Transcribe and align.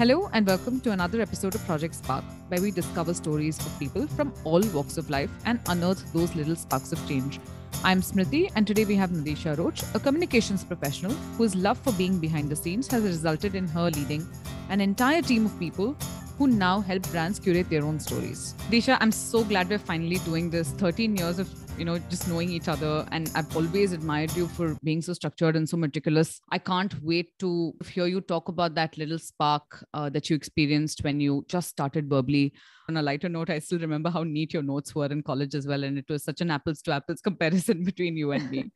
Hello, 0.00 0.30
and 0.32 0.46
welcome 0.46 0.80
to 0.80 0.92
another 0.92 1.20
episode 1.20 1.54
of 1.54 1.62
Project 1.66 1.94
Spark, 1.94 2.24
where 2.48 2.62
we 2.62 2.70
discover 2.70 3.12
stories 3.12 3.58
of 3.58 3.78
people 3.78 4.06
from 4.06 4.32
all 4.44 4.62
walks 4.72 4.96
of 4.96 5.10
life 5.10 5.28
and 5.44 5.60
unearth 5.66 6.10
those 6.14 6.34
little 6.34 6.56
sparks 6.56 6.90
of 6.90 7.06
change. 7.06 7.38
I'm 7.84 8.00
Smriti, 8.00 8.50
and 8.56 8.66
today 8.66 8.86
we 8.86 8.94
have 8.94 9.10
Nadisha 9.10 9.58
Roche, 9.58 9.82
a 9.92 10.00
communications 10.00 10.64
professional 10.64 11.12
whose 11.36 11.54
love 11.54 11.76
for 11.76 11.92
being 11.92 12.18
behind 12.18 12.48
the 12.48 12.56
scenes 12.56 12.86
has 12.86 13.02
resulted 13.02 13.54
in 13.54 13.68
her 13.68 13.90
leading 13.90 14.26
an 14.70 14.80
entire 14.80 15.20
team 15.20 15.44
of 15.44 15.58
people 15.58 15.94
who 16.38 16.46
now 16.46 16.80
help 16.80 17.06
brands 17.10 17.38
curate 17.38 17.68
their 17.68 17.84
own 17.84 18.00
stories. 18.00 18.54
Disha, 18.70 18.96
I'm 19.02 19.12
so 19.12 19.44
glad 19.44 19.68
we're 19.68 19.78
finally 19.78 20.16
doing 20.24 20.48
this. 20.48 20.70
13 20.70 21.14
years 21.14 21.38
of 21.38 21.50
you 21.80 21.86
know 21.86 21.98
just 22.10 22.28
knowing 22.28 22.50
each 22.50 22.68
other. 22.68 23.06
And 23.10 23.30
i've 23.34 23.56
always 23.56 23.92
admired 23.92 24.36
you 24.36 24.46
for 24.46 24.76
being 24.84 25.00
so 25.00 25.14
structured 25.14 25.56
and 25.56 25.68
so 25.68 25.78
meticulous. 25.78 26.40
I 26.50 26.58
can't 26.58 26.94
wait 27.02 27.38
to 27.38 27.72
hear 27.86 28.06
you 28.06 28.20
talk 28.20 28.48
about 28.48 28.74
that 28.74 28.98
little 28.98 29.18
spark 29.18 29.84
uh, 29.94 30.10
that 30.10 30.28
you 30.28 30.36
experienced 30.36 31.02
when 31.02 31.20
you 31.20 31.44
just 31.48 31.70
started 31.70 32.08
Verbly. 32.08 32.52
On 32.88 32.96
a 32.96 33.02
lighter 33.02 33.28
note 33.28 33.50
i 33.50 33.58
still 33.60 33.78
remember 33.78 34.10
how 34.10 34.24
neat 34.24 34.52
your 34.52 34.62
notes 34.62 34.94
were 34.94 35.06
in 35.06 35.22
college 35.22 35.54
as 35.54 35.66
well. 35.66 35.84
And 35.84 35.96
it 35.96 36.08
was 36.08 36.22
such 36.22 36.42
an 36.42 36.50
apples 36.50 36.82
to 36.82 36.92
apples 36.92 37.20
comparison 37.30 37.82
between 37.82 38.16
you 38.16 38.32
and 38.32 38.50
me. 38.50 38.70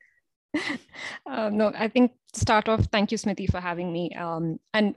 Uh, 1.29 1.49
no, 1.49 1.71
I 1.75 1.89
think 1.89 2.13
start 2.33 2.69
off, 2.69 2.85
thank 2.85 3.11
you, 3.11 3.17
Smriti, 3.17 3.49
for 3.51 3.59
having 3.59 3.91
me. 3.91 4.15
Um, 4.15 4.57
and 4.73 4.95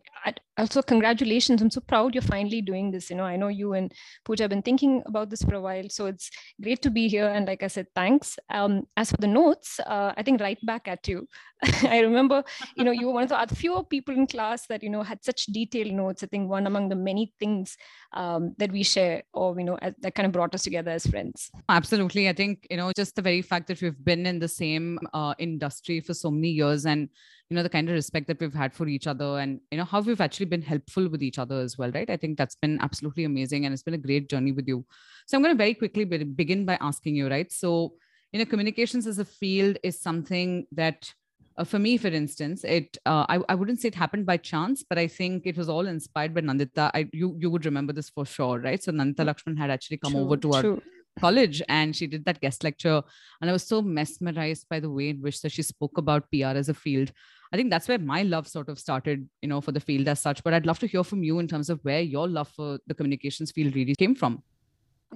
also, 0.59 0.83
congratulations. 0.83 1.63
I'm 1.63 1.71
so 1.71 1.81
proud 1.81 2.15
you're 2.15 2.23
finally 2.23 2.61
doing 2.61 2.91
this. 2.91 3.11
You 3.11 3.17
know, 3.17 3.25
I 3.25 3.37
know 3.37 3.49
you 3.49 3.75
and 3.75 3.93
Pooja 4.25 4.45
have 4.45 4.51
been 4.51 4.63
thinking 4.63 5.03
about 5.07 5.31
this 5.31 5.43
for 5.43 5.55
a 5.55 5.61
while. 5.61 5.89
So 5.89 6.07
it's 6.07 6.31
great 6.61 6.83
to 6.83 6.91
be 6.91 7.09
here. 7.09 7.29
And 7.29 7.47
like 7.47 7.63
I 7.63 7.69
said, 7.69 7.87
thanks. 7.95 8.39
Um, 8.51 8.87
as 8.97 9.11
for 9.11 9.17
the 9.19 9.29
notes, 9.29 9.81
uh, 9.87 10.13
I 10.17 10.23
think 10.23 10.41
right 10.41 10.59
back 10.67 10.89
at 10.89 11.07
you. 11.07 11.29
I 11.83 12.01
remember, 12.01 12.45
you 12.77 12.85
know, 12.85 12.91
you 12.91 13.07
were 13.07 13.13
one 13.13 13.31
of 13.31 13.49
the 13.49 13.55
few 13.55 13.83
people 13.85 14.15
in 14.15 14.27
class 14.27 14.67
that, 14.67 14.83
you 14.83 14.91
know, 14.91 15.03
had 15.03 15.25
such 15.25 15.47
detailed 15.47 15.93
notes. 15.93 16.23
I 16.23 16.27
think 16.27 16.49
one 16.49 16.67
among 16.67 16.89
the 16.89 16.97
many 16.97 17.33
things 17.39 17.77
um, 18.13 18.55
that 18.59 18.73
we 18.73 18.83
share 18.83 19.23
or, 19.33 19.59
you 19.59 19.65
know, 19.65 19.79
that 19.81 20.15
kind 20.15 20.27
of 20.27 20.33
brought 20.33 20.55
us 20.55 20.65
together 20.65 20.91
as 20.91 21.07
friends. 21.07 21.51
Absolutely. 21.69 22.29
I 22.29 22.33
think, 22.33 22.67
you 22.71 22.77
know, 22.77 22.93
just 22.97 23.17
the 23.17 23.23
very 23.23 23.43
fact 23.43 23.69
that 23.69 23.81
we've 23.81 24.05
been 24.05 24.27
in 24.27 24.39
the 24.39 24.49
same 24.49 24.99
uh, 25.15 25.35
industry 25.39 26.01
for 26.01 26.15
so 26.15 26.31
many 26.31 26.51
years 26.51 26.87
and 26.87 27.09
you 27.51 27.55
know 27.55 27.63
the 27.63 27.69
kind 27.69 27.89
of 27.89 27.95
respect 27.95 28.27
that 28.27 28.41
we've 28.41 28.55
had 28.55 28.75
for 28.75 28.87
each 28.89 29.07
other 29.07 29.39
and 29.39 29.61
you 29.71 29.79
know 29.79 29.85
how 29.85 30.01
we've 30.01 30.21
actually 30.21 30.47
been 30.47 30.63
helpful 30.63 31.09
with 31.09 31.23
each 31.23 31.39
other 31.39 31.61
as 31.61 31.79
well 31.79 31.91
right? 31.93 32.11
I 32.11 32.17
think 32.17 32.37
that's 32.37 32.57
been 32.57 32.79
absolutely 32.81 33.25
amazing 33.25 33.65
and 33.65 33.73
it's 33.73 33.83
been 33.83 33.95
a 33.95 33.99
great 33.99 34.29
journey 34.29 34.53
with 34.53 34.69
you. 34.69 34.85
So 35.27 35.37
i'm 35.37 35.43
going 35.43 35.55
to 35.55 35.59
very 35.59 35.75
quickly 35.75 36.05
begin 36.05 36.65
by 36.65 36.79
asking 36.81 37.17
you 37.17 37.29
right? 37.29 37.51
So 37.51 37.95
you 38.33 38.39
know 38.39 38.45
communications 38.45 39.07
as 39.07 39.19
a 39.19 39.25
field 39.25 39.79
is 39.83 40.01
something 40.01 40.67
that 40.73 41.11
uh, 41.57 41.65
for 41.65 41.79
me 41.79 41.97
for 41.97 42.09
instance 42.09 42.65
it 42.65 42.99
uh, 43.07 43.25
I, 43.29 43.41
I 43.49 43.55
wouldn't 43.55 43.81
say 43.81 43.89
it 43.89 43.95
happened 43.95 44.27
by 44.27 44.37
chance 44.37 44.85
but 44.89 44.99
i 44.99 45.07
think 45.07 45.47
it 45.47 45.57
was 45.57 45.69
all 45.69 45.87
inspired 45.87 46.35
by 46.35 46.43
nandita. 46.43 46.91
I, 46.95 47.09
you 47.13 47.37
you 47.39 47.51
would 47.51 47.65
remember 47.65 47.93
this 47.93 48.11
for 48.11 48.27
sure 48.27 48.59
right? 48.61 48.83
So 48.83 48.93
nandita 48.93 49.25
lakshman 49.29 49.59
had 49.59 49.71
actually 49.71 49.99
come 49.99 50.13
true, 50.13 50.21
over 50.21 50.37
to 50.37 50.53
our 50.53 50.79
college 51.19 51.63
and 51.69 51.97
she 51.97 52.07
did 52.07 52.25
that 52.27 52.41
guest 52.41 52.63
lecture. 52.63 53.03
And 53.41 53.51
i 53.51 53.53
was 53.53 53.65
so 53.65 53.83
mesmerized 53.83 54.67
by 54.69 54.81
the 54.81 54.91
way 54.91 55.09
in 55.11 55.21
which 55.21 55.41
that 55.43 55.53
she 55.53 55.63
spoke 55.63 55.99
about 55.99 56.31
pr 56.31 56.45
as 56.45 56.69
a 56.69 56.75
field 56.75 57.13
i 57.53 57.57
think 57.57 57.71
that's 57.71 57.89
where 57.89 57.99
my 57.99 58.23
love 58.23 58.47
sort 58.47 58.69
of 58.69 58.79
started 58.79 59.29
you 59.43 59.49
know 59.49 59.61
for 59.61 59.73
the 59.73 59.81
field 59.81 60.09
as 60.09 60.21
such 60.21 60.43
but 60.45 60.55
i'd 60.55 60.67
love 60.67 60.79
to 60.79 60.87
hear 60.87 61.05
from 61.05 61.23
you 61.23 61.39
in 61.39 61.49
terms 61.49 61.71
of 61.71 61.81
where 61.85 62.01
your 62.01 62.29
love 62.29 62.49
for 62.49 62.79
the 62.87 62.95
communications 62.95 63.51
field 63.51 63.75
really 63.75 63.95
came 63.95 64.15
from 64.15 64.43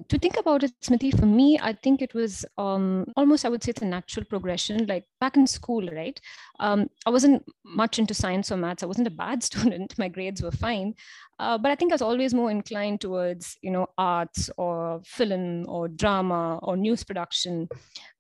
to 0.09 0.19
think 0.19 0.39
about 0.39 0.63
it, 0.63 0.73
Smriti, 0.81 1.19
for 1.19 1.27
me, 1.27 1.59
I 1.61 1.75
think 1.75 2.01
it 2.01 2.15
was 2.15 2.47
um, 2.57 3.05
almost, 3.17 3.45
I 3.45 3.51
would 3.51 3.63
say 3.63 3.71
it's 3.71 3.83
a 3.83 3.87
natural 3.87 4.25
progression. 4.25 4.87
Like 4.87 5.05
back 5.21 5.37
in 5.37 5.47
school, 5.47 5.87
right? 5.89 6.19
Um, 6.61 6.89
I 7.05 7.11
wasn't 7.11 7.45
much 7.65 7.99
into 7.99 8.15
science 8.15 8.51
or 8.51 8.57
maths. 8.57 8.83
I 8.83 8.87
wasn't 8.87 9.09
a 9.09 9.11
bad 9.11 9.43
student. 9.51 9.99
My 9.99 10.09
grades 10.09 10.43
were 10.43 10.51
fine. 10.51 10.95
Uh, 11.39 11.59
but 11.59 11.71
I 11.71 11.75
think 11.75 11.93
I 11.93 11.95
was 11.95 12.03
always 12.03 12.33
more 12.33 12.51
inclined 12.51 13.01
towards, 13.01 13.59
you 13.63 13.71
know, 13.71 13.87
arts 13.99 14.49
or 14.57 15.03
film 15.05 15.67
or 15.69 15.89
drama 15.89 16.59
or 16.63 16.77
news 16.77 17.05
production. 17.05 17.69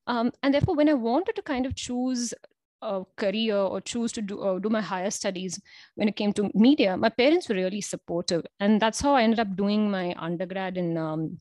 Um, 0.06 0.32
and 0.42 0.52
therefore, 0.52 0.74
when 0.74 0.88
I 0.88 0.94
wanted 0.94 1.36
to 1.36 1.42
kind 1.42 1.64
of 1.64 1.74
choose 1.74 2.34
a 2.82 3.04
career 3.16 3.56
or 3.56 3.80
choose 3.80 4.12
to 4.12 4.22
do, 4.22 4.40
uh, 4.40 4.58
do 4.58 4.68
my 4.68 4.80
higher 4.80 5.10
studies 5.10 5.60
when 5.94 6.08
it 6.08 6.16
came 6.16 6.32
to 6.34 6.50
media, 6.54 6.96
my 6.96 7.08
parents 7.08 7.48
were 7.48 7.54
really 7.54 7.80
supportive. 7.80 8.44
And 8.60 8.80
that's 8.80 9.00
how 9.00 9.14
I 9.14 9.22
ended 9.22 9.40
up 9.40 9.56
doing 9.56 9.90
my 9.90 10.14
undergrad 10.18 10.76
in 10.76 10.96
um, 10.98 11.40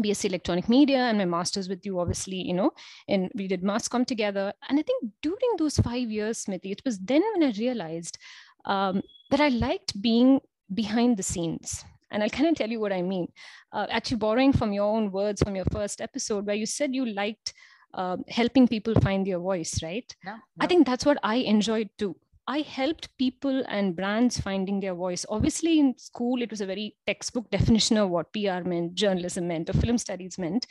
BSc 0.00 0.24
Electronic 0.24 0.68
Media 0.68 0.98
and 0.98 1.18
my 1.18 1.24
master's 1.24 1.68
with 1.68 1.84
you, 1.84 2.00
obviously, 2.00 2.36
you 2.36 2.54
know, 2.54 2.70
and 3.08 3.30
we 3.34 3.46
did 3.46 3.62
mass 3.62 3.88
com 3.88 4.04
together. 4.04 4.52
And 4.68 4.78
I 4.78 4.82
think 4.82 5.12
during 5.22 5.56
those 5.58 5.78
five 5.78 6.10
years, 6.10 6.44
Smriti, 6.44 6.72
it 6.72 6.82
was 6.84 6.98
then 6.98 7.22
when 7.34 7.48
I 7.48 7.54
realized 7.58 8.18
um, 8.64 9.02
that 9.30 9.40
I 9.40 9.48
liked 9.48 10.00
being 10.00 10.40
behind 10.74 11.16
the 11.16 11.22
scenes. 11.22 11.84
And 12.10 12.22
I'll 12.22 12.30
kind 12.30 12.48
of 12.48 12.56
tell 12.56 12.70
you 12.70 12.80
what 12.80 12.92
I 12.92 13.00
mean. 13.00 13.28
Uh, 13.72 13.86
actually, 13.88 14.18
borrowing 14.18 14.52
from 14.52 14.72
your 14.72 14.84
own 14.84 15.10
words 15.10 15.42
from 15.42 15.56
your 15.56 15.64
first 15.72 16.00
episode, 16.02 16.46
where 16.46 16.56
you 16.56 16.66
said 16.66 16.94
you 16.94 17.06
liked 17.06 17.54
uh, 17.94 18.16
helping 18.28 18.68
people 18.68 18.94
find 19.00 19.26
their 19.26 19.38
voice, 19.38 19.82
right? 19.82 20.14
Yeah, 20.24 20.36
yeah. 20.56 20.64
I 20.64 20.66
think 20.66 20.86
that's 20.86 21.04
what 21.04 21.18
I 21.22 21.36
enjoyed 21.36 21.90
too. 21.98 22.16
I 22.48 22.60
helped 22.60 23.16
people 23.18 23.62
and 23.68 23.94
brands 23.94 24.40
finding 24.40 24.80
their 24.80 24.94
voice. 24.94 25.24
Obviously, 25.28 25.78
in 25.78 25.96
school, 25.96 26.42
it 26.42 26.50
was 26.50 26.60
a 26.60 26.66
very 26.66 26.96
textbook 27.06 27.48
definition 27.50 27.96
of 27.98 28.10
what 28.10 28.32
PR 28.32 28.66
meant, 28.66 28.94
journalism 28.94 29.46
meant, 29.46 29.70
or 29.70 29.74
film 29.74 29.98
studies 29.98 30.38
meant. 30.38 30.66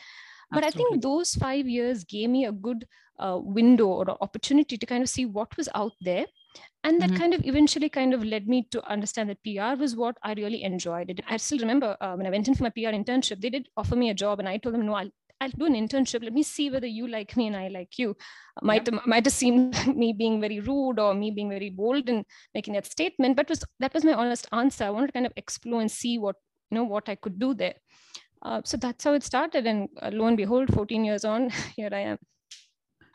But 0.51 0.65
Absolutely. 0.65 0.67
I 0.67 0.89
think 0.89 1.03
those 1.03 1.33
five 1.35 1.67
years 1.67 2.03
gave 2.03 2.29
me 2.29 2.45
a 2.45 2.51
good 2.51 2.85
uh, 3.19 3.39
window 3.41 3.87
or 3.87 4.09
opportunity 4.21 4.77
to 4.77 4.85
kind 4.85 5.01
of 5.01 5.09
see 5.09 5.25
what 5.25 5.55
was 5.55 5.69
out 5.75 5.93
there. 6.01 6.25
And 6.83 6.99
that 6.99 7.11
mm-hmm. 7.11 7.19
kind 7.19 7.33
of 7.33 7.45
eventually 7.45 7.87
kind 7.87 8.13
of 8.13 8.23
led 8.25 8.47
me 8.47 8.67
to 8.71 8.83
understand 8.89 9.29
that 9.29 9.43
PR 9.43 9.79
was 9.79 9.95
what 9.95 10.17
I 10.23 10.33
really 10.33 10.63
enjoyed. 10.63 11.23
I 11.29 11.37
still 11.37 11.59
remember 11.59 11.95
uh, 12.01 12.15
when 12.15 12.25
I 12.25 12.31
went 12.31 12.47
in 12.47 12.55
for 12.55 12.63
my 12.63 12.69
PR 12.69 12.89
internship, 12.89 13.39
they 13.39 13.51
did 13.51 13.69
offer 13.77 13.95
me 13.95 14.09
a 14.09 14.13
job, 14.13 14.39
and 14.39 14.49
I 14.49 14.57
told 14.57 14.75
them, 14.75 14.85
no, 14.85 14.95
I'll, 14.95 15.11
I'll 15.41 15.49
do 15.49 15.65
an 15.65 15.73
internship. 15.73 16.23
Let 16.23 16.33
me 16.33 16.43
see 16.43 16.69
whether 16.69 16.85
you 16.85 17.07
like 17.07 17.35
me 17.35 17.47
and 17.47 17.55
I 17.57 17.67
like 17.67 17.97
you. 17.97 18.15
Might 18.61 18.87
yeah. 18.87 18.99
might 19.07 19.25
have 19.25 19.33
seemed 19.33 19.75
me 19.95 20.13
being 20.13 20.39
very 20.39 20.59
rude 20.59 20.99
or 20.99 21.15
me 21.15 21.31
being 21.31 21.49
very 21.49 21.71
bold 21.71 22.07
in 22.09 22.23
making 22.53 22.75
that 22.75 22.85
statement, 22.85 23.35
but 23.35 23.49
was 23.49 23.63
that 23.79 23.93
was 23.93 24.05
my 24.05 24.13
honest 24.13 24.47
answer. 24.51 24.83
I 24.83 24.91
wanted 24.91 25.07
to 25.07 25.13
kind 25.13 25.25
of 25.25 25.33
explore 25.35 25.81
and 25.81 25.91
see 25.91 26.19
what 26.19 26.35
you 26.69 26.75
know 26.75 26.83
what 26.83 27.09
I 27.09 27.15
could 27.15 27.39
do 27.39 27.55
there. 27.55 27.73
Uh, 28.43 28.61
so 28.63 28.77
that's 28.77 29.03
how 29.03 29.13
it 29.13 29.23
started, 29.23 29.65
and 29.65 29.89
uh, 30.01 30.11
lo 30.13 30.25
and 30.27 30.37
behold, 30.37 30.73
14 30.73 31.05
years 31.05 31.25
on, 31.25 31.49
here 31.75 31.89
I 31.91 31.99
am. 31.99 32.19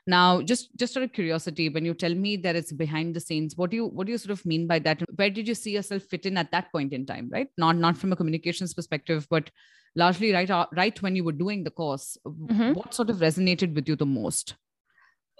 Now, 0.09 0.43
just 0.43 0.77
just 0.77 0.97
out 0.97 1.05
of 1.05 1.13
curiosity, 1.13 1.69
when 1.69 1.85
you 1.85 1.95
tell 1.95 2.15
me 2.15 2.37
that 2.39 2.57
it's 2.57 2.73
behind 2.73 3.15
the 3.15 3.21
scenes, 3.21 3.57
what 3.57 3.71
do 3.71 3.77
you 3.77 3.87
what 3.87 4.07
do 4.07 4.13
you 4.13 4.19
sort 4.19 4.39
of 4.39 4.45
mean 4.45 4.67
by 4.67 4.81
that? 4.81 5.03
Where 5.15 5.31
did 5.31 5.47
you 5.47 5.55
see 5.55 5.73
yourself 5.73 6.03
fit 6.03 6.27
in 6.27 6.37
at 6.37 6.51
that 6.51 6.73
point 6.73 6.93
in 6.93 7.07
time? 7.07 7.29
Right, 7.33 7.49
not 7.57 7.77
not 7.77 7.97
from 7.97 8.13
a 8.13 8.17
communications 8.17 8.75
perspective, 8.75 9.27
but 9.31 9.51
largely 9.97 10.33
right 10.33 10.51
uh, 10.51 10.67
right 10.77 11.03
when 11.03 11.17
you 11.17 11.25
were 11.25 11.33
doing 11.33 11.65
the 11.65 11.71
course 11.71 12.17
mm-hmm. 12.27 12.73
what 12.73 12.95
sort 12.95 13.11
of 13.11 13.17
resonated 13.17 13.75
with 13.75 13.89
you 13.89 13.97
the 13.97 14.07
most 14.07 14.55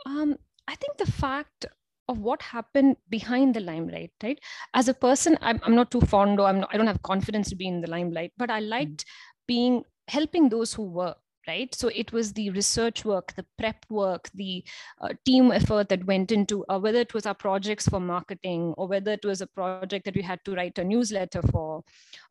um, 0.07 0.37
i 0.67 0.75
think 0.75 0.97
the 0.97 1.13
fact 1.13 1.67
of 2.09 2.19
what 2.19 2.41
happened 2.41 2.97
behind 3.11 3.55
the 3.55 3.61
limelight 3.61 4.13
right 4.23 4.41
as 4.75 4.89
a 4.89 4.95
person 4.95 5.39
i'm, 5.43 5.61
I'm 5.63 5.75
not 5.75 5.91
too 5.91 6.01
fond 6.01 6.41
or 6.41 6.47
I'm 6.47 6.61
not, 6.61 6.71
i 6.73 6.77
don't 6.77 6.87
have 6.87 7.03
confidence 7.03 7.51
to 7.51 7.57
be 7.57 7.69
in 7.69 7.81
the 7.81 7.91
limelight 7.91 8.33
but 8.37 8.51
i 8.51 8.61
liked 8.61 9.05
mm-hmm. 9.05 9.47
being 9.47 9.85
helping 10.09 10.49
those 10.49 10.73
who 10.73 10.85
were 10.85 11.15
right 11.47 11.75
so 11.75 11.89
it 11.89 12.13
was 12.13 12.33
the 12.33 12.51
research 12.51 13.05
work 13.05 13.35
the 13.37 13.45
prep 13.59 13.85
work 13.89 14.29
the 14.35 14.65
uh, 15.01 15.09
team 15.25 15.53
effort 15.53 15.89
that 15.89 16.05
went 16.05 16.33
into 16.33 16.65
uh, 16.69 16.79
whether 16.79 16.99
it 16.99 17.15
was 17.15 17.27
our 17.27 17.35
projects 17.35 17.89
for 17.89 18.01
marketing 18.01 18.75
or 18.77 18.89
whether 18.89 19.13
it 19.13 19.25
was 19.25 19.41
a 19.41 19.47
project 19.47 20.05
that 20.05 20.15
we 20.15 20.23
had 20.23 20.45
to 20.45 20.55
write 20.55 20.79
a 20.79 20.85
newsletter 20.85 21.43
for 21.43 21.83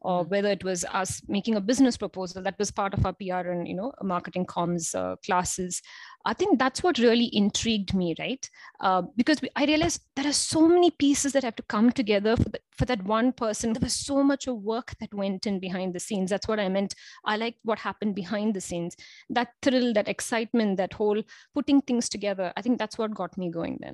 or 0.05 0.21
mm-hmm. 0.21 0.29
whether 0.29 0.49
it 0.49 0.63
was 0.63 0.85
us 0.85 1.21
making 1.27 1.55
a 1.55 1.61
business 1.61 1.97
proposal 1.97 2.41
that 2.43 2.59
was 2.59 2.71
part 2.71 2.93
of 2.93 3.05
our 3.05 3.13
pr 3.13 3.49
and 3.53 3.67
you 3.67 3.75
know 3.75 3.91
marketing 4.13 4.45
comms 4.45 4.93
uh, 4.95 5.15
classes 5.25 5.81
I 6.27 6.33
think 6.33 6.57
that's 6.57 6.81
what 6.81 6.97
really 6.97 7.29
intrigued 7.33 7.93
me, 7.93 8.15
right? 8.17 8.49
Uh, 8.79 9.03
because 9.15 9.39
I 9.55 9.65
realized 9.65 10.01
there 10.15 10.27
are 10.27 10.33
so 10.33 10.67
many 10.67 10.89
pieces 10.89 11.33
that 11.33 11.43
have 11.43 11.55
to 11.57 11.63
come 11.63 11.91
together 11.91 12.35
for, 12.35 12.49
the, 12.49 12.59
for 12.71 12.85
that 12.85 13.03
one 13.05 13.31
person. 13.31 13.73
There 13.73 13.81
was 13.81 13.93
so 13.93 14.23
much 14.23 14.47
of 14.47 14.57
work 14.57 14.95
that 14.99 15.13
went 15.13 15.45
in 15.45 15.59
behind 15.59 15.93
the 15.93 15.99
scenes. 15.99 16.31
That's 16.31 16.47
what 16.47 16.59
I 16.59 16.67
meant. 16.67 16.95
I 17.25 17.37
liked 17.37 17.59
what 17.63 17.77
happened 17.77 18.15
behind 18.15 18.55
the 18.55 18.61
scenes. 18.61 18.97
That 19.29 19.49
thrill, 19.61 19.93
that 19.93 20.07
excitement, 20.07 20.77
that 20.77 20.93
whole 20.93 21.21
putting 21.53 21.81
things 21.81 22.09
together. 22.09 22.51
I 22.57 22.63
think 22.63 22.79
that's 22.79 22.97
what 22.97 23.13
got 23.13 23.37
me 23.37 23.51
going 23.51 23.77
then. 23.81 23.93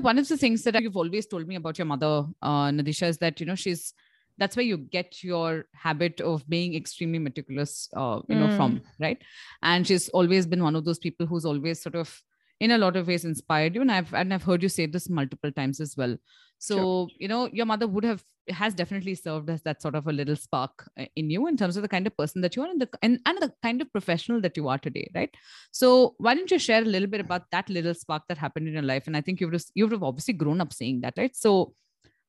One 0.00 0.18
of 0.18 0.28
the 0.28 0.36
things 0.36 0.62
that 0.64 0.82
you've 0.82 0.96
always 0.96 1.26
told 1.26 1.48
me 1.48 1.54
about 1.54 1.78
your 1.78 1.86
mother, 1.86 2.26
uh, 2.42 2.68
Nadisha, 2.68 3.08
is 3.08 3.18
that, 3.18 3.40
you 3.40 3.46
know, 3.46 3.54
she's 3.54 3.94
that's 4.42 4.56
where 4.56 4.64
you 4.64 4.76
get 4.76 5.22
your 5.22 5.66
habit 5.72 6.20
of 6.20 6.44
being 6.48 6.74
extremely 6.74 7.20
meticulous 7.20 7.88
uh, 7.96 8.18
you 8.28 8.34
know 8.34 8.48
mm. 8.48 8.56
from 8.56 8.80
right? 8.98 9.22
And 9.62 9.86
she's 9.86 10.08
always 10.08 10.46
been 10.46 10.64
one 10.64 10.74
of 10.74 10.84
those 10.84 10.98
people 10.98 11.26
who's 11.26 11.44
always 11.44 11.80
sort 11.80 11.94
of 11.94 12.20
in 12.58 12.72
a 12.72 12.78
lot 12.78 12.96
of 12.96 13.06
ways 13.06 13.24
inspired 13.24 13.76
you. 13.76 13.80
And 13.80 13.92
i've 13.92 14.12
and 14.12 14.34
i've 14.34 14.42
heard 14.42 14.62
you 14.64 14.68
say 14.68 14.86
this 14.86 15.08
multiple 15.08 15.52
times 15.52 15.80
as 15.80 15.96
well. 15.96 16.16
So 16.58 16.76
sure. 16.76 17.08
you 17.18 17.28
know 17.28 17.40
your 17.60 17.66
mother 17.66 17.86
would 17.86 18.04
have 18.04 18.24
has 18.48 18.74
definitely 18.74 19.14
served 19.14 19.48
as 19.54 19.62
that 19.62 19.82
sort 19.82 19.94
of 19.94 20.08
a 20.08 20.12
little 20.12 20.36
spark 20.36 20.88
uh, 20.98 21.06
in 21.14 21.30
you 21.30 21.46
in 21.46 21.56
terms 21.56 21.76
of 21.76 21.82
the 21.82 21.92
kind 21.94 22.08
of 22.08 22.16
person 22.16 22.40
that 22.40 22.56
you 22.56 22.62
are 22.64 22.70
and 22.70 22.80
the 22.80 22.88
and, 23.02 23.20
and 23.26 23.42
the 23.42 23.52
kind 23.62 23.80
of 23.80 23.92
professional 23.92 24.40
that 24.46 24.56
you 24.56 24.68
are 24.68 24.78
today 24.78 25.08
right? 25.14 25.36
So 25.70 26.14
why 26.18 26.34
don't 26.34 26.50
you 26.50 26.58
share 26.58 26.82
a 26.82 26.92
little 26.96 27.12
bit 27.14 27.20
about 27.20 27.50
that 27.52 27.70
little 27.70 27.94
spark 27.94 28.24
that 28.28 28.38
happened 28.38 28.66
in 28.66 28.74
your 28.74 28.90
life? 28.94 29.06
And 29.06 29.16
i 29.16 29.20
think 29.20 29.40
you've 29.40 29.52
just, 29.52 29.70
you've 29.74 30.02
obviously 30.02 30.34
grown 30.34 30.60
up 30.60 30.72
seeing 30.72 31.00
that 31.02 31.14
right? 31.16 31.36
So 31.36 31.74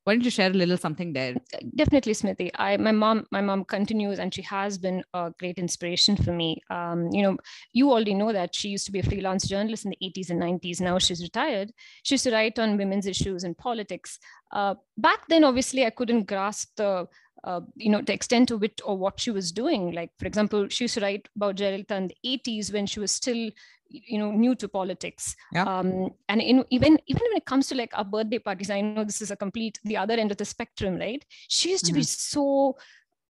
why 0.03 0.13
don't 0.13 0.25
you 0.25 0.31
share 0.31 0.49
a 0.49 0.53
little 0.53 0.77
something 0.77 1.13
there? 1.13 1.35
Definitely 1.75 2.13
smriti 2.13 2.49
i 2.55 2.75
my 2.77 2.91
mom 2.91 3.25
my 3.31 3.41
mom 3.41 3.63
continues 3.63 4.19
and 4.19 4.33
she 4.33 4.41
has 4.41 4.77
been 4.77 5.03
a 5.13 5.31
great 5.39 5.57
inspiration 5.57 6.17
for 6.17 6.33
me. 6.33 6.61
Um, 6.69 7.09
you 7.11 7.21
know 7.23 7.37
you 7.71 7.91
already 7.91 8.13
know 8.13 8.33
that 8.33 8.55
she 8.55 8.69
used 8.69 8.85
to 8.85 8.91
be 8.91 8.99
a 8.99 9.03
freelance 9.03 9.47
journalist 9.47 9.85
in 9.85 9.91
the 9.91 9.97
80s 10.09 10.29
and 10.29 10.41
90s 10.41 10.81
now 10.81 10.99
she's 10.99 11.21
retired. 11.21 11.71
She 12.03 12.15
used 12.15 12.25
to 12.25 12.31
write 12.31 12.59
on 12.59 12.77
women's 12.77 13.07
issues 13.07 13.43
and 13.43 13.57
politics. 13.57 14.19
Uh, 14.51 14.75
back 14.97 15.27
then 15.29 15.43
obviously 15.43 15.85
i 15.85 15.89
couldn't 15.89 16.27
grasp 16.27 16.75
the 16.75 17.07
uh, 17.43 17.61
you 17.75 17.89
know, 17.89 18.01
the 18.01 18.13
extent 18.13 18.47
to 18.47 18.57
which 18.57 18.79
or 18.85 18.97
what 18.97 19.19
she 19.19 19.31
was 19.31 19.51
doing. 19.51 19.91
Like, 19.91 20.11
for 20.17 20.25
example, 20.25 20.67
she 20.69 20.85
used 20.85 20.95
to 20.95 21.01
write 21.01 21.27
about 21.35 21.57
Jayalalitha 21.57 21.91
in 21.91 22.07
the 22.07 22.17
80s 22.25 22.71
when 22.71 22.85
she 22.85 22.99
was 22.99 23.11
still, 23.11 23.49
you 23.89 24.17
know, 24.17 24.31
new 24.31 24.55
to 24.55 24.67
politics. 24.67 25.35
Yeah. 25.51 25.63
Um, 25.63 26.11
and 26.29 26.41
in, 26.41 26.63
even 26.69 26.99
even 27.07 27.21
when 27.21 27.37
it 27.37 27.45
comes 27.45 27.67
to 27.67 27.75
like 27.75 27.91
our 27.97 28.05
birthday 28.05 28.39
parties, 28.39 28.69
I 28.69 28.81
know 28.81 29.03
this 29.03 29.21
is 29.21 29.31
a 29.31 29.35
complete 29.35 29.79
the 29.83 29.97
other 29.97 30.13
end 30.13 30.31
of 30.31 30.37
the 30.37 30.45
spectrum, 30.45 30.97
right? 30.97 31.23
She 31.49 31.71
used 31.71 31.85
to 31.85 31.91
mm-hmm. 31.91 31.99
be 31.99 32.03
so 32.03 32.77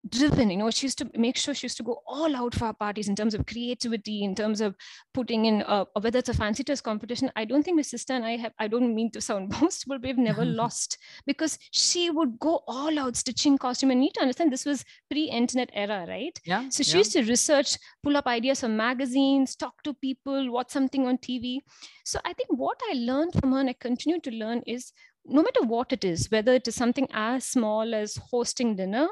driven 0.09 0.51
you 0.51 0.57
know 0.57 0.71
she 0.71 0.87
used 0.87 0.99
to 0.99 1.11
make 1.17 1.37
sure 1.37 1.55
she 1.55 1.67
used 1.67 1.77
to 1.77 1.83
go 1.83 2.03
all 2.07 2.35
out 2.37 2.55
for 2.55 2.67
our 2.67 2.75
parties 2.75 3.09
in 3.09 3.17
terms 3.17 3.35
of 3.35 3.45
creativity 3.47 4.23
in 4.25 4.35
terms 4.35 4.61
of 4.61 4.75
putting 5.15 5.47
in 5.47 5.63
uh, 5.63 5.85
whether 6.01 6.19
it's 6.19 6.29
a 6.29 6.35
fancy 6.35 6.63
dress 6.63 6.81
competition. 6.81 7.31
I 7.35 7.45
don't 7.45 7.63
think 7.63 7.77
my 7.77 7.83
sister 7.83 8.13
and 8.13 8.25
i 8.25 8.37
have 8.37 8.53
i 8.59 8.69
don't 8.69 8.95
mean 8.95 9.11
to 9.13 9.21
sound 9.21 9.51
boastful 9.61 9.97
but 9.97 10.03
we've 10.03 10.19
never 10.19 10.45
lost 10.63 10.99
because 11.27 11.59
she 11.71 12.11
would 12.11 12.39
go 12.39 12.63
all 12.67 12.99
out 12.99 13.17
stitching 13.17 13.59
costume. 13.59 13.91
And 13.91 14.01
you 14.01 14.07
need 14.07 14.15
to 14.15 14.21
understand 14.21 14.53
this 14.53 14.65
was 14.65 14.85
pre-internet 15.11 15.71
era 15.73 16.05
right? 16.09 16.39
Yeah 16.45 16.69
so 16.69 16.83
she 16.83 16.93
yeah. 16.93 16.99
used 16.99 17.13
to 17.13 17.23
research 17.23 17.77
pull 18.03 18.17
up 18.17 18.27
ideas 18.27 18.61
from 18.61 18.77
magazines 18.77 19.57
talk 19.57 19.83
to 19.83 19.95
people 19.95 20.51
watch 20.51 20.71
something 20.71 21.07
on 21.07 21.19
tv 21.19 21.59
so 22.05 22.21
i 22.25 22.33
think 22.33 22.49
what 22.51 22.81
i 22.91 22.95
learned 22.95 23.33
from 23.39 23.53
her 23.53 23.61
and 23.61 23.71
i 23.71 23.77
continue 23.81 24.21
to 24.21 24.31
learn 24.31 24.63
is 24.67 24.93
no 25.25 25.43
matter 25.43 25.63
what 25.63 25.93
it 25.93 26.05
is 26.05 26.31
whether 26.31 26.53
it 26.53 26.69
is 26.69 26.75
something 26.75 27.09
as 27.13 27.45
small 27.45 27.95
as 27.95 28.17
hosting 28.31 28.77
dinner 28.77 29.09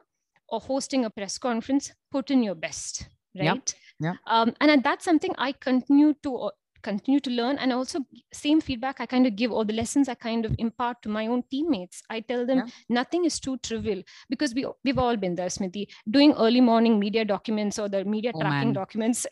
or 0.49 0.61
hosting 0.61 1.05
a 1.05 1.11
press 1.11 1.39
conference, 1.39 1.93
put 2.11 2.31
in 2.31 2.43
your 2.43 2.55
best, 2.55 3.09
right? 3.39 3.75
Yeah. 4.01 4.15
Um, 4.27 4.55
and 4.61 4.83
that's 4.83 5.05
something 5.05 5.35
I 5.39 5.53
continue 5.53 6.15
to 6.23 6.37
uh, 6.37 6.51
continue 6.85 7.19
to 7.19 7.31
learn 7.31 7.59
and 7.59 7.73
also 7.73 8.01
same 8.33 8.61
feedback 8.61 9.01
i 9.01 9.07
kind 9.07 9.27
of 9.27 9.35
give 9.41 9.51
all 9.51 9.65
the 9.71 9.77
lessons 9.79 10.11
i 10.13 10.15
kind 10.15 10.45
of 10.49 10.55
impart 10.67 11.01
to 11.03 11.09
my 11.17 11.27
own 11.27 11.43
teammates 11.51 12.03
i 12.17 12.21
tell 12.21 12.47
them 12.51 12.59
yeah. 12.59 12.99
nothing 13.01 13.25
is 13.25 13.41
too 13.41 13.57
trivial 13.69 14.03
because 14.29 14.55
we 14.59 14.67
we've 14.85 15.03
all 15.07 15.17
been 15.25 15.35
there 15.41 15.53
smriti 15.57 15.87
doing 16.19 16.35
early 16.47 16.61
morning 16.61 16.99
media 17.05 17.25
documents 17.25 17.79
or 17.79 17.89
the 17.89 18.05
media 18.05 18.33
oh, 18.35 18.41
tracking 18.41 18.69
man. 18.69 18.79
documents 18.81 19.27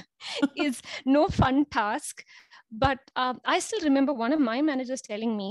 is 0.66 0.82
no 1.04 1.28
fun 1.28 1.64
task 1.78 2.24
but 2.72 2.98
um, 3.14 3.40
i 3.44 3.58
still 3.58 3.84
remember 3.90 4.14
one 4.24 4.32
of 4.32 4.40
my 4.40 4.60
managers 4.62 5.02
telling 5.02 5.36
me 5.36 5.50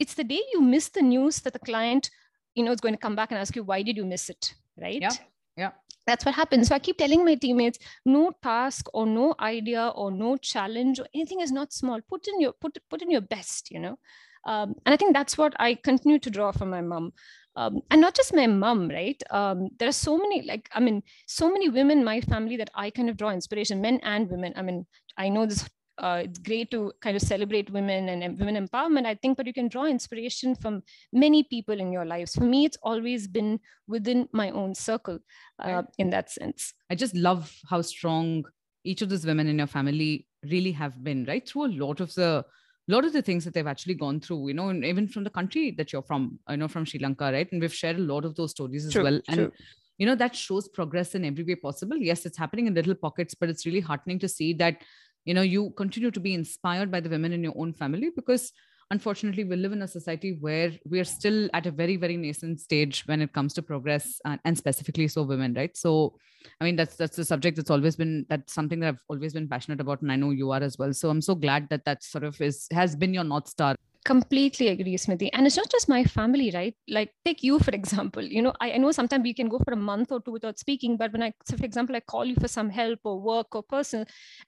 it's 0.00 0.14
the 0.14 0.28
day 0.34 0.42
you 0.52 0.60
miss 0.60 0.88
the 0.88 1.06
news 1.14 1.40
that 1.40 1.52
the 1.52 1.66
client 1.70 2.10
you 2.54 2.64
know, 2.64 2.72
it's 2.72 2.80
going 2.80 2.94
to 2.94 3.00
come 3.00 3.16
back 3.16 3.30
and 3.30 3.38
ask 3.38 3.56
you, 3.56 3.62
why 3.62 3.82
did 3.82 3.96
you 3.96 4.04
miss 4.04 4.28
it? 4.28 4.54
Right? 4.80 5.00
Yeah. 5.00 5.10
Yeah. 5.56 5.70
That's 6.06 6.24
what 6.24 6.34
happens. 6.34 6.68
So 6.68 6.74
I 6.74 6.78
keep 6.78 6.98
telling 6.98 7.24
my 7.24 7.36
teammates, 7.36 7.78
no 8.04 8.32
task 8.42 8.86
or 8.92 9.06
no 9.06 9.34
idea 9.38 9.92
or 9.94 10.10
no 10.10 10.36
challenge 10.36 10.98
or 10.98 11.06
anything 11.14 11.40
is 11.40 11.52
not 11.52 11.72
small. 11.72 12.00
Put 12.08 12.26
in 12.26 12.40
your 12.40 12.52
put 12.60 12.76
put 12.90 13.02
in 13.02 13.10
your 13.10 13.20
best, 13.20 13.70
you 13.70 13.78
know. 13.78 13.98
Um, 14.44 14.74
and 14.84 14.92
I 14.92 14.96
think 14.96 15.14
that's 15.14 15.38
what 15.38 15.54
I 15.60 15.74
continue 15.74 16.18
to 16.18 16.30
draw 16.30 16.50
from 16.50 16.70
my 16.70 16.80
mom. 16.80 17.12
Um, 17.54 17.82
and 17.90 18.00
not 18.00 18.16
just 18.16 18.34
my 18.34 18.46
mom, 18.46 18.88
right? 18.88 19.22
Um, 19.30 19.68
there 19.78 19.88
are 19.88 19.92
so 19.92 20.16
many, 20.16 20.42
like, 20.42 20.68
I 20.72 20.80
mean, 20.80 21.02
so 21.26 21.52
many 21.52 21.68
women 21.68 21.98
in 21.98 22.04
my 22.04 22.20
family 22.22 22.56
that 22.56 22.70
I 22.74 22.90
kind 22.90 23.10
of 23.10 23.16
draw 23.16 23.30
inspiration, 23.30 23.80
men 23.80 24.00
and 24.02 24.28
women. 24.30 24.54
I 24.56 24.62
mean, 24.62 24.86
I 25.18 25.28
know 25.28 25.46
this 25.46 25.68
uh, 25.98 26.22
it's 26.24 26.38
great 26.38 26.70
to 26.70 26.92
kind 27.00 27.16
of 27.16 27.22
celebrate 27.22 27.70
women 27.70 28.08
and 28.08 28.38
women 28.38 28.66
empowerment, 28.66 29.06
I 29.06 29.14
think, 29.14 29.36
but 29.36 29.46
you 29.46 29.52
can 29.52 29.68
draw 29.68 29.84
inspiration 29.84 30.54
from 30.54 30.82
many 31.12 31.42
people 31.42 31.78
in 31.78 31.92
your 31.92 32.04
lives. 32.04 32.34
For 32.34 32.44
me, 32.44 32.64
it's 32.64 32.78
always 32.82 33.28
been 33.28 33.60
within 33.86 34.28
my 34.32 34.50
own 34.50 34.74
circle 34.74 35.18
uh, 35.64 35.72
right. 35.72 35.84
in 35.98 36.10
that 36.10 36.30
sense. 36.30 36.74
I 36.90 36.94
just 36.94 37.14
love 37.14 37.54
how 37.68 37.82
strong 37.82 38.44
each 38.84 39.02
of 39.02 39.10
those 39.10 39.26
women 39.26 39.46
in 39.48 39.58
your 39.58 39.66
family 39.66 40.26
really 40.50 40.72
have 40.72 41.04
been, 41.04 41.24
right? 41.26 41.46
Through 41.48 41.66
a 41.66 41.74
lot 41.74 42.00
of 42.00 42.14
the 42.14 42.44
lot 42.88 43.04
of 43.04 43.12
the 43.12 43.22
things 43.22 43.44
that 43.44 43.54
they've 43.54 43.66
actually 43.66 43.94
gone 43.94 44.20
through, 44.20 44.48
you 44.48 44.54
know, 44.54 44.68
and 44.68 44.84
even 44.84 45.06
from 45.06 45.24
the 45.24 45.30
country 45.30 45.70
that 45.70 45.92
you're 45.92 46.02
from, 46.02 46.38
you 46.48 46.56
know 46.56 46.68
from 46.68 46.84
Sri 46.84 46.98
Lanka, 47.00 47.30
right? 47.32 47.50
And 47.52 47.60
we've 47.60 47.72
shared 47.72 47.96
a 47.96 48.00
lot 48.00 48.24
of 48.24 48.34
those 48.34 48.50
stories 48.50 48.84
as 48.84 48.92
true, 48.92 49.04
well. 49.04 49.20
And 49.28 49.36
true. 49.36 49.52
you 49.98 50.06
know, 50.06 50.16
that 50.16 50.34
shows 50.34 50.68
progress 50.68 51.14
in 51.14 51.24
every 51.24 51.44
way 51.44 51.54
possible. 51.54 51.96
Yes, 51.96 52.26
it's 52.26 52.36
happening 52.36 52.66
in 52.66 52.74
little 52.74 52.94
pockets, 52.94 53.34
but 53.34 53.48
it's 53.48 53.66
really 53.66 53.80
heartening 53.80 54.18
to 54.18 54.28
see 54.28 54.52
that 54.54 54.78
you 55.24 55.34
know 55.34 55.42
you 55.42 55.70
continue 55.76 56.10
to 56.10 56.20
be 56.20 56.34
inspired 56.34 56.90
by 56.90 57.00
the 57.00 57.08
women 57.08 57.32
in 57.32 57.42
your 57.42 57.54
own 57.56 57.72
family 57.72 58.10
because 58.14 58.52
unfortunately 58.90 59.44
we 59.44 59.56
live 59.56 59.72
in 59.72 59.82
a 59.82 59.88
society 59.88 60.36
where 60.40 60.72
we 60.84 61.00
are 61.00 61.04
still 61.04 61.48
at 61.54 61.66
a 61.66 61.70
very 61.70 61.96
very 61.96 62.16
nascent 62.16 62.60
stage 62.60 63.02
when 63.06 63.22
it 63.22 63.32
comes 63.32 63.54
to 63.54 63.62
progress 63.62 64.20
and, 64.24 64.40
and, 64.44 64.58
specifically 64.58 65.08
so 65.08 65.22
women 65.22 65.54
right? 65.54 65.76
So 65.76 66.14
i 66.60 66.64
mean 66.64 66.76
that's 66.76 66.96
that's 66.96 67.16
the 67.16 67.24
subject 67.24 67.56
that's 67.56 67.70
always 67.70 67.94
been 67.94 68.26
that's 68.28 68.52
something 68.52 68.80
that 68.80 68.88
i've 68.88 69.04
always 69.08 69.32
been 69.32 69.48
passionate 69.48 69.80
about 69.80 70.02
and 70.02 70.10
i 70.10 70.16
know 70.16 70.30
you 70.30 70.50
are 70.50 70.62
as 70.62 70.76
well. 70.78 70.92
So 70.92 71.08
i'm 71.08 71.22
so 71.22 71.34
glad 71.34 71.68
that 71.70 71.84
that 71.84 72.02
sort 72.02 72.24
of 72.24 72.40
is 72.40 72.66
has 72.72 72.96
been 72.96 73.14
your 73.14 73.24
north 73.24 73.48
star 73.48 73.76
completely 74.04 74.68
agree 74.68 74.96
smriti. 74.96 75.28
And 75.32 75.46
it's 75.46 75.56
not 75.56 75.70
just 75.70 75.88
my 75.88 76.04
family 76.04 76.50
right? 76.54 76.74
Like 76.88 77.12
take 77.24 77.42
you 77.42 77.58
for 77.58 77.70
example. 77.70 78.22
You 78.22 78.42
know 78.42 78.52
I, 78.60 78.72
I, 78.72 78.76
know 78.78 78.90
sometimes 78.92 79.22
we 79.22 79.34
can 79.34 79.48
go 79.48 79.58
for 79.58 79.72
a 79.72 79.76
month 79.76 80.12
or 80.12 80.20
two 80.20 80.32
without 80.32 80.58
speaking 80.58 80.96
but 80.96 81.12
when 81.12 81.22
i 81.22 81.32
so 81.44 81.56
for 81.56 81.64
example 81.64 81.94
i 81.94 82.00
call 82.00 82.24
you 82.24 82.34
for 82.36 82.48
some 82.48 82.68
help 82.68 82.98
or 83.04 83.20
work 83.20 83.54
or 83.54 83.62
personal 83.62 84.04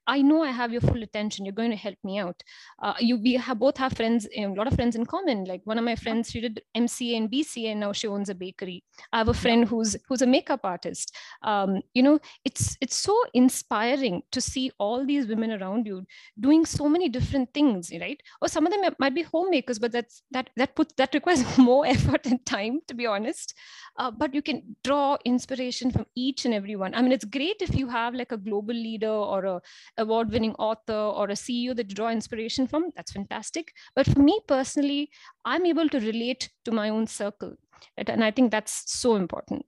i 0.06 0.20
know 0.20 0.42
i 0.42 0.50
have 0.50 0.72
your 0.72 0.80
full 0.80 1.02
attention. 1.02 1.44
You're 1.44 1.54
going 1.54 1.70
to 1.70 1.76
help 1.76 1.96
me 2.04 2.18
out. 2.18 2.42
Uh, 2.82 2.94
you 2.98 3.16
we 3.16 3.34
have 3.34 3.58
both 3.58 3.76
have 3.76 3.92
friends 3.92 4.26
a 4.36 4.46
lot 4.46 4.66
of 4.66 4.74
friends 4.74 4.96
in 4.96 5.06
common. 5.06 5.44
Like 5.44 5.60
one 5.64 5.78
of 5.78 5.84
my 5.84 5.96
friends 5.96 6.30
she 6.30 6.40
did 6.40 6.62
mca 6.76 7.16
and 7.16 7.30
bca 7.30 7.70
and 7.70 7.80
now 7.80 7.92
she 7.92 8.08
owns 8.08 8.28
a 8.28 8.34
bakery. 8.34 8.82
I 9.12 9.18
have 9.18 9.28
a 9.28 9.34
friend 9.34 9.66
who's 9.66 9.96
who's 10.08 10.22
a 10.22 10.26
makeup 10.26 10.60
artist. 10.64 11.14
Um, 11.42 11.80
you 11.94 12.02
know 12.02 12.18
it's 12.44 12.76
it's 12.80 12.96
so 12.96 13.16
inspiring 13.34 14.22
to 14.32 14.40
see 14.40 14.70
all 14.78 15.06
these 15.06 15.26
women 15.26 15.52
around 15.52 15.86
you 15.86 16.04
doing 16.40 16.66
so 16.66 16.88
many 16.88 17.08
different 17.08 17.52
things 17.54 17.92
right? 18.00 18.20
Or 18.40 18.48
some 18.48 18.66
of 18.66 18.72
them 18.72 18.94
might 18.98 19.14
be 19.14 19.22
home 19.22 19.43
homemakers 19.44 19.78
but 19.78 19.92
that's 19.92 20.22
that 20.30 20.50
that 20.56 20.74
puts 20.74 20.94
that 20.94 21.14
requires 21.14 21.42
more 21.58 21.86
effort 21.86 22.26
and 22.26 22.44
time 22.46 22.80
to 22.88 22.94
be 22.94 23.06
honest. 23.06 23.54
Uh, 23.96 24.10
but 24.10 24.34
you 24.34 24.42
can 24.42 24.76
draw 24.82 25.16
inspiration 25.24 25.90
from 25.90 26.04
each 26.16 26.44
and 26.44 26.54
every 26.54 26.76
one. 26.76 26.94
I 26.94 27.02
mean 27.02 27.12
it's 27.12 27.24
great 27.24 27.62
if 27.62 27.74
you 27.74 27.88
have 27.88 28.14
like 28.14 28.32
a 28.32 28.36
global 28.36 28.74
leader 28.74 29.08
or 29.08 29.44
a 29.44 29.60
award 29.98 30.30
winning 30.30 30.54
author 30.54 30.92
or 30.92 31.24
a 31.26 31.34
ceo 31.34 31.76
that 31.76 31.90
you 31.90 31.94
draw 31.94 32.10
inspiration 32.10 32.66
from 32.66 32.90
that's 32.96 33.12
fantastic. 33.12 33.72
But 33.94 34.06
for 34.06 34.20
me 34.20 34.40
personally 34.46 35.10
i'm 35.44 35.66
able 35.66 35.88
to 35.88 36.00
relate 36.00 36.50
to 36.64 36.72
my 36.72 36.88
own 36.88 37.06
circle 37.06 37.54
and 37.96 38.24
i 38.24 38.30
think 38.30 38.50
that's 38.50 38.82
so 38.86 39.16
important 39.16 39.64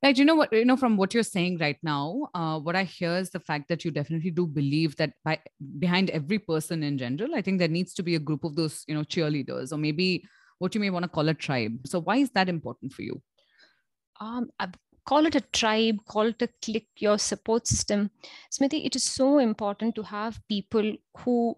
Right. 0.00 0.16
You 0.16 0.24
know 0.24 0.36
what, 0.36 0.52
you 0.52 0.64
know, 0.64 0.76
from 0.76 0.96
what 0.96 1.12
you're 1.12 1.24
saying 1.24 1.58
right 1.58 1.78
now, 1.82 2.28
uh, 2.32 2.60
what 2.60 2.76
I 2.76 2.84
hear 2.84 3.16
is 3.16 3.30
the 3.30 3.40
fact 3.40 3.68
that 3.68 3.84
you 3.84 3.90
definitely 3.90 4.30
do 4.30 4.46
believe 4.46 4.94
that 4.96 5.12
by 5.24 5.40
behind 5.80 6.10
every 6.10 6.38
person 6.38 6.84
in 6.84 6.96
general, 6.96 7.34
I 7.34 7.42
think 7.42 7.58
there 7.58 7.66
needs 7.66 7.94
to 7.94 8.04
be 8.04 8.14
a 8.14 8.20
group 8.20 8.44
of 8.44 8.54
those, 8.54 8.84
you 8.86 8.94
know, 8.94 9.02
cheerleaders 9.02 9.72
or 9.72 9.76
maybe 9.76 10.24
what 10.58 10.72
you 10.74 10.80
may 10.80 10.90
want 10.90 11.02
to 11.02 11.08
call 11.08 11.28
a 11.28 11.34
tribe. 11.34 11.80
So 11.84 12.00
why 12.00 12.18
is 12.18 12.30
that 12.30 12.48
important 12.48 12.92
for 12.92 13.02
you? 13.02 13.20
Um, 14.20 14.50
I 14.60 14.68
call 15.04 15.26
it 15.26 15.34
a 15.34 15.40
tribe, 15.40 15.96
call 16.06 16.26
it 16.26 16.42
a 16.42 16.48
clique, 16.62 16.90
your 16.98 17.18
support 17.18 17.66
system. 17.66 18.10
Smriti, 18.52 18.84
it 18.86 18.94
is 18.94 19.02
so 19.02 19.38
important 19.38 19.96
to 19.96 20.02
have 20.02 20.40
people 20.48 20.94
who 21.18 21.56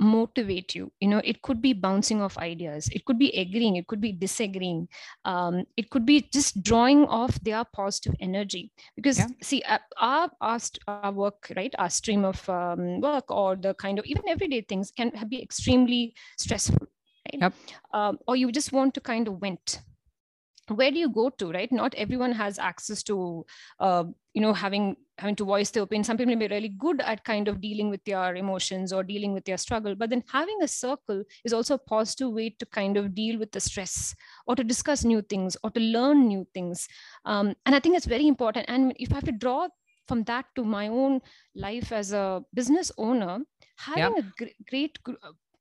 motivate 0.00 0.74
you. 0.74 0.90
You 1.00 1.08
know 1.08 1.20
it 1.24 1.42
could 1.42 1.62
be 1.62 1.72
bouncing 1.72 2.20
off 2.20 2.38
ideas. 2.38 2.88
It 2.92 3.04
could 3.04 3.18
be 3.18 3.30
agreeing. 3.30 3.76
It 3.76 3.86
could 3.86 4.00
be 4.00 4.12
disagreeing. 4.12 4.88
Um, 5.24 5.64
it 5.76 5.90
could 5.90 6.04
be 6.04 6.28
just 6.32 6.62
drawing 6.62 7.04
off 7.06 7.38
their 7.40 7.64
positive 7.64 8.14
energy. 8.20 8.72
Because 8.96 9.18
yeah. 9.18 9.26
see 9.42 9.62
uh, 9.62 9.78
our, 9.98 10.30
our, 10.40 10.58
our 10.88 11.12
work 11.12 11.52
right 11.56 11.74
our 11.78 11.90
stream 11.90 12.24
of 12.24 12.48
um, 12.48 13.00
work 13.00 13.30
or 13.30 13.56
the 13.56 13.74
kind 13.74 13.98
of 13.98 14.04
even 14.06 14.28
everyday 14.28 14.62
things 14.62 14.90
can 14.90 15.12
be 15.28 15.42
extremely 15.42 16.14
stressful 16.38 16.86
right? 17.32 17.40
Yep. 17.40 17.54
um, 17.92 18.18
or 18.26 18.36
you 18.36 18.50
just 18.52 18.72
want 18.72 18.94
to 18.94 19.00
kind 19.00 19.28
of 19.28 19.40
vent 19.40 19.80
where 20.68 20.90
do 20.90 20.98
you 20.98 21.08
go 21.10 21.30
to 21.30 21.52
right? 21.52 21.70
Not 21.70 21.94
everyone 21.94 22.32
has 22.32 22.58
access 22.58 23.02
to 23.04 23.44
uh, 23.80 24.04
you 24.32 24.42
know 24.42 24.52
having 24.52 24.96
having 25.18 25.36
to 25.36 25.44
voice 25.44 25.70
their 25.70 25.82
opinion. 25.82 26.04
Some 26.04 26.16
people 26.16 26.34
may 26.34 26.46
be 26.46 26.54
really 26.54 26.70
good 26.70 27.00
at 27.00 27.24
kind 27.24 27.48
of 27.48 27.60
dealing 27.60 27.90
with 27.90 28.04
their 28.04 28.34
emotions 28.36 28.92
or 28.92 29.02
dealing 29.02 29.32
with 29.32 29.44
their 29.44 29.58
struggle 29.58 29.94
but 29.94 30.10
then 30.10 30.24
having 30.30 30.58
a 30.62 30.68
circle 30.68 31.22
is 31.44 31.52
also 31.52 31.74
a 31.74 31.78
positive 31.78 32.32
way 32.32 32.50
to 32.58 32.66
kind 32.66 32.96
of 32.96 33.14
deal 33.14 33.38
with 33.38 33.52
the 33.52 33.60
stress 33.60 34.14
or 34.46 34.56
to 34.56 34.64
discuss 34.64 35.04
new 35.04 35.22
things 35.22 35.56
or 35.62 35.70
to 35.70 35.80
learn 35.80 36.26
new 36.26 36.46
things. 36.54 36.88
Um, 37.24 37.54
and 37.66 37.74
i 37.74 37.80
think 37.80 37.96
it's 37.96 38.06
very 38.06 38.26
important. 38.26 38.66
And 38.68 38.94
if 38.98 39.12
i 39.12 39.16
have 39.16 39.24
to 39.24 39.32
draw 39.32 39.68
from 40.08 40.22
that 40.24 40.46
to 40.56 40.64
my 40.64 40.88
own 40.88 41.20
life 41.54 41.92
as 41.92 42.12
a 42.12 42.44
business 42.52 42.92
owner 42.98 43.38
having 43.76 44.18
a 44.18 44.22
gr- 44.22 44.56
great 44.68 44.98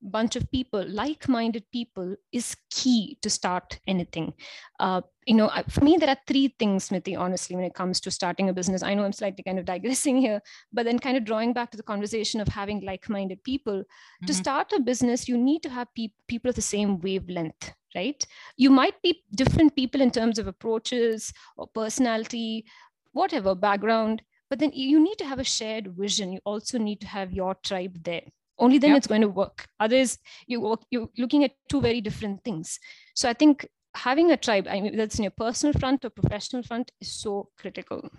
bunch 0.03 0.36
of 0.36 0.50
people, 0.51 0.86
like-minded 0.88 1.63
people, 1.72 2.15
is 2.31 2.55
key 2.69 3.17
to 3.22 3.29
start 3.29 3.79
anything. 3.88 4.33
Uh, 4.79 5.01
you 5.25 5.36
know, 5.36 5.50
for 5.69 5.83
me, 5.83 5.98
there 5.98 6.10
are 6.10 6.17
three 6.27 6.53
things, 6.60 6.89
Smriti, 6.89 7.17
honestly, 7.17 7.55
when 7.55 7.65
it 7.65 7.74
comes 7.74 8.00
to 8.01 8.12
starting 8.12 8.50
a 8.50 8.53
business. 8.53 8.83
I 8.83 8.93
know 8.93 9.05
I'm 9.05 9.13
slightly 9.13 9.43
kind 9.43 9.60
of 9.60 9.65
digressing 9.65 10.17
here, 10.17 10.41
but 10.72 10.86
then 10.86 11.00
kind 11.00 11.17
of 11.17 11.24
drawing 11.24 11.53
back 11.53 11.72
to 11.72 11.77
the 11.77 11.83
conversation 11.83 12.41
of 12.41 12.48
having 12.48 12.81
like-minded 12.81 13.43
people. 13.43 13.79
Mm-hmm. 13.79 14.25
To 14.25 14.33
start 14.33 14.74
a 14.74 14.79
business, 14.79 15.27
you 15.27 15.38
need 15.38 15.63
to 15.63 15.69
have 15.69 15.88
pe- 15.95 16.10
people 16.27 16.50
of 16.50 16.55
the 16.55 16.62
same 16.62 17.00
wavelength, 17.00 17.74
right? 17.95 18.25
You 18.57 18.69
might 18.69 19.01
be 19.01 19.24
different 19.36 19.75
people 19.75 20.01
in 20.01 20.12
terms 20.12 20.39
of 20.39 20.48
approaches 20.48 21.33
or 21.57 21.67
personality, 21.67 22.65
whatever 23.13 23.55
background, 23.55 24.22
but 24.50 24.60
then 24.60 24.72
you 24.74 25.00
need 25.00 25.17
to 25.17 25.25
have 25.25 25.39
a 25.39 25.43
shared 25.43 25.95
vision. 25.95 26.33
You 26.33 26.39
also 26.45 26.77
need 26.77 27.01
to 27.01 27.07
have 27.07 27.31
your 27.31 27.55
tribe 27.55 28.03
there 28.03 28.24
only 28.60 28.77
then 28.77 28.91
yep. 28.91 28.98
it's 28.98 29.07
going 29.07 29.22
to 29.22 29.29
work. 29.29 29.67
Otherwise 29.79 30.17
you 30.48 30.62
work, 30.62 30.81
you're 30.91 31.10
looking 31.17 31.43
at 31.43 31.51
two 31.69 31.81
very 31.81 32.01
different 32.01 32.43
things. 32.43 32.79
So 33.15 33.29
i 33.29 33.33
think 33.33 33.67
having 33.95 34.31
a 34.31 34.38
tribe 34.38 34.67
i 34.67 34.81
mean 34.81 34.98
that's 34.98 35.19
in 35.19 35.24
your 35.24 35.31
personal 35.38 35.72
front 35.74 36.03
or 36.03 36.10
professional 36.10 36.63
front 36.63 36.91
is 37.00 37.12
so 37.12 37.50
critical. 37.57 38.10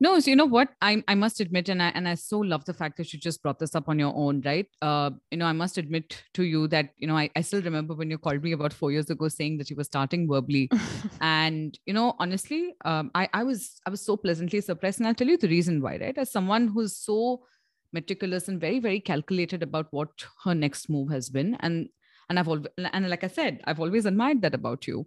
No 0.00 0.20
so 0.20 0.30
you 0.30 0.36
know 0.36 0.46
what? 0.46 0.68
I, 0.80 1.02
I 1.08 1.16
must 1.16 1.40
admit 1.40 1.68
and 1.68 1.82
I, 1.82 1.88
and 1.88 2.08
I 2.08 2.14
so 2.14 2.38
love 2.38 2.64
the 2.64 2.72
fact 2.72 2.98
that 2.98 3.12
you 3.12 3.18
just 3.18 3.42
brought 3.42 3.58
this 3.58 3.74
up 3.74 3.88
on 3.88 3.98
your 3.98 4.12
own 4.14 4.42
right? 4.44 4.68
Uh, 4.80 5.10
you 5.32 5.38
know 5.38 5.46
i 5.46 5.52
must 5.52 5.76
admit 5.76 6.22
to 6.34 6.44
you 6.44 6.68
that 6.68 6.90
you 6.96 7.08
know 7.08 7.16
I, 7.16 7.30
I 7.34 7.40
still 7.40 7.62
remember 7.62 7.94
when 7.94 8.10
you 8.10 8.18
called 8.18 8.44
me 8.44 8.52
about 8.52 8.72
four 8.72 8.92
years 8.92 9.10
ago 9.10 9.26
saying 9.26 9.58
that 9.58 9.70
you 9.70 9.76
were 9.76 9.84
starting 9.84 10.28
Verbly. 10.28 10.68
And 11.20 11.76
you 11.84 11.94
know 11.94 12.14
honestly 12.20 12.76
um, 12.84 13.10
I, 13.14 13.28
I 13.32 13.42
was 13.42 13.80
i 13.86 13.90
was 13.90 14.00
so 14.00 14.16
pleasantly 14.16 14.60
surprised 14.60 15.00
and 15.00 15.08
i'll 15.08 15.14
tell 15.14 15.26
you 15.26 15.36
the 15.36 15.48
reason 15.48 15.82
why 15.82 15.96
right? 15.96 16.16
As 16.16 16.30
someone 16.30 16.68
who's 16.68 16.96
so 16.96 17.42
meticulous 17.92 18.48
and 18.48 18.60
very 18.60 18.80
very 18.80 19.00
calculated 19.00 19.62
about 19.62 19.86
what 19.90 20.08
her 20.44 20.54
next 20.54 20.88
move 20.88 21.10
has 21.10 21.28
been. 21.28 21.56
And 21.60 21.88
and 22.28 22.38
i've 22.38 22.48
always 22.48 22.66
and 22.92 23.08
like 23.08 23.24
i 23.24 23.26
said 23.26 23.60
i've 23.64 23.80
always 23.80 24.06
admired 24.06 24.42
that 24.42 24.54
about 24.54 24.86
you. 24.86 25.06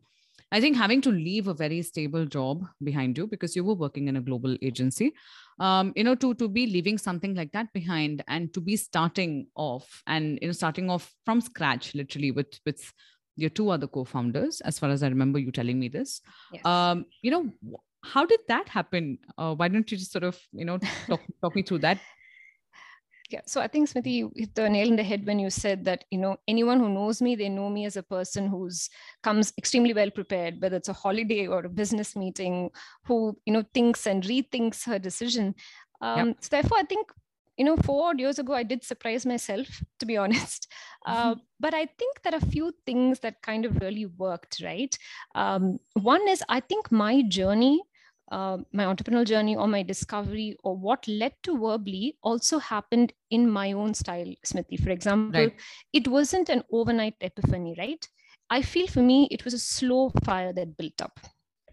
I 0.54 0.60
think 0.60 0.76
having 0.76 1.00
to 1.04 1.12
leave 1.12 1.48
a 1.48 1.54
very 1.54 1.82
stable 1.82 2.26
job 2.26 2.66
behind 2.84 3.18
you 3.18 3.26
because 3.26 3.56
you 3.56 3.64
were 3.64 3.74
working 3.74 4.10
in 4.10 4.18
a 4.18 4.22
global 4.22 4.58
agency 4.62 5.14
um, 5.60 5.94
you 5.96 6.04
know 6.04 6.16
to 6.16 6.34
to 6.34 6.50
be 6.50 6.66
leaving 6.66 6.98
something 6.98 7.36
like 7.36 7.54
that 7.54 7.72
behind 7.72 8.22
and 8.28 8.54
to 8.54 8.60
be 8.60 8.76
starting 8.76 9.48
off 9.56 10.02
and 10.08 10.40
you 10.42 10.48
know 10.48 10.52
starting 10.52 10.90
off 10.90 11.14
from 11.24 11.40
scratch 11.40 11.96
literally 11.96 12.32
with 12.32 12.60
with 12.66 12.92
your 13.38 13.50
two 13.50 13.70
other 13.70 13.88
co-founders 13.88 14.60
as 14.62 14.78
far 14.78 14.90
as 14.90 15.04
i 15.04 15.08
remember 15.08 15.40
you 15.40 15.52
telling 15.52 15.80
me 15.80 15.88
this 15.88 16.20
yes. 16.52 16.66
um, 16.66 17.06
you 17.22 17.32
know 17.32 17.80
how 18.04 18.26
did 18.26 18.40
that 18.48 18.68
happen? 18.68 19.20
Uh, 19.38 19.54
why 19.54 19.68
don't 19.68 19.92
you 19.92 19.98
just 19.98 20.12
sort 20.12 20.24
of 20.24 20.40
you 20.52 20.66
know 20.66 20.80
talk, 21.08 21.22
talk 21.42 21.56
me 21.56 21.62
through 21.62 21.80
that 21.80 22.00
yeah 23.32 23.42
so 23.46 23.62
i 23.62 23.68
think 23.68 23.90
smriti 23.90 24.14
you 24.14 24.32
hit 24.36 24.54
the 24.56 24.70
nail 24.70 24.88
in 24.88 24.96
the 24.96 25.04
head 25.04 25.26
when 25.26 25.40
you 25.40 25.50
said 25.50 25.86
that 25.86 26.04
you 26.12 26.18
know 26.18 26.36
anyone 26.48 26.80
who 26.80 26.90
knows 26.90 27.22
me 27.22 27.36
they 27.36 27.50
know 27.50 27.70
me 27.70 27.86
as 27.86 27.96
a 27.96 28.04
person 28.04 28.48
who's 28.48 28.90
comes 29.24 29.54
extremely 29.58 29.94
well 29.94 30.12
prepared 30.12 30.62
whether 30.62 30.78
it's 30.78 30.90
a 30.90 30.94
holiday 30.94 31.48
or 31.48 31.60
a 31.60 31.70
business 31.70 32.16
meeting 32.16 32.70
who 33.06 33.38
you 33.46 33.54
know 33.54 33.64
thinks 33.74 34.06
and 34.06 34.24
rethinks 34.24 34.86
her 34.86 35.00
decision. 35.00 35.56
Um, 36.02 36.30
yep. 36.30 36.38
so 36.42 36.48
therefore 36.52 36.80
i 36.80 36.84
think 36.84 37.12
you 37.58 37.66
know 37.66 37.78
four 37.78 38.16
years 38.16 38.40
ago 38.40 38.54
i 38.54 38.64
did 38.64 38.84
surprise 38.84 39.26
myself 39.26 39.68
to 40.00 40.06
be 40.06 40.18
honest. 40.24 40.68
Uh, 41.06 41.36
but 41.60 41.74
i 41.74 41.86
think 41.86 42.22
there 42.22 42.34
are 42.34 42.44
a 42.44 42.52
few 42.52 42.74
things 42.86 43.20
that 43.20 43.42
kind 43.42 43.66
of 43.66 43.82
really 43.82 44.06
worked 44.06 44.62
right? 44.64 44.98
Um, 45.36 45.80
one 45.94 46.28
is 46.28 46.44
i 46.50 46.60
think 46.60 46.92
my 46.92 47.22
journey 47.24 47.82
uh, 48.32 48.58
my 48.72 48.86
entrepreneurial 48.86 49.26
journey 49.26 49.56
or 49.56 49.68
my 49.68 49.84
discovery 49.84 50.56
or 50.64 50.76
what 50.76 51.08
led 51.08 51.34
to 51.44 51.58
Verbly 51.58 52.16
also 52.24 52.60
happened 52.60 53.14
in 53.30 53.50
my 53.50 53.74
own 53.74 53.94
style 53.94 54.34
Smriti. 54.46 54.82
for 54.82 54.90
example 54.90 55.42
right. 55.42 55.56
it 55.94 56.08
wasn't 56.08 56.50
an 56.50 56.64
overnight 56.72 57.16
epiphany 57.22 57.76
right 57.78 58.08
i 58.50 58.62
feel 58.62 58.88
for 58.88 59.02
me 59.02 59.28
it 59.32 59.46
was 59.46 59.54
a 59.54 59.60
slow 59.60 60.12
fire 60.24 60.54
that 60.54 60.78
built 60.78 61.02
up 61.02 61.20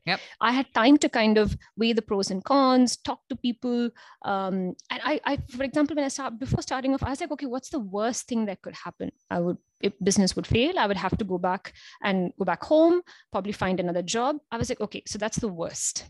Yep. 0.09 0.21
I 0.41 0.53
had 0.53 0.73
time 0.73 0.97
to 0.99 1.09
kind 1.11 1.37
of 1.37 1.55
weigh 1.77 1.93
the 1.93 2.01
pros 2.01 2.31
and 2.31 2.43
cons, 2.43 2.97
talk 2.97 3.21
to 3.29 3.37
people. 3.37 3.91
Um, 4.25 4.75
and 4.91 5.01
I, 5.05 5.21
I, 5.27 5.37
for 5.51 5.65
example, 5.65 5.97
when 5.97 6.07
I 6.07 6.09
start 6.09 6.39
before 6.39 6.63
starting 6.63 6.95
off, 6.95 7.03
I 7.03 7.11
was 7.11 7.21
like, 7.21 7.31
okay, 7.33 7.45
what's 7.45 7.69
the 7.69 7.79
worst 7.79 8.27
thing 8.27 8.47
that 8.47 8.63
could 8.63 8.75
happen? 8.75 9.11
I 9.31 9.41
would, 9.41 9.59
if 9.83 9.93
business 10.03 10.35
would 10.35 10.47
fail, 10.47 10.79
I 10.79 10.87
would 10.87 10.97
have 10.97 11.19
to 11.19 11.25
go 11.25 11.37
back 11.37 11.75
and 12.03 12.33
go 12.39 12.47
back 12.47 12.65
home, 12.65 13.03
probably 13.33 13.53
find 13.53 13.81
another 13.81 14.01
job. 14.01 14.39
I 14.51 14.57
was 14.57 14.71
like, 14.71 14.81
okay, 14.81 15.03
so 15.07 15.19
that's 15.19 15.39
the 15.39 15.49
worst. 15.49 16.07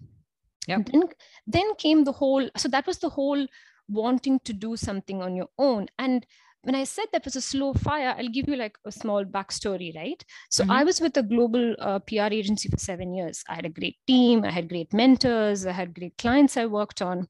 Yeah. 0.69 0.79
Then, 0.93 1.05
then 1.47 1.75
came 1.77 2.05
the 2.05 2.13
whole, 2.13 2.49
so 2.57 2.69
that 2.69 2.87
was 2.87 2.99
the 2.99 3.09
whole 3.09 3.47
wanting 3.89 4.39
to 4.45 4.53
do 4.53 4.77
something 4.77 5.23
on 5.23 5.35
your 5.35 5.49
own. 5.59 5.87
And 5.99 6.27
when 6.63 6.75
I 6.75 6.85
said 6.85 7.07
that 7.13 7.25
was 7.25 7.37
a 7.37 7.41
slow 7.41 7.73
fire, 7.73 8.15
I'll 8.19 8.29
give 8.29 8.49
you 8.49 8.57
like 8.57 8.77
a 8.85 8.93
small 8.93 9.25
backstory, 9.25 9.97
right? 9.97 10.23
So 10.51 10.63
mm-hmm. 10.63 10.73
I 10.73 10.85
was 10.85 11.01
with 11.01 11.17
a 11.17 11.23
global 11.23 11.75
uh, 11.79 12.01
PR 12.01 12.31
agency 12.31 12.69
for 12.69 12.77
seven 12.77 13.15
years. 13.15 13.43
I 13.49 13.55
had 13.55 13.65
a 13.65 13.71
great 13.71 13.97
team, 14.07 14.45
I 14.45 14.51
had 14.51 14.69
great 14.69 14.93
mentors, 14.93 15.65
I 15.65 15.73
had 15.73 15.95
great 15.95 16.19
clients 16.19 16.57
I 16.57 16.67
worked 16.67 17.01
on. 17.01 17.29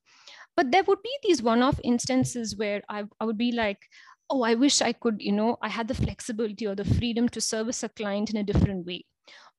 But 0.56 0.72
there 0.72 0.82
would 0.82 1.02
be 1.02 1.16
these 1.22 1.40
one 1.40 1.62
off 1.62 1.78
instances 1.84 2.56
where 2.56 2.82
I, 2.88 3.04
I 3.20 3.24
would 3.24 3.38
be 3.38 3.52
like, 3.52 3.78
oh, 4.30 4.42
I 4.42 4.54
wish 4.54 4.82
I 4.82 4.92
could, 4.92 5.16
you 5.20 5.32
know, 5.32 5.56
I 5.62 5.68
had 5.68 5.86
the 5.86 5.94
flexibility 5.94 6.66
or 6.66 6.74
the 6.74 6.84
freedom 6.84 7.28
to 7.28 7.40
service 7.40 7.84
a 7.84 7.88
client 7.88 8.30
in 8.30 8.36
a 8.38 8.42
different 8.42 8.84
way. 8.86 9.04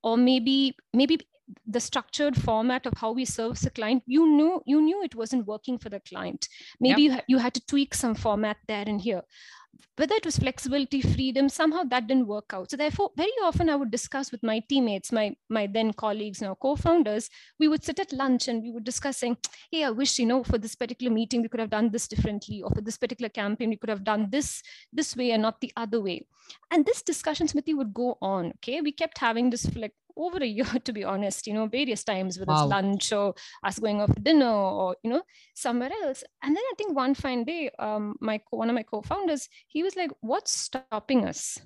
Or 0.02 0.18
maybe, 0.18 0.76
maybe 0.92 1.20
the 1.66 1.80
structured 1.80 2.36
format 2.36 2.86
of 2.86 2.94
how 2.96 3.12
we 3.12 3.24
service 3.24 3.64
a 3.66 3.70
client 3.70 4.02
you 4.06 4.26
knew 4.26 4.62
you 4.66 4.80
knew 4.80 5.02
it 5.02 5.14
wasn't 5.14 5.46
working 5.46 5.78
for 5.78 5.88
the 5.88 6.00
client. 6.00 6.48
Maybe 6.80 7.02
yep. 7.02 7.24
you, 7.28 7.36
you 7.36 7.38
had 7.38 7.54
to 7.54 7.66
tweak 7.66 7.94
some 7.94 8.14
format 8.14 8.56
there 8.66 8.84
and 8.86 9.00
here. 9.00 9.22
Whether 9.96 10.16
it 10.16 10.26
was 10.26 10.36
flexibility 10.36 11.00
freedom 11.00 11.48
somehow 11.48 11.84
that 11.84 12.06
didn't 12.06 12.26
work 12.26 12.52
out. 12.52 12.70
So 12.70 12.76
therefore 12.76 13.10
very 13.16 13.32
often 13.42 13.68
i 13.70 13.76
would 13.76 13.90
discuss 13.90 14.32
with 14.32 14.42
my 14.42 14.60
teammates 14.68 15.12
my 15.12 15.34
my 15.48 15.66
then 15.66 15.92
colleagues 15.92 16.42
now 16.42 16.54
co-founders. 16.54 17.30
We 17.58 17.68
would 17.68 17.84
sit 17.84 18.00
at 18.00 18.12
lunch 18.12 18.48
and 18.48 18.62
we 18.62 18.70
would 18.70 18.84
discussing 18.84 19.36
hey 19.70 19.84
i 19.84 19.90
wish 19.90 20.18
you 20.18 20.26
know 20.26 20.42
for 20.44 20.58
this 20.58 20.74
particular 20.74 21.12
meeting 21.12 21.42
we 21.42 21.48
could 21.48 21.60
have 21.60 21.70
done 21.70 21.90
this 21.90 22.08
differently 22.08 22.62
or 22.62 22.70
for 22.70 22.80
this 22.80 22.98
particular 22.98 23.28
campaign 23.28 23.70
we 23.70 23.76
could 23.76 23.90
have 23.90 24.04
done 24.04 24.28
this 24.30 24.62
this 24.92 25.16
way 25.16 25.30
and 25.30 25.42
not 25.42 25.60
the 25.60 25.72
other 25.76 26.00
way. 26.00 26.26
And 26.70 26.84
this 26.84 27.02
discussion 27.02 27.46
smriti 27.46 27.76
would 27.76 27.94
go 27.94 28.18
on 28.20 28.52
okay? 28.56 28.80
We 28.80 28.92
kept 28.92 29.18
having 29.18 29.50
this 29.50 29.74
like 29.76 29.94
over 30.16 30.38
a 30.38 30.46
year, 30.46 30.64
to 30.84 30.92
be 30.92 31.04
honest, 31.04 31.46
you 31.46 31.54
know, 31.54 31.66
various 31.66 32.04
times, 32.04 32.38
whether 32.38 32.52
wow. 32.52 32.62
it's 32.62 32.70
lunch 32.70 33.12
or 33.12 33.34
us 33.64 33.78
going 33.78 34.00
off 34.00 34.10
dinner 34.22 34.50
or, 34.50 34.96
you 35.02 35.10
know, 35.10 35.22
somewhere 35.54 35.90
else. 36.02 36.24
And 36.42 36.56
then 36.56 36.62
I 36.62 36.74
think 36.76 36.94
one 36.94 37.14
fine 37.14 37.44
day, 37.44 37.70
um, 37.78 38.16
my 38.20 38.40
one 38.50 38.68
of 38.68 38.74
my 38.74 38.82
co-founders, 38.82 39.48
he 39.68 39.82
was 39.82 39.96
like, 39.96 40.10
what's 40.20 40.52
stopping 40.52 41.26
us? 41.26 41.58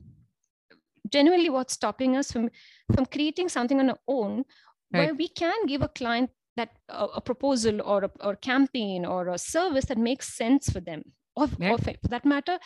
Genuinely, 1.10 1.50
what's 1.50 1.74
stopping 1.74 2.16
us 2.16 2.32
from, 2.32 2.50
from 2.94 3.06
creating 3.06 3.48
something 3.48 3.78
on 3.78 3.90
our 3.90 3.98
own 4.08 4.44
right. 4.92 5.06
where 5.06 5.14
we 5.14 5.28
can 5.28 5.66
give 5.66 5.82
a 5.82 5.88
client 5.88 6.30
that 6.56 6.70
uh, 6.88 7.08
a 7.14 7.20
proposal 7.20 7.82
or 7.82 8.04
a 8.04 8.10
or 8.20 8.36
campaign 8.36 9.04
or 9.04 9.28
a 9.28 9.38
service 9.38 9.86
that 9.86 9.98
makes 9.98 10.36
sense 10.36 10.70
for 10.70 10.80
them 10.80 11.02
or, 11.36 11.48
yeah. 11.58 11.72
or 11.72 11.78
for 11.78 12.08
that 12.08 12.24
matter 12.24 12.58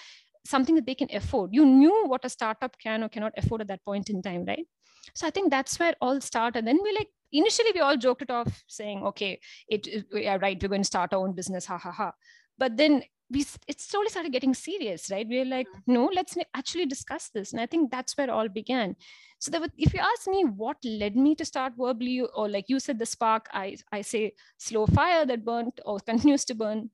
something 0.54 0.74
that 0.74 0.86
they 0.86 0.94
can 0.94 1.08
afford 1.20 1.50
you 1.52 1.64
knew 1.66 1.96
what 2.12 2.24
a 2.24 2.34
startup 2.36 2.76
can 2.78 3.02
or 3.02 3.08
cannot 3.08 3.32
afford 3.36 3.60
at 3.60 3.68
that 3.68 3.84
point 3.84 4.10
in 4.10 4.22
time 4.22 4.44
right 4.52 4.66
so 5.14 5.26
I 5.26 5.30
think 5.30 5.50
that's 5.50 5.78
where 5.78 5.94
all 6.00 6.20
started. 6.20 6.66
Then 6.66 6.78
we 6.82 6.92
like 6.92 7.08
initially 7.32 7.72
we 7.74 7.80
all 7.80 7.96
joked 7.96 8.22
it 8.22 8.30
off, 8.30 8.64
saying, 8.66 9.02
"Okay, 9.04 9.40
it, 9.68 9.86
it 9.86 10.06
yeah, 10.12 10.38
right, 10.40 10.60
we're 10.60 10.68
going 10.68 10.82
to 10.82 10.92
start 10.92 11.12
our 11.12 11.20
own 11.20 11.34
business, 11.34 11.66
ha 11.66 11.78
ha 11.78 11.90
ha." 11.90 12.12
But 12.56 12.76
then 12.76 13.02
we 13.30 13.44
it 13.66 13.80
slowly 13.80 14.08
started 14.08 14.32
getting 14.32 14.54
serious, 14.54 15.10
right? 15.10 15.26
We 15.28 15.40
are 15.40 15.44
like, 15.44 15.68
mm-hmm. 15.68 15.92
no, 15.92 16.10
let's 16.14 16.36
actually 16.54 16.86
discuss 16.86 17.28
this, 17.30 17.52
and 17.52 17.60
I 17.60 17.66
think 17.66 17.90
that's 17.90 18.16
where 18.16 18.30
all 18.30 18.48
began. 18.48 18.96
So 19.40 19.50
that 19.52 19.70
if 19.78 19.94
you 19.94 20.00
ask 20.00 20.26
me 20.26 20.44
what 20.44 20.78
led 20.84 21.14
me 21.16 21.34
to 21.36 21.44
start 21.44 21.74
Verbly, 21.78 22.22
or 22.34 22.48
like 22.48 22.64
you 22.68 22.80
said, 22.80 22.98
the 22.98 23.06
spark, 23.06 23.48
I 23.52 23.76
I 23.92 24.02
say 24.02 24.32
slow 24.58 24.86
fire 24.86 25.26
that 25.26 25.44
burnt 25.44 25.80
or 25.84 25.98
continues 26.06 26.44
to 26.46 26.54
burn. 26.54 26.90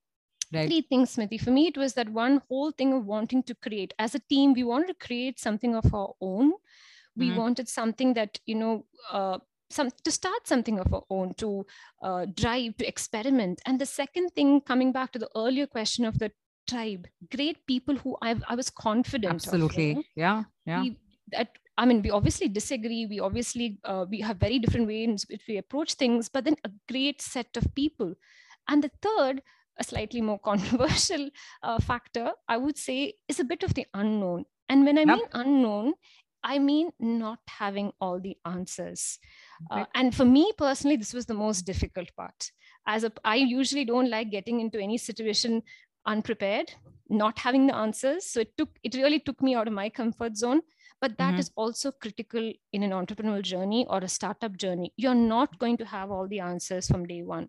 Right. 0.55 0.69
Three 0.69 0.83
things, 0.83 1.17
Smriti. 1.17 1.41
For 1.41 1.51
me, 1.51 1.67
it 1.67 1.77
was 1.77 1.95
that 1.95 2.09
one 2.09 2.41
whole 2.49 2.71
thing 2.71 2.93
of 2.93 3.05
wanting 3.05 3.43
to 3.45 3.55
create. 3.55 3.93
As 3.99 4.15
a 4.15 4.21
team, 4.21 4.55
we 4.55 4.65
wanted 4.65 4.89
to 4.89 5.07
create 5.07 5.41
something 5.41 5.75
of 5.75 5.93
our 5.93 6.15
own 6.21 6.53
we 7.17 7.29
mm-hmm. 7.29 7.39
wanted 7.39 7.69
something 7.69 8.15
that 8.15 8.39
you 8.47 8.55
know 8.55 8.85
uh, 9.13 9.39
some 9.71 9.91
to 10.05 10.11
start 10.11 10.47
something 10.47 10.79
of 10.79 10.93
our 10.93 11.03
own 11.11 11.35
to 11.35 11.67
uh, 12.03 12.27
drive 12.35 12.77
to 12.77 12.87
experiment 12.87 13.61
and 13.67 13.81
the 13.81 13.87
second 13.87 14.31
thing 14.31 14.61
coming 14.61 14.93
back 14.93 15.13
to 15.13 15.19
the 15.19 15.31
earlier 15.37 15.67
question 15.67 16.05
of 16.05 16.19
the 16.19 16.31
tribe 16.69 17.07
great 17.35 17.67
people 17.67 17.97
who 17.97 18.17
I've, 18.23 18.43
i 18.49 18.55
was 18.55 18.71
confident 18.71 19.35
absolutely 19.35 19.93
of, 19.93 20.05
yeah 20.17 20.45
yeah 20.67 20.83
we, 20.83 20.99
that 21.33 21.49
I 21.77 21.87
mean, 21.87 22.03
we 22.03 22.11
obviously 22.11 22.47
disagree. 22.47 23.05
We 23.11 23.19
obviously 23.19 23.81
uh, 23.83 24.07
we 24.09 24.21
have 24.21 24.37
very 24.37 24.61
different 24.61 24.87
ways 24.87 25.09
in 25.09 25.17
which 25.29 25.43
we 25.49 25.57
approach 25.57 25.95
things, 25.95 26.29
but 26.29 26.45
then 26.45 26.55
a 26.63 26.71
great 26.89 27.21
set 27.21 27.57
of 27.57 27.67
people. 27.75 28.15
And 28.69 28.81
the 28.81 28.93
third, 29.03 29.43
a 29.79 29.85
slightly 29.85 30.21
more 30.21 30.39
controversial 30.39 31.31
uh, 31.63 31.79
factor, 31.81 32.33
I 32.49 32.57
would 32.57 32.79
say, 32.79 33.15
is 33.29 33.41
a 33.41 33.45
bit 33.45 33.63
of 33.63 33.75
the 33.75 33.87
unknown. 33.95 34.45
And 34.69 34.85
when 34.85 34.99
I 34.99 35.03
yep. 35.03 35.09
mean 35.09 35.27
unknown, 35.33 35.95
I 36.43 36.59
mean 36.59 36.91
not 37.01 37.39
having 37.49 37.93
all 38.01 38.21
the 38.21 38.37
answers. 38.45 39.19
Uh, 39.71 39.87
and 39.95 40.15
for 40.15 40.25
me 40.25 40.53
personally, 40.59 40.97
this 40.97 41.15
was 41.15 41.27
the 41.27 41.35
most 41.35 41.63
difficult 41.63 42.11
part. 42.17 42.51
As 42.87 43.05
a, 43.05 43.13
I 43.25 43.37
usually 43.37 43.87
don't 43.87 44.11
like 44.11 44.31
getting 44.31 44.61
into 44.61 44.79
any 44.79 44.99
situation 44.99 45.63
unprepared, 46.07 46.71
not 47.09 47.39
having 47.39 47.67
the 47.67 47.75
answers 47.75 48.27
so 48.27 48.41
it 48.41 48.57
took 48.57 48.71
it 48.83 48.95
really 48.95 49.21
took 49.21 49.41
me 49.43 49.55
out 49.55 49.69
of 49.69 49.75
my 49.75 49.89
comfort 49.89 50.37
zone 50.37 50.61
but 51.01 51.17
that 51.19 51.33
mm-hmm. 51.33 51.41
is 51.41 51.51
also 51.57 51.93
critical 51.93 52.53
in 52.73 52.83
an 52.83 52.91
entrepreneurial 52.91 53.43
journey 53.43 53.87
or 53.91 53.99
a 53.99 54.09
startup 54.09 54.57
journey 54.57 54.93
you're 54.97 55.15
not 55.15 55.59
going 55.59 55.77
to 55.77 55.85
have 55.85 56.11
all 56.11 56.27
the 56.29 56.41
answers 56.41 56.87
from 56.87 57.07
day 57.07 57.23
one 57.23 57.49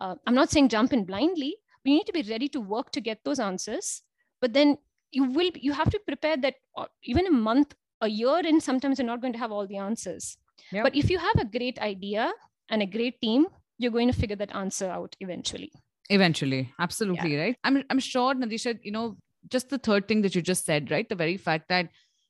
uh, 0.00 0.14
i'm 0.26 0.34
not 0.34 0.50
saying 0.50 0.68
jump 0.68 0.92
in 0.92 1.04
blindly. 1.04 1.56
But 1.82 1.90
you 1.90 1.96
need 1.96 2.06
to 2.06 2.12
be 2.12 2.30
ready 2.30 2.48
to 2.48 2.60
work 2.60 2.92
to 2.92 3.00
get 3.00 3.24
those 3.24 3.40
answers. 3.40 4.02
But 4.40 4.52
then 4.52 4.78
you 5.12 5.24
will 5.24 5.50
you 5.54 5.72
have 5.72 5.90
to 5.90 6.00
prepare 6.06 6.36
that 6.36 6.54
uh, 6.76 6.86
even 7.02 7.26
a 7.26 7.30
month 7.30 7.74
a 8.00 8.08
year 8.08 8.38
in 8.38 8.60
sometimes 8.60 8.98
you're 8.98 9.06
not 9.06 9.20
going 9.20 9.32
to 9.32 9.38
have 9.38 9.52
all 9.52 9.66
the 9.66 9.76
answers. 9.76 10.36
Yep. 10.72 10.84
but 10.84 10.94
if 10.94 11.10
you 11.10 11.18
have 11.18 11.38
a 11.40 11.44
great 11.44 11.78
idea 11.80 12.30
and 12.68 12.82
a 12.82 12.86
great 12.86 13.20
team 13.20 13.46
you're 13.78 13.90
going 13.90 14.12
to 14.12 14.16
figure 14.16 14.36
that 14.36 14.54
answer 14.54 14.88
out 14.88 15.16
eventually. 15.20 15.72
Eventually. 16.10 16.72
Absolutely 16.78 17.34
yeah. 17.34 17.42
right? 17.42 17.56
I'm 17.64 17.82
i'm 17.90 17.98
sure 17.98 18.34
nadisha 18.34 18.78
you 18.82 18.92
know 18.92 19.16
just 19.48 19.70
the 19.70 19.78
third 19.78 20.06
thing 20.06 20.22
that 20.22 20.34
you 20.34 20.42
just 20.42 20.66
said 20.66 20.90
right? 20.90 21.08
The 21.08 21.14
very 21.14 21.36
fact 21.36 21.68
that 21.70 21.88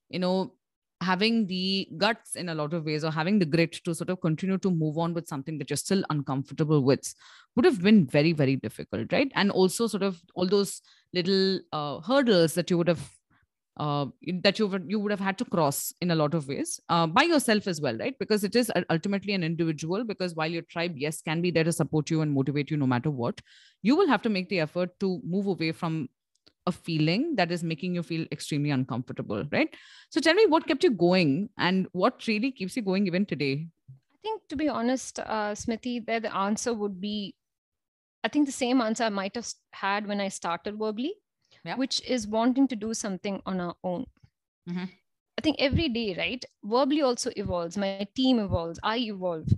you 0.09 0.21
know 0.21 0.53
having 1.00 1.47
the 1.47 1.88
guts 1.97 2.37
in 2.37 2.49
a 2.49 2.54
lot 2.54 2.75
of 2.75 2.85
ways 2.85 3.04
or 3.04 3.11
having 3.11 3.38
the 3.38 3.45
grit 3.47 3.73
to 3.85 3.95
sort 3.95 4.11
of 4.11 4.21
continue 4.21 4.59
to 4.59 4.71
move 4.71 4.99
on 4.99 5.14
with 5.14 5.26
something 5.26 5.59
that 5.59 5.71
you're 5.71 5.76
still 5.76 6.04
uncomfortable 6.11 6.85
with 6.85 7.14
would 7.57 7.64
have 7.64 7.83
been 7.83 8.07
very 8.07 8.33
very 8.33 8.57
difficult 8.57 9.12
right 9.12 9.33
and 9.35 9.50
also 9.50 9.87
sort 9.87 10.02
of 10.02 10.21
all 10.35 10.47
those 10.47 10.83
little 11.14 11.61
uh, 11.73 12.00
hurdles 12.00 12.54
that 12.54 12.71
you 12.71 12.76
would 12.76 12.88
have 12.88 13.09
uh, 13.80 14.07
that 14.42 14.59
you 14.59 14.66
would 14.66 14.85
you 14.88 15.00
would 15.00 15.11
have 15.11 15.21
had 15.21 15.38
to 15.38 15.45
cross 15.45 15.92
in 16.02 16.11
a 16.11 16.14
lot 16.14 16.35
of 16.35 16.47
ways 16.49 16.78
uh, 16.90 17.07
by 17.07 17.23
yourself 17.23 17.66
as 17.66 17.80
well, 17.80 17.97
right? 17.97 18.14
Because 18.19 18.45
it 18.45 18.54
is 18.54 18.71
ultimately 18.90 19.33
an 19.33 19.42
individual. 19.42 20.04
Because 20.04 20.35
while 20.35 20.50
your 20.50 20.62
tribe, 20.62 20.99
yes, 20.99 21.23
can 21.23 21.40
be 21.40 21.50
there 21.50 21.64
to 21.64 21.73
support 21.73 22.11
you 22.11 22.21
and 22.21 22.30
motivate 22.30 22.71
you 22.71 22.76
no 22.76 22.87
matter 22.87 23.11
what, 23.11 23.40
you 23.83 23.97
will 23.97 24.09
have 24.09 24.21
to 24.23 24.28
make 24.28 24.50
the 24.50 24.61
effort 24.61 24.90
to 25.00 25.21
move 25.25 25.47
away 25.47 25.73
from 25.73 26.09
a 26.71 26.73
feeling 26.89 27.37
that 27.37 27.53
is 27.53 27.62
making 27.62 27.95
you 27.95 28.03
feel 28.03 28.27
extremely 28.33 28.71
uncomfortable, 28.71 29.45
right? 29.53 29.75
So 30.11 30.21
tell 30.21 30.35
me, 30.35 30.47
what 30.47 30.67
kept 30.67 30.85
you 30.85 30.91
going, 30.91 31.50
and 31.59 31.87
what 31.93 32.27
really 32.27 32.50
keeps 32.50 32.77
you 32.77 32.83
going 32.83 33.07
even 33.07 33.27
today? 33.27 33.67
I 33.91 34.19
think, 34.23 34.43
to 34.49 34.57
be 34.57 34.69
honest, 34.69 35.21
uh, 35.21 35.53
Smriti, 35.62 36.05
there 36.05 36.21
the 36.21 36.35
answer 36.35 36.75
would 36.75 37.00
be, 37.00 37.35
I 38.25 38.29
think 38.29 38.47
the 38.47 38.61
same 38.65 38.81
answer 38.81 39.05
I 39.05 39.09
might 39.09 39.35
have 39.35 39.49
had 39.73 40.07
when 40.07 40.21
I 40.21 40.29
started 40.29 40.79
Verbly 40.79 41.12
yeah. 41.65 41.77
which 41.77 42.03
is 42.09 42.27
wanting 42.27 42.69
to 42.69 42.77
do 42.77 42.95
something 42.95 43.41
on 43.47 43.61
our 43.61 43.75
own. 43.85 44.07
Mm-hmm. 44.69 44.85
I 45.39 45.43
think 45.43 45.57
every 45.59 45.89
day, 45.89 46.15
right? 46.19 46.45
Verbly 46.65 47.03
also 47.03 47.31
evolves. 47.37 47.77
My 47.79 48.07
team 48.15 48.39
evolves. 48.39 48.79
I 48.83 48.99
evolve. 48.99 49.49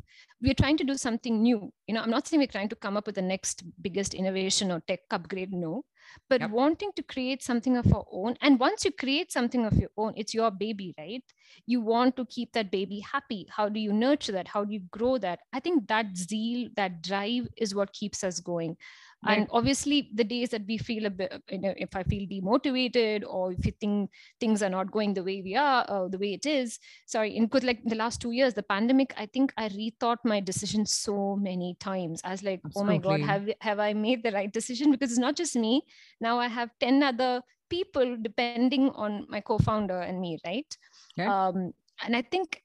We're 0.40 0.54
trying 0.54 0.76
to 0.76 0.84
do 0.84 0.96
something 0.96 1.42
new. 1.42 1.72
You 1.88 1.94
know, 1.94 2.02
I'm 2.02 2.10
not 2.10 2.28
saying 2.28 2.40
we're 2.40 2.46
trying 2.46 2.68
to 2.68 2.76
come 2.76 2.96
up 2.96 3.06
with 3.06 3.16
the 3.16 3.22
next 3.22 3.64
biggest 3.80 4.14
innovation 4.14 4.70
or 4.70 4.80
tech 4.86 5.00
upgrade. 5.10 5.52
No, 5.52 5.84
but 6.28 6.40
yep. 6.40 6.50
wanting 6.50 6.90
to 6.96 7.02
create 7.02 7.42
something 7.42 7.76
of 7.76 7.92
our 7.92 8.04
own. 8.10 8.36
And 8.40 8.58
once 8.58 8.84
you 8.84 8.92
create 8.92 9.32
something 9.32 9.64
of 9.64 9.74
your 9.74 9.90
own, 9.96 10.14
it's 10.16 10.34
your 10.34 10.50
baby, 10.50 10.94
right? 10.98 11.22
You 11.66 11.80
want 11.80 12.16
to 12.16 12.26
keep 12.26 12.52
that 12.52 12.70
baby 12.70 13.00
happy. 13.00 13.46
How 13.50 13.68
do 13.68 13.80
you 13.80 13.92
nurture 13.92 14.32
that? 14.32 14.48
How 14.48 14.64
do 14.64 14.72
you 14.72 14.80
grow 14.90 15.18
that? 15.18 15.40
I 15.52 15.60
think 15.60 15.88
that 15.88 16.16
zeal, 16.16 16.68
that 16.76 17.02
drive 17.02 17.48
is 17.56 17.74
what 17.74 17.92
keeps 17.92 18.24
us 18.24 18.40
going 18.40 18.76
right. 19.24 19.38
and 19.38 19.48
obviously 19.50 20.10
the 20.14 20.24
days 20.24 20.50
that 20.50 20.62
we 20.66 20.76
feel 20.78 21.06
a 21.06 21.10
bit 21.10 21.42
you 21.48 21.58
know 21.58 21.74
if 21.76 21.94
i 21.94 22.02
feel 22.02 22.26
demotivated 22.28 23.24
or 23.26 23.52
if 23.52 23.64
you 23.64 23.72
think 23.80 24.10
things 24.40 24.62
are 24.62 24.68
not 24.68 24.90
going 24.90 25.14
the 25.14 25.22
way 25.22 25.40
we 25.42 25.54
are 25.54 25.84
or 25.88 26.08
the 26.08 26.18
way 26.18 26.32
it 26.34 26.46
is 26.46 26.78
sorry 27.06 27.36
in 27.36 27.46
good 27.46 27.64
like 27.64 27.82
the 27.84 27.94
last 27.94 28.20
two 28.20 28.32
years 28.32 28.54
the 28.54 28.62
pandemic 28.62 29.14
i 29.16 29.26
think 29.26 29.52
i 29.56 29.68
rethought 29.68 30.18
my 30.24 30.40
decision 30.40 30.84
so 30.84 31.36
many 31.36 31.76
times 31.80 32.20
i 32.24 32.30
was 32.30 32.42
like 32.42 32.60
Absolutely. 32.64 32.82
oh 32.82 32.92
my 32.92 32.98
god 32.98 33.20
have 33.20 33.48
have 33.60 33.78
i 33.78 33.92
made 33.92 34.22
the 34.22 34.32
right 34.32 34.52
decision 34.52 34.90
because 34.90 35.10
it's 35.10 35.18
not 35.18 35.36
just 35.36 35.56
me 35.56 35.82
now 36.20 36.38
i 36.38 36.48
have 36.48 36.70
10 36.80 37.02
other 37.02 37.42
people 37.70 38.16
depending 38.20 38.90
on 38.90 39.26
my 39.28 39.40
co-founder 39.40 40.00
and 40.00 40.20
me 40.20 40.38
right 40.44 40.76
yeah. 41.16 41.48
um, 41.48 41.72
and 42.04 42.16
i 42.16 42.22
think 42.22 42.62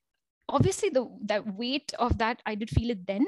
obviously 0.49 0.89
the 0.89 1.05
that 1.21 1.45
weight 1.55 1.93
of 1.99 2.17
that 2.17 2.41
i 2.45 2.55
did 2.55 2.69
feel 2.69 2.89
it 2.89 3.05
then 3.05 3.25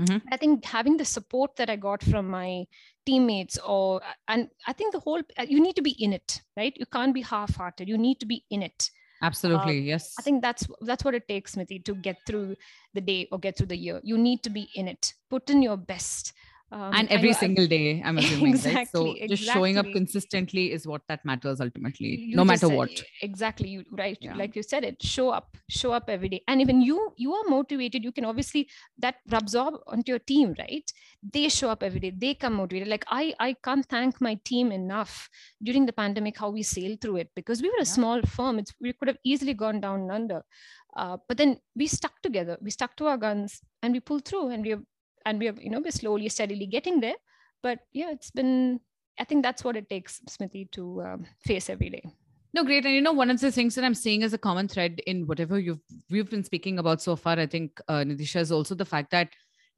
Mm-hmm. 0.00 0.28
I 0.30 0.36
think 0.36 0.64
having 0.64 0.96
the 0.96 1.04
support 1.04 1.56
that 1.56 1.68
I 1.68 1.76
got 1.76 2.04
from 2.04 2.28
my 2.28 2.64
teammates, 3.04 3.58
or 3.58 4.00
and 4.28 4.48
I 4.66 4.72
think 4.72 4.92
the 4.92 5.00
whole 5.00 5.20
you 5.46 5.60
need 5.60 5.74
to 5.74 5.82
be 5.82 5.96
in 5.98 6.12
it, 6.12 6.40
right? 6.56 6.72
You 6.76 6.86
can't 6.86 7.12
be 7.12 7.22
half-hearted. 7.22 7.88
You 7.88 7.98
need 7.98 8.20
to 8.20 8.26
be 8.26 8.44
in 8.50 8.62
it. 8.62 8.90
Absolutely, 9.20 9.78
uh, 9.78 9.82
yes. 9.82 10.14
I 10.18 10.22
think 10.22 10.42
that's 10.42 10.68
that's 10.82 11.04
what 11.04 11.14
it 11.14 11.26
takes, 11.26 11.56
Smriti, 11.56 11.84
to 11.84 11.94
get 11.94 12.18
through 12.26 12.54
the 12.94 13.00
day 13.00 13.28
or 13.32 13.38
get 13.38 13.56
through 13.56 13.66
the 13.66 13.76
year. 13.76 14.00
You 14.04 14.16
need 14.16 14.44
to 14.44 14.50
be 14.50 14.68
in 14.76 14.86
it. 14.86 15.14
Put 15.28 15.50
in 15.50 15.62
your 15.62 15.76
best. 15.76 16.32
Um, 16.70 16.92
and 16.92 17.08
every 17.08 17.32
single 17.32 17.66
day 17.66 18.02
i'm 18.04 18.18
assuming 18.22 18.54
exactly, 18.54 18.74
right? 18.74 19.20
So 19.20 19.26
just 19.26 19.44
showing 19.44 19.78
up 19.78 19.86
consistently 19.92 20.70
is 20.72 20.86
what 20.86 21.02
that 21.08 21.24
matters 21.24 21.60
ultimately 21.60 22.08
you 22.18 22.36
no 22.36 22.44
matter 22.44 22.68
what. 22.68 22.90
exactly 23.22 23.70
you 23.70 23.84
right 23.90 24.18
yeah. 24.20 24.34
like 24.34 24.54
you 24.54 24.62
said 24.62 24.84
it 24.84 25.02
show 25.02 25.30
up 25.30 25.56
show 25.68 25.92
up 25.92 26.08
every 26.08 26.28
day. 26.28 26.42
And 26.48 26.60
even 26.60 26.80
you 26.80 27.12
you 27.16 27.34
are 27.34 27.44
motivated 27.48 28.04
you 28.04 28.12
can 28.12 28.24
obviously 28.24 28.68
that 28.98 29.16
rubs 29.30 29.54
off 29.54 29.74
onto 29.86 30.12
your 30.12 30.18
team 30.18 30.54
right? 30.58 30.90
They 31.22 31.48
show 31.48 31.70
up 31.70 31.82
every 31.82 32.00
day 32.00 32.12
they 32.16 32.34
come 32.34 32.54
motivated. 32.54 32.88
Like 32.88 33.04
i 33.08 33.34
i 33.40 33.54
can't 33.64 33.86
thank 33.86 34.20
my 34.20 34.34
team 34.44 34.72
enough 34.72 35.28
during 35.62 35.86
the 35.86 35.92
pandemic 35.92 36.38
how 36.38 36.50
we 36.50 36.62
sailed 36.62 37.00
through 37.00 37.16
it 37.16 37.30
because 37.34 37.62
we 37.62 37.68
were 37.68 37.82
a 37.82 37.90
yeah. 37.90 37.96
small 37.98 38.22
firm. 38.22 38.58
It's 38.58 38.74
we 38.80 38.92
could 38.92 39.08
have 39.08 39.18
easily 39.24 39.54
gone 39.54 39.80
down 39.80 40.10
under. 40.10 40.42
Uh, 40.96 41.16
but 41.28 41.36
then 41.36 41.58
we 41.76 41.86
stuck 41.86 42.20
together 42.22 42.56
we 42.60 42.70
stuck 42.70 42.96
to 42.96 43.06
our 43.06 43.16
guns 43.16 43.60
and 43.82 43.92
we 43.92 44.00
pulled 44.00 44.24
through 44.24 44.48
and 44.48 44.64
we 44.64 44.70
have 44.70 44.82
and 45.26 45.38
we're 45.38 45.54
you 45.60 45.70
know 45.70 45.80
we're 45.80 45.90
slowly 45.90 46.28
steadily 46.28 46.66
getting 46.66 47.00
there 47.00 47.16
but 47.62 47.80
yeah 47.92 48.10
it's 48.10 48.30
been 48.30 48.80
i 49.18 49.24
think 49.24 49.42
that's 49.42 49.64
what 49.64 49.76
it 49.76 49.88
takes 49.88 50.20
smriti 50.28 50.70
to 50.70 51.02
um, 51.02 51.26
face 51.44 51.68
every 51.70 51.90
day 51.90 52.02
no, 52.54 52.64
great. 52.64 52.86
And 52.86 52.94
you 52.94 53.02
know, 53.02 53.12
one 53.12 53.30
of 53.30 53.40
the 53.40 53.52
things 53.52 53.74
that 53.74 53.84
I'm 53.84 53.94
seeing 53.94 54.22
as 54.22 54.32
a 54.32 54.38
common 54.38 54.68
thread 54.68 55.00
in 55.06 55.26
whatever 55.26 55.58
you've 55.58 55.80
we've 56.10 56.30
been 56.30 56.42
speaking 56.42 56.78
about 56.78 57.02
so 57.02 57.14
far, 57.14 57.38
I 57.38 57.46
think 57.46 57.78
uh, 57.88 57.98
Nadisha 57.98 58.40
is 58.40 58.50
also 58.50 58.74
the 58.74 58.86
fact 58.86 59.10
that 59.10 59.28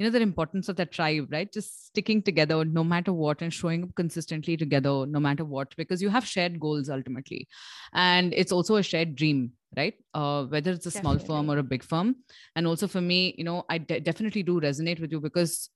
you 0.00 0.06
know 0.06 0.10
the 0.10 0.22
importance 0.22 0.70
of 0.70 0.76
that 0.76 0.92
tribe, 0.92 1.28
right? 1.30 1.52
Just 1.52 1.88
sticking 1.88 2.22
together 2.22 2.64
no 2.64 2.82
matter 2.82 3.12
what 3.12 3.42
and 3.42 3.52
showing 3.52 3.82
up 3.82 3.94
consistently 3.94 4.56
together 4.56 5.04
no 5.04 5.20
matter 5.20 5.44
what, 5.44 5.76
because 5.76 6.00
you 6.00 6.08
have 6.08 6.26
shared 6.26 6.58
goals 6.58 6.88
ultimately, 6.88 7.46
and 7.92 8.32
it's 8.32 8.50
also 8.50 8.76
a 8.76 8.82
shared 8.82 9.14
dream, 9.14 9.52
right? 9.76 9.92
Uh, 10.14 10.44
whether 10.46 10.70
it's 10.70 10.86
a 10.86 10.90
definitely. 10.90 11.18
small 11.18 11.36
firm 11.36 11.50
or 11.50 11.58
a 11.58 11.62
big 11.62 11.84
firm, 11.84 12.16
and 12.56 12.66
also 12.66 12.88
for 12.88 13.02
me, 13.02 13.34
you 13.36 13.44
know, 13.44 13.66
I 13.68 13.76
de- 13.76 14.00
definitely 14.00 14.42
do 14.42 14.58
resonate 14.58 15.00
with 15.00 15.12
you 15.12 15.20
because 15.20 15.68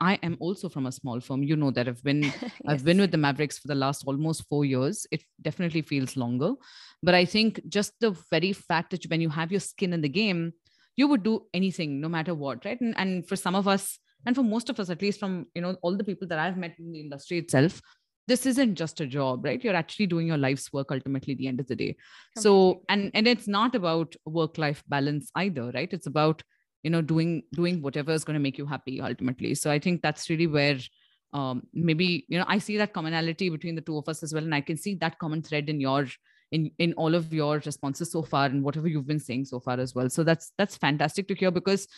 I 0.00 0.18
am 0.24 0.36
also 0.40 0.68
from 0.68 0.86
a 0.86 0.92
small 0.92 1.20
firm. 1.20 1.44
You 1.44 1.54
know 1.54 1.70
that 1.70 1.86
I've 1.86 2.02
been 2.02 2.22
yes. 2.42 2.50
I've 2.66 2.84
been 2.84 2.98
with 2.98 3.12
the 3.12 3.18
Mavericks 3.18 3.58
for 3.58 3.68
the 3.68 3.76
last 3.76 4.02
almost 4.08 4.44
four 4.48 4.64
years. 4.64 5.06
It 5.12 5.22
definitely 5.40 5.82
feels 5.82 6.16
longer, 6.16 6.54
but 7.00 7.14
I 7.14 7.24
think 7.26 7.60
just 7.68 7.92
the 8.00 8.10
very 8.28 8.52
fact 8.52 8.90
that 8.90 9.04
when 9.04 9.20
you 9.20 9.28
have 9.28 9.52
your 9.52 9.60
skin 9.60 9.92
in 9.92 10.00
the 10.00 10.08
game, 10.08 10.52
you 10.96 11.08
would 11.08 11.22
do 11.22 11.46
anything, 11.54 12.00
no 12.00 12.08
matter 12.08 12.34
what, 12.34 12.64
right? 12.64 12.80
And, 12.80 12.94
and 12.96 13.26
for 13.26 13.36
some 13.36 13.54
of 13.54 13.66
us, 13.66 13.98
and 14.26 14.36
for 14.36 14.42
most 14.42 14.70
of 14.70 14.78
us, 14.78 14.90
at 14.90 15.02
least 15.02 15.18
from 15.18 15.46
you 15.54 15.62
know 15.62 15.76
all 15.82 15.96
the 15.96 16.04
people 16.04 16.28
that 16.28 16.38
I've 16.38 16.56
met 16.56 16.76
in 16.78 16.92
the 16.92 17.00
industry 17.00 17.38
itself, 17.38 17.80
this 18.28 18.46
isn't 18.46 18.76
just 18.76 19.00
a 19.00 19.06
job, 19.06 19.44
right? 19.44 19.62
You're 19.62 19.74
actually 19.74 20.06
doing 20.06 20.26
your 20.28 20.38
life's 20.38 20.72
work 20.72 20.92
ultimately. 20.92 21.32
At 21.32 21.38
the 21.38 21.48
end 21.48 21.60
of 21.60 21.66
the 21.66 21.76
day, 21.76 21.96
so 22.38 22.82
and 22.88 23.10
and 23.14 23.26
it's 23.26 23.48
not 23.48 23.74
about 23.74 24.14
work 24.24 24.58
life 24.58 24.84
balance 24.88 25.30
either, 25.34 25.70
right? 25.74 25.92
It's 25.92 26.06
about 26.06 26.42
you 26.82 26.90
know 26.90 27.02
doing 27.02 27.42
doing 27.52 27.80
whatever 27.80 28.12
is 28.12 28.24
going 28.24 28.34
to 28.34 28.40
make 28.40 28.58
you 28.58 28.66
happy 28.66 29.00
ultimately 29.00 29.54
so 29.54 29.70
i 29.70 29.78
think 29.78 30.02
that's 30.02 30.28
really 30.28 30.46
where 30.46 30.78
um, 31.32 31.62
maybe 31.72 32.26
you 32.28 32.38
know 32.38 32.44
i 32.48 32.58
see 32.58 32.76
that 32.76 32.92
commonality 32.92 33.48
between 33.48 33.74
the 33.74 33.80
two 33.80 33.96
of 33.96 34.08
us 34.08 34.22
as 34.22 34.34
well 34.34 34.42
and 34.44 34.54
i 34.54 34.60
can 34.60 34.76
see 34.76 34.94
that 34.96 35.18
common 35.18 35.42
thread 35.42 35.68
in 35.68 35.80
your 35.80 36.06
in 36.52 36.70
in 36.78 36.92
all 36.94 37.14
of 37.14 37.32
your 37.32 37.60
responses 37.66 38.12
so 38.12 38.22
far 38.22 38.46
and 38.46 38.62
whatever 38.62 38.86
you've 38.86 39.06
been 39.06 39.18
saying 39.18 39.46
so 39.46 39.58
far 39.58 39.80
as 39.80 39.94
well. 39.94 40.08
So 40.08 40.22
that's 40.22 40.52
that's 40.56 40.76
fantastic 40.76 41.26
to 41.28 41.34
hear 41.34 41.50
because 41.50 41.88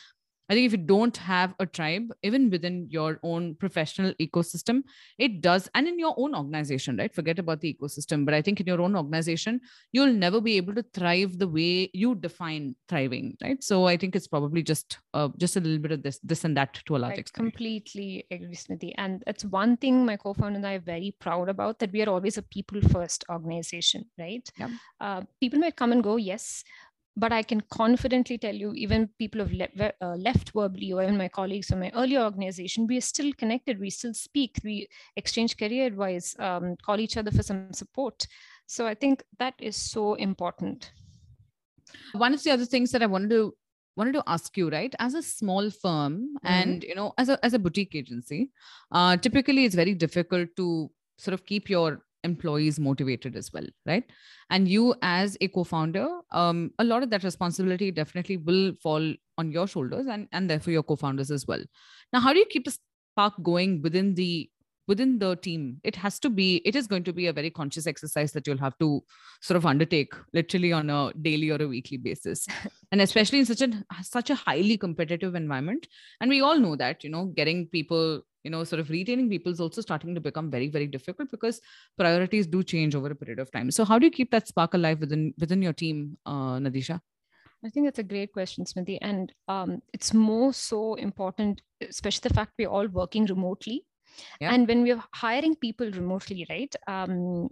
I 0.49 0.55
think 0.55 0.67
if 0.67 0.73
you 0.73 0.79
don't 0.79 1.17
have 1.17 1.55
a 1.59 1.67
tribe, 1.67 2.13
even 2.23 2.51
within 2.51 2.87
your 2.91 3.19
own 3.23 3.55
professional 3.55 4.13
ecosystem, 4.21 4.83
it 5.19 5.41
does, 5.41 5.69
and 5.75 5.89
in 5.89 5.99
your 5.99 6.15
own 6.17 6.35
organization, 6.35 6.97
right? 6.99 7.15
Forget 7.15 7.39
about 7.39 7.61
the 7.61 7.75
ecosystem, 7.75 8.25
but 8.25 8.35
I 8.35 8.43
think 8.43 8.61
in 8.61 8.67
your 8.67 8.81
own 8.81 8.95
organization, 8.95 9.61
you'll 9.93 10.13
never 10.13 10.41
be 10.41 10.57
able 10.57 10.75
to 10.75 10.85
thrive 10.93 11.39
the 11.39 11.49
way 11.49 11.91
you 11.95 12.15
define 12.15 12.77
thriving, 12.89 13.37
right? 13.43 13.63
So 13.63 13.87
I 13.87 13.97
think 13.97 14.15
it's 14.15 14.29
probably 14.29 14.63
just 14.63 14.99
uh, 15.15 15.29
just 15.39 15.57
a 15.57 15.61
little 15.61 15.79
bit 15.79 15.93
of 15.93 16.03
this, 16.03 16.19
this 16.23 16.45
and 16.45 16.57
that 16.57 16.75
to 16.87 16.97
a 16.97 16.99
large 16.99 17.13
right, 17.13 17.19
extent. 17.19 17.45
Completely 17.45 18.27
agree, 18.31 18.55
Smriti. 18.55 18.93
And 18.99 19.23
it's 19.27 19.45
one 19.45 19.77
thing 19.77 20.05
my 20.05 20.17
co-founder 20.17 20.57
and 20.57 20.67
I 20.67 20.75
are 20.75 20.81
very 20.81 21.15
proud 21.21 21.49
about 21.49 21.79
that 21.79 21.93
we 21.93 22.03
are 22.03 22.09
always 22.09 22.37
a 22.37 22.43
people-first 22.43 23.25
organization, 23.31 24.05
right? 24.19 24.49
Yeah. 24.59 24.69
Uh, 25.01 25.23
people 25.41 25.59
might 25.59 25.77
come 25.77 25.93
and 25.93 26.03
go, 26.03 26.17
yes, 26.17 26.65
but 27.17 27.33
I 27.33 27.43
can 27.43 27.61
confidently 27.71 28.39
tell 28.39 28.55
you, 28.55 28.73
even 28.75 29.09
people 29.19 29.41
have 29.41 29.53
le- 29.53 29.93
uh, 30.01 30.17
left 30.17 30.53
Verbly, 30.53 30.93
or 30.93 31.03
even 31.03 31.17
my 31.17 31.29
colleagues 31.29 31.69
from 31.69 31.81
my 31.81 31.91
earlier 31.95 32.21
organization, 32.21 32.87
we 32.87 32.97
are 32.97 33.03
still 33.03 33.33
connected. 33.35 33.79
We 33.79 33.91
still 33.91 34.15
speak. 34.15 34.59
We 34.65 34.89
exchange 35.17 35.57
career 35.57 35.87
advice, 35.87 36.35
um, 36.39 36.77
call 36.85 36.99
each 36.99 37.17
other 37.17 37.31
for 37.31 37.43
some 37.43 37.73
support. 37.73 38.27
So 38.67 38.87
I 38.87 38.95
think 38.95 39.23
that 39.39 39.55
is 39.59 39.77
so 39.77 40.15
important. 40.15 40.93
One 42.13 42.35
of 42.35 42.43
the 42.43 42.51
other 42.51 42.65
things 42.65 42.91
that 42.93 43.03
I 43.03 43.07
wanted 43.07 43.31
to 43.31 43.55
wanted 43.97 44.13
to 44.15 44.25
ask 44.27 44.57
you, 44.57 44.71
right? 44.71 44.93
As 44.99 45.15
a 45.15 45.23
small 45.23 45.71
firm, 45.71 46.15
mm-hmm. 46.15 46.47
and 46.47 46.83
you 46.83 46.97
know, 46.97 47.13
as 47.17 47.29
a 47.29 47.45
as 47.45 47.55
a 47.55 47.59
boutique 47.59 47.95
agency, 47.95 48.51
uh, 48.91 49.17
typically 49.17 49.65
it's 49.65 49.77
very 49.77 49.95
difficult 49.95 50.49
to 50.57 50.91
sort 51.17 51.35
of 51.35 51.47
keep 51.47 51.71
your 51.71 52.03
employees 52.25 52.81
motivated 52.81 53.37
as 53.37 53.53
well 53.53 53.67
right? 53.87 54.05
And 54.51 54.69
you 54.69 54.95
as 55.03 55.37
a 55.41 55.49
co-founder 55.49 56.09
um, 56.33 56.71
a 56.79 56.85
lot 56.85 57.03
of 57.03 57.11
that 57.11 57.25
responsibility 57.25 57.91
definitely 57.91 58.39
will 58.39 58.73
fall 58.83 59.15
on 59.39 59.51
your 59.51 59.67
shoulders 59.67 60.07
and 60.07 60.29
and 60.33 60.51
therefore 60.51 60.73
your 60.73 60.83
co-founders 60.83 61.31
as 61.31 61.47
well. 61.47 61.63
Now 62.13 62.21
how 62.21 62.33
do 62.33 62.39
you 62.39 62.47
keep 62.47 62.65
the 62.65 62.77
spark 63.13 63.35
going 63.43 63.83
within 63.83 64.15
the 64.15 64.51
within 64.87 65.19
the 65.19 65.37
team? 65.37 65.81
It 65.85 65.97
has 65.97 66.19
to 66.21 66.31
be 66.31 66.57
it 66.65 66.77
is 66.77 66.87
going 66.87 67.05
to 67.05 67.13
be 67.13 67.27
a 67.27 67.33
very 67.33 67.51
conscious 67.51 67.87
exercise 67.87 68.33
that 68.33 68.47
you'll 68.47 68.59
have 68.59 68.79
to 68.79 69.03
sort 69.41 69.57
of 69.57 69.67
undertake 69.67 70.13
literally 70.33 70.73
on 70.73 70.91
a 70.91 71.13
daily 71.21 71.51
or 71.51 71.63
a 71.63 71.69
weekly 71.69 71.97
basis. 71.97 72.47
And 72.93 73.01
especially 73.01 73.41
in 73.41 73.47
such 73.47 73.63
a 73.63 73.71
such 74.03 74.31
a 74.31 74.35
highly 74.35 74.77
competitive 74.77 75.35
environment. 75.35 75.89
And 76.21 76.31
we 76.31 76.41
all 76.41 76.59
know 76.59 76.77
that 76.77 77.03
you 77.03 77.11
know 77.11 77.27
getting 77.27 77.67
people 77.69 78.23
you 78.45 78.51
know 78.51 78.63
sort 78.63 78.81
of 78.81 78.91
retaining 78.91 79.29
people 79.29 79.51
is 79.51 79.61
also 79.61 79.81
starting 79.81 80.15
to 80.15 80.21
become 80.21 80.51
very 80.51 80.69
very 80.69 80.87
difficult 80.87 81.31
because 81.31 81.61
priorities 81.99 82.47
do 82.47 82.63
change 82.63 82.95
over 82.95 83.11
a 83.11 83.15
period 83.15 83.39
of 83.39 83.51
time 83.51 83.71
so 83.71 83.85
how 83.85 83.99
do 83.99 84.07
you 84.07 84.13
keep 84.13 84.31
that 84.31 84.47
spark 84.47 84.75
alive 84.75 85.01
within 85.01 85.33
within 85.39 85.63
your 85.63 85.73
team 85.73 86.17
uh, 86.27 86.59
nadisha 86.67 87.01
I 87.67 87.71
think 87.71 87.87
that's 87.87 87.99
a 87.99 88.03
great 88.03 88.33
question, 88.33 88.67
Smriti. 88.67 88.99
And 89.01 89.33
um, 89.49 89.81
it's 89.95 90.13
more 90.13 90.53
so 90.53 90.95
important, 90.95 91.63
especially 91.81 92.29
the 92.29 92.35
fact 92.35 92.53
we're 92.59 92.69
all 92.69 92.89
working 92.89 93.25
remotely. 93.25 93.87
Yeah. 94.41 94.53
And 94.53 94.69
when 94.69 94.83
we're 94.83 95.03
hiring 95.15 95.57
people 95.57 95.91
remotely, 95.91 96.47
right? 96.51 96.75
Um, 96.87 97.49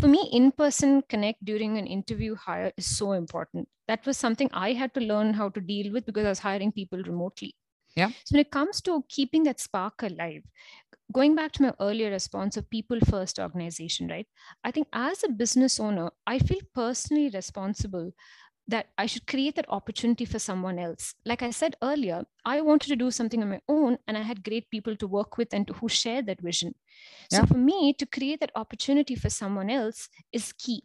for 0.00 0.08
me, 0.08 0.28
in 0.32 0.50
person 0.50 1.02
connect 1.08 1.44
during 1.44 1.78
an 1.78 1.86
interview 1.86 2.34
hire 2.34 2.72
is 2.76 2.96
so 2.96 3.12
important. 3.12 3.68
That 3.86 4.04
was 4.04 4.16
something 4.16 4.50
I 4.52 4.72
had 4.72 4.92
to 4.94 5.00
learn 5.00 5.32
how 5.32 5.48
to 5.50 5.60
deal 5.60 5.92
with 5.92 6.06
because 6.06 6.26
I 6.26 6.30
was 6.30 6.40
hiring 6.40 6.72
people 6.72 7.00
remotely. 7.04 7.54
Yeah. 7.96 8.12
So 8.24 8.34
when 8.34 8.40
it 8.40 8.50
comes 8.50 8.80
to 8.82 9.04
keeping 9.08 9.44
that 9.44 9.60
spark 9.60 10.02
alive, 10.02 10.42
going 11.12 11.34
back 11.34 11.52
to 11.52 11.62
my 11.62 11.74
earlier 11.80 12.10
response 12.10 12.56
of 12.56 12.70
people 12.70 13.00
first 13.00 13.38
organization, 13.38 14.08
right? 14.08 14.26
I 14.64 14.70
think 14.70 14.88
as 14.92 15.22
a 15.24 15.28
business 15.28 15.78
owner, 15.80 16.10
I 16.26 16.38
feel 16.38 16.60
personally 16.74 17.30
responsible 17.30 18.12
that 18.68 18.88
I 18.98 19.06
should 19.06 19.26
create 19.28 19.56
that 19.56 19.68
opportunity 19.68 20.24
for 20.24 20.38
someone 20.40 20.78
else. 20.78 21.14
Like 21.24 21.42
I 21.42 21.50
said 21.50 21.76
earlier, 21.82 22.24
I 22.44 22.60
wanted 22.62 22.88
to 22.88 22.96
do 22.96 23.10
something 23.12 23.42
on 23.42 23.50
my 23.50 23.60
own 23.68 23.98
and 24.08 24.18
I 24.18 24.22
had 24.22 24.44
great 24.44 24.70
people 24.70 24.96
to 24.96 25.06
work 25.06 25.38
with 25.38 25.54
and 25.54 25.66
to, 25.68 25.74
who 25.74 25.88
share 25.88 26.22
that 26.22 26.40
vision. 26.42 26.74
Yeah. 27.30 27.42
So 27.42 27.46
for 27.46 27.54
me 27.58 27.94
to 27.94 28.06
create 28.06 28.40
that 28.40 28.52
opportunity 28.56 29.14
for 29.14 29.30
someone 29.30 29.70
else 29.70 30.08
is 30.32 30.52
key. 30.52 30.84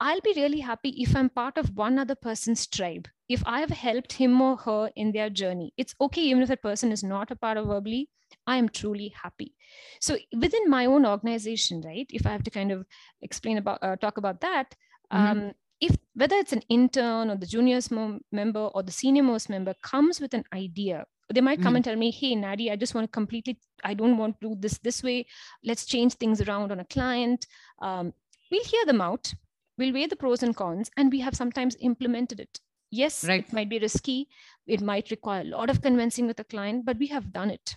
I'll 0.00 0.20
be 0.20 0.32
really 0.36 0.60
happy 0.60 0.90
if 1.02 1.14
I'm 1.14 1.28
part 1.30 1.58
of 1.58 1.76
one 1.76 1.98
other 1.98 2.14
person's 2.14 2.66
tribe. 2.66 3.08
If 3.28 3.42
I've 3.46 3.70
helped 3.70 4.12
him 4.12 4.40
or 4.40 4.56
her 4.56 4.90
in 4.96 5.12
their 5.12 5.30
journey, 5.30 5.72
it's 5.76 5.94
okay 6.00 6.22
even 6.22 6.42
if 6.42 6.48
that 6.48 6.62
person 6.62 6.92
is 6.92 7.04
not 7.04 7.30
a 7.30 7.36
part 7.36 7.56
of 7.56 7.66
Verbly. 7.66 8.08
I 8.46 8.56
am 8.56 8.68
truly 8.68 9.12
happy. 9.22 9.54
So 10.00 10.16
within 10.36 10.70
my 10.70 10.86
own 10.86 11.04
organization, 11.04 11.82
right? 11.82 12.06
If 12.10 12.26
I 12.26 12.30
have 12.30 12.44
to 12.44 12.50
kind 12.50 12.72
of 12.72 12.86
explain 13.22 13.58
about 13.58 13.82
uh, 13.82 13.96
talk 13.96 14.18
about 14.18 14.40
that, 14.40 14.74
mm-hmm. 15.12 15.26
um, 15.26 15.52
if 15.80 15.96
whether 16.14 16.36
it's 16.36 16.52
an 16.52 16.62
intern 16.68 17.30
or 17.30 17.36
the 17.36 17.46
junior's 17.46 17.90
member 17.90 18.60
or 18.60 18.82
the 18.82 18.92
senior 18.92 19.22
most 19.22 19.48
member 19.48 19.74
comes 19.82 20.20
with 20.20 20.34
an 20.34 20.44
idea 20.52 21.04
they 21.32 21.40
might 21.40 21.58
come 21.58 21.68
mm-hmm. 21.68 21.76
and 21.76 21.84
tell 21.84 21.96
me 21.96 22.10
hey 22.10 22.34
nadi 22.34 22.70
i 22.70 22.76
just 22.76 22.94
want 22.94 23.04
to 23.04 23.10
completely 23.10 23.58
i 23.84 23.94
don't 23.94 24.18
want 24.18 24.38
to 24.40 24.48
do 24.48 24.56
this 24.58 24.78
this 24.78 25.02
way 25.02 25.26
let's 25.64 25.86
change 25.86 26.14
things 26.14 26.40
around 26.42 26.70
on 26.70 26.80
a 26.80 26.84
client 26.84 27.46
um, 27.80 28.12
we'll 28.50 28.64
hear 28.64 28.84
them 28.84 29.00
out 29.00 29.32
we'll 29.80 29.92
weigh 29.94 30.06
the 30.06 30.16
pros 30.16 30.44
and 30.44 30.54
cons 30.54 30.90
and 30.96 31.10
we 31.10 31.20
have 31.20 31.34
sometimes 31.34 31.76
implemented 31.80 32.38
it. 32.38 32.60
Yes 32.92 33.24
right. 33.24 33.44
it 33.46 33.52
might 33.52 33.68
be 33.68 33.78
risky. 33.78 34.28
It 34.66 34.80
might 34.82 35.10
require 35.10 35.42
a 35.42 35.52
lot 35.56 35.70
of 35.70 35.82
convincing 35.82 36.26
with 36.28 36.38
a 36.40 36.44
client 36.44 36.84
but 36.84 36.98
we 36.98 37.08
have 37.08 37.32
done 37.32 37.50
it 37.50 37.76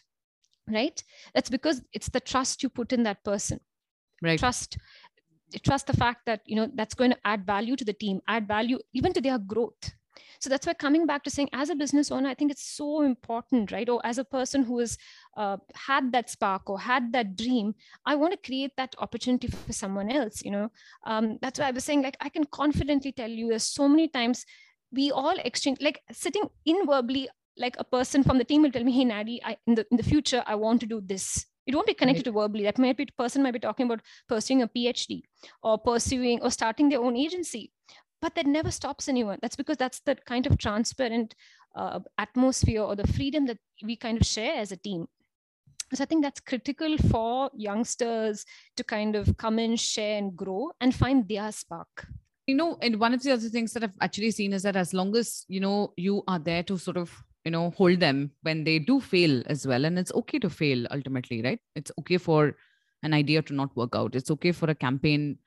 right? 0.67 1.03
That's 1.33 1.49
because 1.49 1.81
it's 1.91 2.09
the 2.09 2.19
trust 2.19 2.63
you 2.63 2.69
put 2.69 2.93
in 2.93 3.03
that 3.03 3.23
person. 3.23 3.59
Right. 4.21 4.39
Trust 4.39 4.77
trust 5.63 5.87
the 5.87 5.97
fact 5.97 6.25
that 6.25 6.41
you 6.45 6.55
know 6.55 6.69
that's 6.73 6.95
going 6.95 7.11
to 7.11 7.17
add 7.25 7.45
value 7.45 7.75
to 7.75 7.85
the 7.85 7.93
team 7.93 8.19
add 8.27 8.47
value 8.47 8.79
even 8.93 9.13
to 9.13 9.21
their 9.21 9.37
growth 9.37 9.93
so 10.39 10.49
that's 10.49 10.67
why 10.67 10.73
coming 10.73 11.06
back 11.06 11.23
to 11.23 11.30
saying 11.30 11.49
as 11.54 11.69
a 11.69 11.76
business 11.76 12.12
owner 12.12 12.30
i 12.30 12.34
think 12.34 12.52
it's 12.52 12.65
so 12.65 13.02
important 13.02 13.71
right? 13.71 13.89
Or 13.89 14.06
as 14.06 14.17
a 14.17 14.23
person 14.23 14.63
who 14.63 14.80
has 14.80 14.97
uh, 15.38 15.58
had 15.76 16.12
that 16.12 16.30
spark 16.30 16.69
or 16.69 16.80
had 16.80 17.12
that 17.13 17.36
dream 17.36 17.76
i 18.06 18.15
want 18.15 18.32
to 18.34 18.45
create 18.49 18.71
that 18.78 18.95
opportunity 18.97 19.47
for 19.47 19.73
someone 19.73 20.12
else 20.12 20.43
you 20.43 20.52
know? 20.52 20.71
Um, 21.06 21.38
that's 21.41 21.60
why 21.60 21.67
i 21.67 21.71
was 21.71 21.84
saying 21.84 22.02
like 22.02 22.17
i 22.21 22.30
can 22.30 22.45
confidently 22.45 23.12
tell 23.12 23.30
you 23.30 23.49
there's 23.49 23.63
so 23.63 23.88
many 23.88 24.08
times 24.08 24.45
we 24.93 25.12
all 25.12 25.36
exchange 25.43 25.80
like 25.82 26.02
sitting 26.12 26.43
in 26.65 26.86
Verbly 26.86 27.28
like 27.58 27.76
a 27.80 27.84
person 27.84 28.23
from 28.23 28.38
the 28.38 28.43
team 28.43 28.62
will 28.62 28.71
tell 28.71 28.84
me 28.84 28.91
hey 28.91 29.06
nadi 29.06 29.39
I, 29.43 29.58
in 29.67 29.76
the 29.76 29.86
in 29.91 29.97
the 29.97 30.04
future 30.04 30.43
i 30.45 30.56
want 30.56 30.80
to 30.82 30.88
do 30.88 31.02
this. 31.02 31.45
It 31.65 31.73
won't 31.73 31.88
be 31.88 31.93
connected 31.93 32.28
right. 32.28 32.34
to 32.34 32.39
Verbly. 32.39 32.63
That 32.63 32.78
might 32.78 32.97
be 32.97 33.06
person 33.17 33.41
might 33.41 33.54
be 33.54 33.60
talking 33.60 33.86
about 33.86 34.02
pursuing 34.28 34.63
a 34.63 34.67
phd 34.67 35.21
or 35.62 35.78
pursuing 35.78 36.41
or 36.41 36.52
starting 36.52 36.89
their 36.89 36.99
own 36.99 37.15
agency 37.15 37.71
but 38.23 38.36
that 38.36 38.47
never 38.47 38.71
stops 38.71 39.09
anyone. 39.09 39.38
That's 39.41 39.57
because 39.57 39.75
that's 39.75 39.99
the 39.99 40.15
kind 40.15 40.47
of 40.47 40.57
transparent 40.57 41.36
uh, 41.75 41.99
atmosphere 42.17 42.81
or 42.81 42.95
the 42.95 43.05
freedom 43.05 43.45
that 43.47 43.57
we 43.83 43.97
kind 43.97 44.17
of 44.17 44.25
share 44.25 44.55
as 44.55 44.71
a 44.71 44.77
team. 44.77 45.07
So 45.93 46.03
i 46.03 46.05
think 46.05 46.23
that's 46.23 46.39
critical 46.39 46.97
for 47.12 47.51
youngsters 47.53 48.45
to 48.77 48.83
kind 48.83 49.15
of 49.15 49.36
come 49.38 49.59
in 49.59 49.75
share 49.75 50.17
and 50.17 50.36
grow 50.36 50.71
and 50.81 50.95
find 50.95 51.27
their 51.27 51.51
spark. 51.51 52.07
You 52.47 52.55
know 52.55 52.77
and 52.81 52.99
one 52.99 53.13
of 53.13 53.21
the 53.21 53.31
other 53.31 53.49
things 53.49 53.73
that 53.73 53.83
i've 53.83 53.99
actually 54.01 54.31
seen 54.31 54.53
is 54.53 54.63
that 54.63 54.75
as 54.75 54.93
long 54.93 55.15
as 55.15 55.45
you 55.47 55.59
know 55.59 55.93
you 55.97 56.23
are 56.27 56.39
there 56.39 56.63
to 56.63 56.77
sort 56.77 56.97
of 56.97 57.13
you 57.45 57.51
know 57.51 57.69
hold 57.81 57.99
them 57.99 58.31
when 58.41 58.63
they 58.63 58.79
do 58.79 58.99
fail 59.12 59.43
as 59.45 59.67
well 59.67 59.86
and 59.86 59.99
it's 59.99 60.17
okay 60.23 60.39
to 60.39 60.49
fail 60.49 60.88
ultimately 60.97 61.43
right? 61.43 61.59
It's 61.75 61.91
okay 61.99 62.17
for 62.17 62.55
an 63.03 63.13
idea 63.13 63.43
to 63.43 63.53
not 63.53 63.75
work 63.75 63.95
out. 63.95 64.15
It's 64.15 64.31
okay 64.31 64.51
for 64.51 64.69
a 64.69 64.75
campaign 64.88 65.38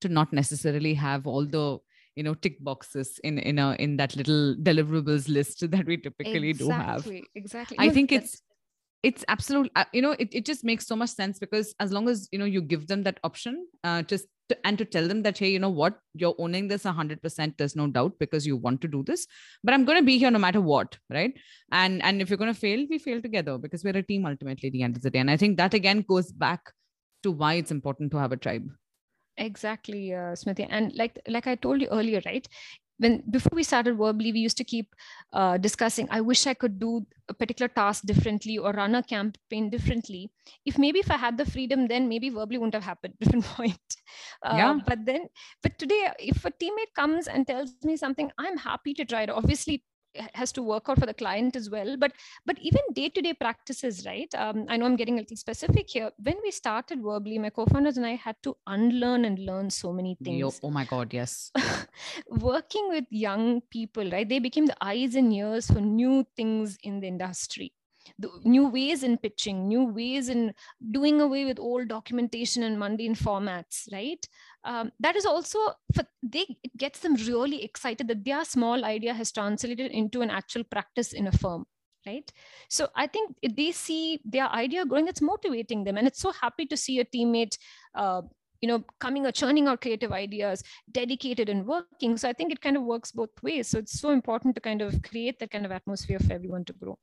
to 0.00 0.08
not 0.08 0.32
necessarily 0.32 0.94
have 0.94 1.26
all 1.26 1.46
the 1.46 1.78
you 2.16 2.22
know 2.22 2.34
tick 2.34 2.62
boxes 2.62 3.18
in 3.24 3.38
in 3.38 3.58
a 3.58 3.74
in 3.78 3.96
that 3.96 4.14
little 4.16 4.54
deliverables 4.56 5.28
list 5.28 5.70
that 5.70 5.86
we 5.86 5.96
typically 5.96 6.50
exactly, 6.50 6.66
do 6.66 6.70
have. 6.70 7.10
Exactly 7.34 7.76
i 7.80 7.88
think 7.88 8.12
it's 8.12 8.42
it's 9.02 9.24
absolute 9.28 9.70
uh, 9.74 9.84
you 9.92 10.00
know 10.00 10.12
it, 10.12 10.28
it 10.32 10.46
just 10.46 10.64
makes 10.64 10.86
so 10.86 10.94
much 10.94 11.10
sense 11.10 11.38
because 11.38 11.74
as 11.80 11.92
long 11.92 12.08
as 12.08 12.28
you 12.30 12.38
know 12.38 12.44
you 12.44 12.62
give 12.62 12.86
them 12.86 13.02
that 13.02 13.18
option 13.24 13.66
uh, 13.84 14.02
just 14.02 14.26
to, 14.48 14.66
and 14.66 14.78
to 14.78 14.84
tell 14.84 15.08
them 15.08 15.22
that 15.22 15.38
hey 15.38 15.50
you 15.50 15.58
know 15.58 15.70
what? 15.70 15.98
You're 16.14 16.34
owning 16.38 16.68
this 16.68 16.84
100% 16.84 17.56
there's 17.56 17.76
no 17.76 17.86
doubt 17.86 18.12
because 18.18 18.46
you 18.46 18.56
want 18.56 18.80
to 18.82 18.88
do 18.88 19.02
this 19.02 19.26
but 19.64 19.74
i'm 19.74 19.84
going 19.84 19.98
to 19.98 20.04
be 20.04 20.18
here 20.18 20.30
no 20.30 20.38
matter 20.38 20.60
what 20.60 20.96
right? 21.10 21.34
And 21.70 22.02
and 22.02 22.22
if 22.22 22.30
you're 22.30 22.38
going 22.38 22.52
to 22.52 22.58
fail 22.58 22.86
we 22.88 22.98
fail 22.98 23.20
together 23.20 23.58
because 23.58 23.82
we're 23.82 23.96
a 23.96 24.02
team 24.02 24.26
ultimately 24.26 24.68
at 24.68 24.72
the 24.72 24.82
end 24.82 24.96
of 24.96 25.02
the 25.02 25.10
day. 25.10 25.18
And 25.18 25.30
i 25.30 25.36
think 25.36 25.56
that 25.56 25.74
again 25.74 26.04
goes 26.08 26.30
back 26.30 26.72
to 27.22 27.30
why 27.30 27.54
it's 27.54 27.70
important 27.70 28.10
to 28.12 28.18
have 28.18 28.32
a 28.32 28.36
tribe 28.36 28.68
exactly 29.36 30.12
uh, 30.14 30.32
smriti. 30.32 30.66
And 30.68 30.92
like 30.94 31.18
like 31.26 31.46
i 31.46 31.54
told 31.54 31.80
you 31.80 31.88
earlier 31.88 32.20
right 32.26 32.46
when 32.98 33.22
before 33.30 33.56
we 33.56 33.62
started 33.62 33.96
Verbly 33.96 34.32
we 34.32 34.38
used 34.38 34.56
to 34.58 34.64
keep 34.64 34.94
uh, 35.32 35.56
discussing 35.56 36.08
i 36.10 36.20
wish 36.20 36.46
i 36.46 36.54
could 36.54 36.78
do 36.78 37.04
a 37.28 37.34
particular 37.34 37.68
task 37.68 38.04
differently 38.04 38.58
or 38.58 38.72
run 38.72 38.94
a 38.94 39.02
campaign 39.02 39.70
differently. 39.70 40.30
If 40.66 40.76
maybe 40.78 40.98
if 40.98 41.10
i 41.10 41.16
had 41.16 41.38
the 41.38 41.46
freedom 41.46 41.86
then 41.86 42.08
maybe 42.08 42.30
Verbly 42.30 42.58
wouldn't 42.58 42.74
have 42.74 42.84
happened 42.84 43.14
different 43.20 43.44
point. 43.44 43.96
Uh, 44.42 44.56
yeah. 44.56 44.78
but 44.86 45.04
then 45.04 45.28
but 45.62 45.78
today 45.78 46.10
if 46.18 46.44
a 46.44 46.50
teammate 46.50 46.94
comes 46.94 47.28
and 47.28 47.46
tells 47.46 47.74
me 47.84 47.96
something 47.96 48.30
i'm 48.38 48.58
happy 48.58 48.94
to 48.94 49.04
try 49.04 49.22
it. 49.22 49.30
Obviously 49.30 49.82
has 50.34 50.52
to 50.52 50.62
work 50.62 50.88
out 50.88 50.98
for 50.98 51.06
the 51.06 51.14
client 51.14 51.56
as 51.56 51.70
well. 51.70 51.96
But 51.96 52.12
but 52.46 52.58
even 52.60 52.80
day-to-day 52.92 53.34
practices 53.34 54.04
right? 54.06 54.32
Um, 54.34 54.66
i 54.68 54.76
know 54.76 54.86
i'm 54.86 54.96
getting 54.96 55.18
a 55.18 55.22
little 55.22 55.36
specific 55.36 55.90
here. 55.90 56.10
When 56.22 56.36
we 56.42 56.50
started 56.50 57.00
Verbly 57.02 57.38
my 57.40 57.50
co-founders 57.50 57.96
and 57.96 58.06
i 58.06 58.14
had 58.14 58.36
to 58.42 58.56
unlearn 58.66 59.24
and 59.24 59.38
learn 59.38 59.70
so 59.70 59.92
many 59.92 60.16
things. 60.24 60.60
oh 60.62 60.70
my 60.70 60.84
god 60.84 61.12
yes. 61.12 61.50
Working 62.28 62.88
with 62.88 63.04
young 63.10 63.60
people 63.70 64.10
right? 64.10 64.28
They 64.28 64.38
became 64.38 64.66
the 64.66 64.76
eyes 64.80 65.14
and 65.14 65.32
ears 65.32 65.70
for 65.70 65.80
new 65.80 66.26
things 66.36 66.78
in 66.82 67.00
the 67.00 67.08
industry 67.08 67.72
the 68.18 68.30
new 68.44 68.68
ways 68.68 69.02
in 69.02 69.18
pitching, 69.18 69.68
new 69.68 69.84
ways 69.84 70.28
in 70.28 70.54
doing 70.90 71.20
away 71.20 71.44
with 71.44 71.58
old 71.58 71.88
documentation 71.88 72.62
and 72.62 72.78
mundane 72.78 73.14
formats, 73.14 73.90
right? 73.92 74.26
Um, 74.64 74.92
that 75.00 75.16
is 75.16 75.26
also 75.26 75.58
for 75.94 76.04
they 76.22 76.46
it 76.62 76.76
gets 76.76 77.00
them 77.00 77.14
really 77.14 77.64
excited 77.64 78.08
that 78.08 78.24
their 78.24 78.44
small 78.44 78.84
idea 78.84 79.12
has 79.12 79.32
translated 79.32 79.90
into 79.90 80.20
an 80.20 80.30
actual 80.30 80.64
practice 80.64 81.12
in 81.12 81.26
a 81.26 81.32
firm 81.32 81.66
right? 82.06 82.32
So 82.68 82.88
i 82.96 83.06
think 83.06 83.34
they 83.56 83.70
see 83.72 84.20
their 84.24 84.48
idea 84.48 84.84
growing 84.84 85.08
it's 85.08 85.20
motivating 85.20 85.84
them. 85.84 85.96
And 85.96 86.06
it's 86.06 86.20
so 86.20 86.32
happy 86.32 86.66
to 86.66 86.76
see 86.76 87.00
a 87.00 87.04
teammate 87.04 87.56
uh, 87.94 88.22
you 88.60 88.68
know 88.68 88.84
coming 89.00 89.26
or 89.26 89.32
churning 89.32 89.66
out 89.68 89.80
creative 89.80 90.12
ideas 90.12 90.62
dedicated 90.90 91.48
and 91.48 91.66
working. 91.66 92.16
So 92.16 92.28
i 92.28 92.32
think 92.32 92.52
it 92.52 92.60
kind 92.60 92.76
of 92.76 92.84
works 92.84 93.12
both 93.12 93.30
ways. 93.42 93.68
So 93.68 93.78
it's 93.78 94.00
so 94.00 94.10
important 94.10 94.54
to 94.54 94.60
kind 94.60 94.82
of 94.82 95.02
create 95.02 95.38
that 95.40 95.50
kind 95.50 95.66
of 95.66 95.72
atmosphere 95.72 96.18
for 96.20 96.32
everyone 96.32 96.64
to 96.66 96.72
grow 96.72 96.98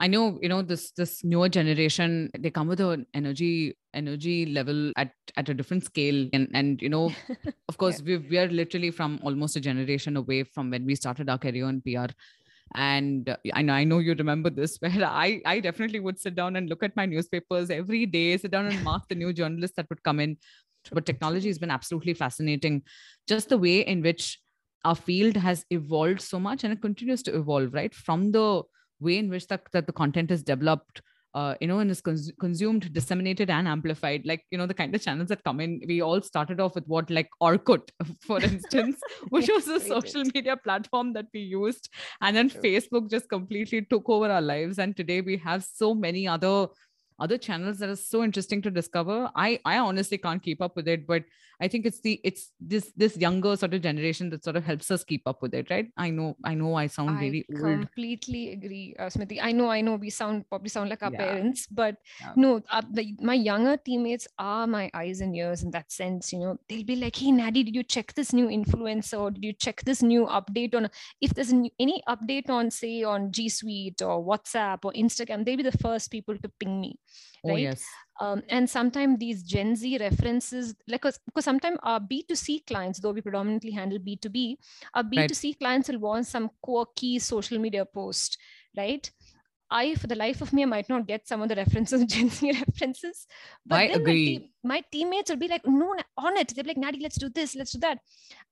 I 0.00 0.06
know, 0.06 0.38
you 0.40 0.48
know, 0.48 0.62
this 0.62 0.92
this 0.92 1.24
newer 1.24 1.48
generation, 1.48 2.30
they 2.38 2.50
come 2.50 2.68
with 2.68 2.80
an 2.80 3.06
energy 3.14 3.76
energy 3.94 4.46
level 4.46 4.92
at 4.96 5.12
at 5.36 5.48
a 5.48 5.54
different 5.54 5.84
scale. 5.84 6.28
And 6.32 6.48
and 6.54 6.80
you 6.80 6.88
know, 6.88 7.12
of 7.68 7.78
course, 7.82 8.00
yeah. 8.00 8.18
we 8.18 8.28
we 8.28 8.38
are 8.38 8.48
literally 8.48 8.90
from 8.90 9.18
almost 9.22 9.56
a 9.56 9.60
generation 9.60 10.16
away 10.16 10.44
from 10.44 10.70
when 10.70 10.84
we 10.84 10.94
started 10.94 11.28
our 11.28 11.38
career 11.38 11.68
in 11.68 11.80
PR. 11.82 12.12
and 12.76 13.28
uh, 13.30 13.36
I 13.54 13.62
know 13.62 13.72
I 13.72 13.84
know 13.84 13.98
you 13.98 14.14
remember 14.14 14.50
this, 14.50 14.76
where 14.80 15.04
I 15.04 15.40
I 15.44 15.60
definitely 15.60 16.00
would 16.00 16.20
sit 16.20 16.34
down 16.36 16.56
and 16.56 16.68
look 16.68 16.82
at 16.82 16.96
my 16.96 17.06
newspapers 17.06 17.70
every 17.70 18.06
day, 18.06 18.36
sit 18.36 18.52
down 18.52 18.66
and 18.66 18.82
mark 18.84 19.08
the 19.08 19.14
new 19.16 19.32
journalists 19.32 19.76
that 19.76 19.88
would 19.90 20.02
come 20.02 20.20
in. 20.20 20.36
But 20.92 21.06
technology 21.06 21.48
has 21.48 21.58
been 21.58 21.70
absolutely 21.70 22.14
fascinating, 22.14 22.82
just 23.26 23.48
the 23.48 23.58
way 23.58 23.80
in 23.80 24.02
which 24.02 24.38
our 24.84 24.94
field 24.94 25.36
has 25.36 25.64
evolved 25.70 26.20
so 26.20 26.38
much 26.38 26.64
and 26.64 26.72
it 26.72 26.80
continues 26.80 27.22
to 27.24 27.36
evolve, 27.36 27.74
right? 27.74 27.94
From 27.94 28.30
the 28.32 28.62
way 29.00 29.18
in 29.18 29.28
which 29.28 29.46
that, 29.48 29.62
that 29.72 29.86
the 29.86 29.92
content 29.92 30.30
is 30.30 30.42
developed 30.42 31.02
uh, 31.34 31.54
you 31.60 31.68
know, 31.68 31.78
and 31.78 31.90
is 31.90 32.00
cons- 32.00 32.32
consumed, 32.40 32.92
disseminated, 32.92 33.50
and 33.50 33.68
amplified. 33.68 34.22
Like, 34.24 34.44
you 34.50 34.58
know, 34.58 34.66
the 34.66 34.74
kind 34.74 34.94
of 34.94 35.02
channels 35.02 35.28
that 35.28 35.44
come 35.44 35.60
in, 35.60 35.80
we 35.86 36.00
all 36.00 36.22
started 36.22 36.58
off 36.58 36.74
with 36.74 36.86
what, 36.86 37.10
like 37.10 37.28
Orkut, 37.40 37.90
for 38.26 38.40
instance, 38.42 38.98
which 39.28 39.48
was 39.48 39.68
a 39.68 39.78
social 39.78 40.24
media 40.34 40.56
platform 40.56 41.12
that 41.12 41.26
we 41.34 41.40
used. 41.40 41.90
And 42.20 42.36
then 42.36 42.48
True. 42.48 42.62
Facebook 42.62 43.10
just 43.10 43.28
completely 43.28 43.82
took 43.82 44.08
over 44.08 44.30
our 44.30 44.40
lives. 44.40 44.78
And 44.78 44.96
today 44.96 45.20
we 45.20 45.36
have 45.36 45.64
so 45.64 45.94
many 45.94 46.26
other 46.26 46.68
other 47.20 47.36
channels 47.36 47.78
that 47.78 47.88
are 47.88 47.96
so 47.96 48.22
interesting 48.22 48.62
to 48.62 48.70
discover 48.70 49.28
i 49.34 49.58
i 49.64 49.78
honestly 49.78 50.16
can't 50.16 50.40
keep 50.40 50.62
up 50.62 50.76
with 50.76 50.86
it 50.86 51.04
but 51.04 51.24
i 51.60 51.68
think 51.68 51.86
it's 51.86 52.00
the 52.00 52.20
it's 52.24 52.52
this 52.60 52.92
this 52.96 53.16
younger 53.16 53.56
sort 53.56 53.74
of 53.74 53.82
generation 53.82 54.30
that 54.30 54.44
sort 54.44 54.56
of 54.56 54.64
helps 54.64 54.90
us 54.90 55.04
keep 55.04 55.22
up 55.26 55.42
with 55.42 55.54
it 55.54 55.70
right 55.70 55.90
i 55.96 56.10
know 56.10 56.36
i 56.44 56.54
know 56.54 56.74
i 56.74 56.86
sound 56.86 57.10
I 57.10 57.20
really 57.20 57.44
old 57.52 57.62
completely 57.62 58.52
agree 58.52 58.94
uh, 58.98 59.06
smriti 59.06 59.38
i 59.42 59.52
know 59.52 59.68
i 59.70 59.80
know 59.80 59.96
we 59.96 60.10
sound 60.10 60.48
probably 60.48 60.68
sound 60.68 60.90
like 60.90 61.02
our 61.02 61.12
yeah. 61.12 61.24
parents 61.24 61.66
but 61.66 61.96
yeah. 62.20 62.32
no 62.36 62.60
uh, 62.70 62.82
the, 62.92 63.14
my 63.20 63.34
younger 63.34 63.76
teammates 63.76 64.28
are 64.38 64.66
my 64.66 64.90
eyes 64.94 65.20
and 65.20 65.34
ears 65.36 65.62
in 65.62 65.70
that 65.70 65.90
sense 65.90 66.32
you 66.32 66.38
know 66.38 66.56
they'll 66.68 66.84
be 66.84 66.96
like 66.96 67.16
hey 67.16 67.32
Nadi, 67.32 67.64
did 67.64 67.74
you 67.74 67.82
check 67.82 68.14
this 68.14 68.32
new 68.32 68.48
influencer 68.48 69.20
or 69.20 69.30
did 69.30 69.44
you 69.44 69.52
check 69.52 69.82
this 69.84 70.02
new 70.02 70.26
update 70.26 70.74
on 70.74 70.88
if 71.20 71.34
there's 71.34 71.52
new, 71.52 71.70
any 71.78 72.02
update 72.08 72.48
on 72.48 72.70
say 72.70 73.02
on 73.02 73.32
g 73.32 73.48
suite 73.48 74.02
or 74.02 74.24
whatsapp 74.24 74.78
or 74.84 74.92
instagram 74.92 75.44
they'll 75.44 75.56
be 75.56 75.62
the 75.62 75.78
first 75.78 76.10
people 76.10 76.36
to 76.38 76.48
ping 76.60 76.80
me 76.80 76.98
Oh, 77.44 77.50
right? 77.50 77.60
yes. 77.60 77.84
Um, 78.20 78.42
and 78.48 78.68
sometimes 78.68 79.18
these 79.18 79.42
Gen 79.42 79.76
Z 79.76 79.98
references, 79.98 80.74
like 80.88 81.02
because 81.02 81.44
sometimes 81.44 81.78
our 81.82 82.00
B2C 82.00 82.66
clients, 82.66 82.98
though 82.98 83.12
we 83.12 83.20
predominantly 83.20 83.70
handle 83.70 83.98
B2B, 83.98 84.56
our 84.94 85.04
B2C 85.04 85.44
right. 85.44 85.58
clients 85.60 85.88
will 85.88 86.00
want 86.00 86.26
some 86.26 86.50
quirky 86.60 87.18
social 87.20 87.58
media 87.58 87.84
post, 87.84 88.38
right? 88.76 89.08
I, 89.70 89.94
for 89.96 90.06
the 90.06 90.14
life 90.14 90.40
of 90.40 90.52
me, 90.52 90.62
I 90.62 90.66
might 90.66 90.88
not 90.88 91.06
get 91.06 91.28
some 91.28 91.42
of 91.42 91.48
the 91.48 91.54
references, 91.54 92.04
Gen 92.06 92.30
Z 92.30 92.50
references. 92.52 93.26
But 93.66 93.76
I 93.76 93.82
agree. 93.84 94.50
My, 94.64 94.76
my, 94.76 94.84
teammates 94.90 95.30
will 95.30 95.36
be 95.36 95.48
like, 95.48 95.66
no, 95.66 95.94
on 96.16 96.36
it. 96.38 96.54
They're 96.54 96.64
like, 96.64 96.78
Nadi, 96.78 97.02
let's 97.02 97.18
do 97.18 97.28
this, 97.28 97.54
let's 97.54 97.72
do 97.72 97.80
that. 97.80 97.98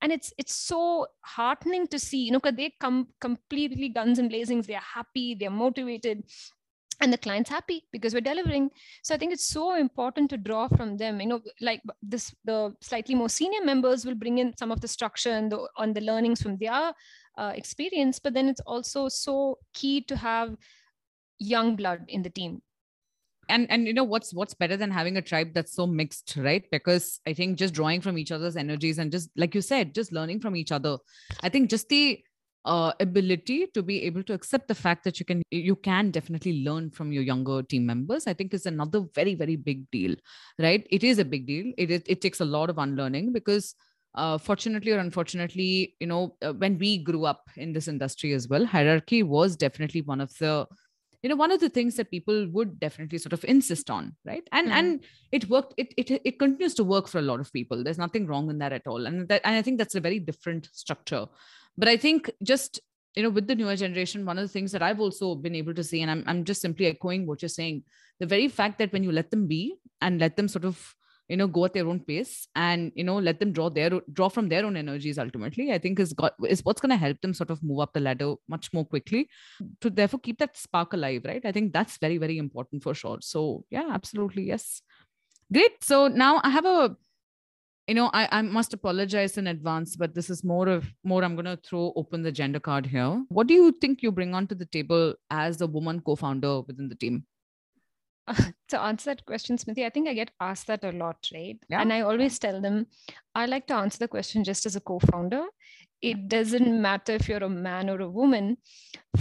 And 0.02 0.12
it's 0.12 0.32
it's 0.36 0.54
so 0.54 1.06
heartening 1.22 1.86
to 1.88 1.98
see, 1.98 2.24
you 2.24 2.32
know, 2.32 2.38
because 2.38 2.56
they 2.56 2.74
come 2.78 3.08
completely 3.20 3.88
guns 3.88 4.18
and 4.18 4.30
blazings. 4.30 4.66
They're 4.66 4.78
happy, 4.78 5.34
they're 5.34 5.50
motivated 5.50 6.24
and 7.00 7.12
the 7.12 7.18
client's 7.18 7.50
happy 7.50 7.84
because 7.92 8.14
we're 8.14 8.20
delivering. 8.20 8.70
So 9.02 9.14
i 9.14 9.18
think 9.18 9.32
it's 9.32 9.48
so 9.48 9.74
important 9.74 10.30
to 10.30 10.36
draw 10.36 10.68
from 10.68 10.96
them 10.96 11.20
you 11.20 11.26
know 11.26 11.40
like 11.60 11.82
this 12.02 12.34
the 12.44 12.74
slightly 12.80 13.14
more 13.14 13.28
senior 13.28 13.64
members 13.64 14.04
will 14.04 14.14
bring 14.14 14.38
in 14.38 14.56
some 14.56 14.72
of 14.72 14.80
the 14.80 14.88
structure 14.88 15.30
and 15.30 15.52
the 15.52 15.66
on 15.76 15.92
the 15.92 16.00
learnings 16.00 16.42
from 16.42 16.56
their 16.56 16.92
uh, 17.38 17.52
experience 17.54 18.18
but 18.18 18.34
then 18.34 18.48
it's 18.48 18.60
also 18.60 19.08
so 19.08 19.58
key 19.74 20.00
to 20.00 20.16
have 20.16 20.56
young 21.38 21.76
blood 21.76 22.04
in 22.08 22.22
the 22.22 22.30
team. 22.30 22.62
And 23.48 23.70
and 23.70 23.86
you 23.86 23.92
know 23.92 24.02
what's 24.02 24.34
what's 24.34 24.54
better 24.54 24.76
than 24.76 24.90
having 24.90 25.16
a 25.18 25.22
tribe 25.22 25.54
that's 25.54 25.72
so 25.72 25.86
mixed 25.86 26.36
right? 26.36 26.64
Because 26.72 27.20
i 27.28 27.32
think 27.32 27.58
just 27.58 27.74
drawing 27.74 28.00
from 28.00 28.18
each 28.18 28.32
other's 28.32 28.56
energies 28.56 28.98
and 28.98 29.12
just 29.12 29.30
like 29.36 29.54
you 29.54 29.60
said 29.60 29.94
just 29.94 30.10
learning 30.10 30.40
from 30.40 30.56
each 30.56 30.72
other. 30.72 30.98
I 31.44 31.48
think 31.48 31.70
just 31.70 31.88
the 31.88 32.24
uh, 32.66 32.92
ability 33.00 33.68
to 33.74 33.82
be 33.82 34.02
able 34.02 34.22
to 34.22 34.34
accept 34.34 34.68
the 34.68 34.74
fact 34.74 35.04
that 35.04 35.18
you 35.18 35.26
can 35.26 35.42
you 35.50 35.76
can 35.76 36.10
definitely 36.10 36.64
learn 36.64 36.90
from 36.90 37.12
your 37.12 37.22
younger 37.22 37.62
team 37.62 37.86
members 37.86 38.26
i 38.26 38.34
think 38.34 38.52
is 38.52 38.66
another 38.66 39.00
very 39.14 39.34
very 39.34 39.56
big 39.56 39.90
deal 39.90 40.14
right? 40.58 40.86
It 40.90 41.04
is 41.04 41.18
a 41.18 41.24
big 41.24 41.46
deal. 41.46 41.72
It, 41.76 41.90
it, 41.90 42.02
it 42.06 42.20
takes 42.20 42.40
a 42.40 42.44
lot 42.44 42.70
of 42.70 42.78
unlearning 42.78 43.32
because 43.32 43.74
uh, 44.14 44.38
fortunately 44.38 44.92
or 44.92 44.98
unfortunately 44.98 45.94
you 46.00 46.06
know 46.06 46.36
uh, 46.40 46.52
when 46.54 46.78
we 46.78 46.96
grew 46.96 47.26
up 47.26 47.42
in 47.56 47.74
this 47.74 47.86
industry 47.86 48.32
as 48.32 48.48
well 48.48 48.64
hierarchy 48.64 49.22
was 49.22 49.56
definitely 49.56 50.00
one 50.00 50.22
of 50.22 50.32
the 50.38 50.66
you 51.22 51.28
know 51.28 51.36
one 51.36 51.52
of 51.52 51.60
the 51.60 51.68
things 51.68 51.96
that 51.96 52.10
people 52.10 52.48
would 52.50 52.80
definitely 52.80 53.18
sort 53.18 53.34
of 53.34 53.44
insist 53.44 53.90
on 53.90 54.16
right? 54.24 54.48
And 54.52 54.68
mm. 54.68 54.72
and 54.72 55.04
it 55.32 55.50
worked 55.50 55.74
it, 55.76 55.92
it 55.98 56.22
it 56.24 56.38
continues 56.38 56.72
to 56.74 56.84
work 56.84 57.08
for 57.08 57.18
a 57.18 57.22
lot 57.22 57.40
of 57.40 57.52
people. 57.52 57.84
There's 57.84 57.98
nothing 57.98 58.26
wrong 58.26 58.48
in 58.48 58.58
that 58.58 58.72
at 58.72 58.86
all. 58.86 59.04
And 59.04 59.28
that 59.28 59.42
and 59.44 59.54
i 59.54 59.60
think 59.60 59.76
that's 59.76 59.94
a 59.94 60.00
very 60.00 60.18
different 60.18 60.70
structure 60.72 61.26
but 61.76 61.88
i 61.88 61.96
think 61.96 62.30
just 62.42 62.80
you 63.14 63.22
know 63.22 63.30
with 63.30 63.46
the 63.46 63.54
newer 63.54 63.76
generation 63.76 64.24
one 64.24 64.38
of 64.38 64.44
the 64.44 64.54
things 64.56 64.72
that 64.72 64.82
i've 64.82 65.00
also 65.00 65.34
been 65.34 65.54
able 65.54 65.74
to 65.74 65.84
see 65.84 66.02
and 66.02 66.10
i'm, 66.10 66.24
I'm 66.26 66.44
just 66.44 66.60
simply 66.60 66.86
echoing 66.86 67.26
what 67.26 67.42
you're 67.42 67.48
saying 67.48 67.84
the 68.20 68.26
very 68.26 68.48
fact 68.48 68.78
that 68.78 68.92
when 68.92 69.02
you 69.02 69.12
let 69.12 69.30
them 69.30 69.46
be 69.46 69.76
and 70.00 70.20
let 70.20 70.36
them 70.36 70.48
sort 70.48 70.64
of 70.64 70.94
you 71.28 71.36
know 71.36 71.46
go 71.46 71.64
at 71.64 71.74
their 71.74 71.88
own 71.88 72.00
pace 72.00 72.46
and 72.54 72.92
you 72.94 73.02
know 73.04 73.18
let 73.18 73.40
them 73.40 73.52
draw 73.52 73.68
their 73.68 73.90
draw 74.12 74.28
from 74.28 74.48
their 74.48 74.64
own 74.64 74.76
energies 74.76 75.18
ultimately 75.18 75.72
i 75.72 75.78
think 75.78 75.98
is 75.98 76.12
got 76.12 76.34
is 76.48 76.64
what's 76.64 76.80
going 76.80 76.90
to 76.90 76.96
help 76.96 77.20
them 77.20 77.34
sort 77.34 77.50
of 77.50 77.62
move 77.62 77.80
up 77.80 77.92
the 77.92 78.00
ladder 78.00 78.34
much 78.48 78.72
more 78.72 78.84
quickly 78.84 79.28
to 79.80 79.90
therefore 79.90 80.20
keep 80.20 80.38
that 80.38 80.56
spark 80.56 80.92
alive 80.92 81.22
right? 81.24 81.44
I 81.44 81.52
think 81.52 81.72
that's 81.72 81.98
very 81.98 82.18
very 82.18 82.38
important 82.38 82.82
for 82.82 82.94
sure. 82.94 83.18
So 83.20 83.64
yeah 83.70 83.88
absolutely 83.90 84.44
yes. 84.44 84.82
Great. 85.52 85.82
So 85.82 86.08
now 86.08 86.40
i 86.42 86.50
have 86.50 86.64
a 86.64 86.96
you 87.86 87.94
know 87.94 88.10
I, 88.12 88.28
I 88.32 88.42
must 88.42 88.74
apologize 88.74 89.38
in 89.38 89.46
advance 89.46 89.96
but 89.96 90.14
this 90.14 90.28
is 90.28 90.42
more 90.42 90.68
of 90.68 90.86
more 91.04 91.22
i'm 91.22 91.36
going 91.36 91.44
to 91.44 91.56
throw 91.56 91.92
open 91.96 92.22
the 92.22 92.32
gender 92.32 92.60
card 92.60 92.86
here. 92.86 93.24
What 93.28 93.46
do 93.46 93.54
you 93.54 93.72
think 93.80 94.02
you 94.02 94.12
bring 94.12 94.34
onto 94.34 94.54
the 94.54 94.66
table 94.66 95.14
as 95.30 95.60
a 95.60 95.66
woman 95.66 96.00
co-founder 96.00 96.62
within 96.62 96.88
the 96.88 96.96
team? 96.96 97.24
Uh, 98.26 98.34
to 98.68 98.80
answer 98.80 99.10
that 99.10 99.24
question 99.24 99.56
smriti 99.56 99.86
i 99.86 99.90
think 99.90 100.08
i 100.08 100.14
get 100.14 100.32
asked 100.40 100.66
that 100.66 100.84
a 100.84 100.92
lot 100.92 101.28
right? 101.32 101.58
Yeah. 101.68 101.80
and 101.80 101.92
i 101.92 102.00
always 102.00 102.38
tell 102.38 102.60
them 102.60 102.86
i 103.34 103.46
like 103.46 103.66
to 103.68 103.74
answer 103.74 103.98
the 103.98 104.08
question 104.08 104.44
just 104.44 104.66
as 104.66 104.76
a 104.76 104.80
co-founder. 104.80 105.44
It 106.02 106.28
doesn't 106.28 106.82
matter 106.82 107.12
if 107.14 107.26
you're 107.26 107.42
a 107.42 107.48
man 107.48 107.88
or 107.88 108.02
a 108.02 108.08
woman. 108.08 108.58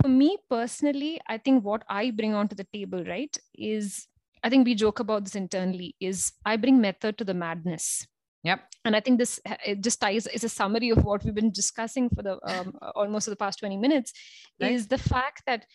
For 0.02 0.10
me 0.10 0.38
personally 0.50 1.22
i 1.28 1.38
think 1.38 1.64
what 1.64 1.84
i 1.90 2.10
bring 2.12 2.34
onto 2.34 2.56
the 2.56 2.68
table 2.74 3.04
right 3.06 3.38
is 3.54 4.08
i 4.44 4.50
think 4.50 4.66
we 4.66 4.76
joke 4.76 5.00
about 5.00 5.24
this 5.24 5.36
internally 5.36 5.96
is 6.00 6.34
i 6.46 6.58
bring 6.58 6.82
method 6.82 7.18
to 7.20 7.24
the 7.24 7.34
madness 7.34 8.06
Yep. 8.46 8.60
And 8.86 8.96
I 8.96 9.00
think 9.00 9.18
this 9.18 9.40
it 9.66 9.82
just 9.82 10.00
ties 10.00 10.28
is 10.28 10.44
a 10.44 10.50
summary 10.50 10.92
of 10.92 11.04
what 11.04 11.24
we've 11.24 11.34
been 11.34 11.52
discussing 11.52 12.10
for 12.10 12.22
the 12.22 12.38
um, 12.44 12.78
almost 12.96 13.26
the 13.26 13.36
past 13.36 13.60
20 13.60 13.78
minutes 13.78 14.14
right. 14.62 14.72
is 14.72 14.88
the 14.88 15.00
fact 15.00 15.42
that 15.48 15.66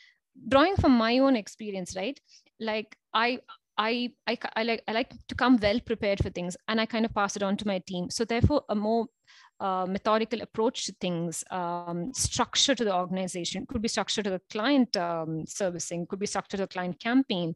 drawing 0.48 0.76
from 0.76 0.92
my 0.92 1.18
own 1.18 1.35
experience, 1.35 1.96
right? 1.96 2.18
Like 2.61 2.96
I 3.12 3.40
I, 3.76 4.12
I, 4.28 4.38
I 4.54 4.62
like 4.62 4.83
I 4.87 4.92
like 4.92 5.11
to 5.28 5.35
come 5.35 5.56
well 5.56 5.80
prepared 5.80 6.22
for 6.22 6.30
things 6.30 6.56
and 6.68 6.80
I 6.80 6.87
kind 6.87 7.04
of 7.04 7.12
pass 7.12 7.35
it 7.35 7.42
on 7.42 7.56
to 7.56 7.66
my 7.66 7.80
team. 7.88 8.09
So 8.09 8.24
therefore 8.24 8.62
a 8.68 8.76
more 8.76 9.06
uh, 9.61 9.87
methodical 9.87 10.40
approach 10.40 10.87
to 10.87 10.92
things, 11.01 11.44
um, 11.51 12.12
structure 12.14 12.75
to 12.75 12.85
the 12.85 12.94
organization, 12.94 13.66
could 13.66 13.83
be 13.83 13.88
structure 13.88 14.23
to 14.23 14.31
the 14.31 14.40
client 14.51 14.96
um, 14.96 15.44
servicing, 15.46 16.07
could 16.07 16.18
be 16.18 16.27
structure 16.27 16.57
to 16.57 16.64
the 16.64 16.68
client 16.68 16.99
campaign, 16.99 17.55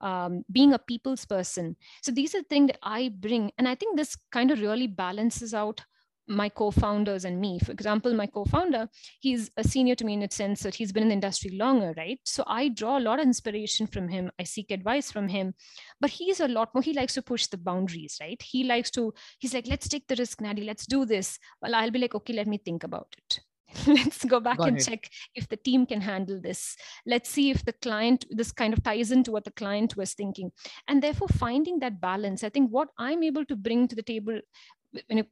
um, 0.00 0.44
being 0.50 0.72
a 0.72 0.78
people's 0.78 1.24
person. 1.24 1.76
So 2.02 2.12
these 2.12 2.34
are 2.34 2.42
things 2.42 2.68
that 2.68 2.78
I 2.82 3.10
bring. 3.10 3.50
And 3.58 3.68
I 3.68 3.74
think 3.74 3.96
this 3.96 4.16
kind 4.30 4.50
of 4.50 4.60
really 4.60 4.86
balances 4.86 5.52
out 5.52 5.82
my 6.30 6.48
co-founders 6.48 7.24
and 7.24 7.40
me. 7.40 7.58
For 7.58 7.72
example 7.72 8.14
my 8.14 8.26
co-founder 8.26 8.88
he's 9.20 9.50
a 9.56 9.64
senior 9.64 9.94
to 9.96 10.04
me 10.04 10.14
in 10.14 10.22
a 10.22 10.30
sense 10.30 10.62
that 10.62 10.74
he's 10.74 10.92
been 10.92 11.02
in 11.02 11.08
the 11.08 11.14
industry 11.14 11.50
longer 11.50 11.92
right? 11.96 12.20
So 12.24 12.44
i 12.46 12.68
draw 12.68 12.98
a 12.98 13.06
lot 13.08 13.18
of 13.18 13.26
inspiration 13.26 13.86
from 13.86 14.08
him. 14.08 14.30
I 14.38 14.44
seek 14.44 14.70
advice 14.70 15.10
from 15.10 15.28
him. 15.28 15.54
But 16.00 16.10
he's 16.10 16.40
a 16.40 16.48
lot 16.48 16.74
more 16.74 16.82
he 16.82 16.92
likes 16.92 17.14
to 17.14 17.22
push 17.22 17.46
the 17.46 17.58
boundaries 17.58 18.16
right? 18.20 18.40
He 18.40 18.64
likes 18.64 18.90
to 18.92 19.12
he's 19.38 19.54
like 19.54 19.66
let's 19.66 19.88
take 19.88 20.06
the 20.06 20.16
risk 20.16 20.40
Nadie 20.40 20.64
let's 20.64 20.86
do 20.86 21.04
this. 21.04 21.38
Well 21.60 21.74
i'll 21.74 21.90
be 21.90 21.98
like 21.98 22.14
okay 22.14 22.32
let 22.32 22.46
me 22.46 22.58
think 22.58 22.84
about 22.84 23.14
it. 23.18 23.40
Let's 23.86 24.24
go 24.24 24.40
back 24.40 24.58
Got 24.58 24.68
and 24.68 24.84
check 24.84 25.08
if 25.36 25.48
the 25.48 25.56
team 25.56 25.86
can 25.86 26.00
handle 26.00 26.40
this. 26.40 26.76
Let's 27.06 27.30
see 27.30 27.50
if 27.50 27.64
the 27.64 27.72
client 27.72 28.24
this 28.28 28.50
kind 28.50 28.72
of 28.74 28.82
ties 28.82 29.12
into 29.12 29.30
what 29.30 29.44
the 29.44 29.52
client 29.52 29.96
was 29.96 30.12
thinking. 30.12 30.50
And 30.88 31.00
therefore 31.00 31.28
finding 31.28 31.78
that 31.80 32.00
balance 32.00 32.42
i 32.44 32.48
think 32.48 32.70
what 32.70 32.88
i'm 32.98 33.22
able 33.22 33.44
to 33.44 33.56
bring 33.56 33.86
to 33.88 33.96
the 33.96 34.02
table 34.02 34.40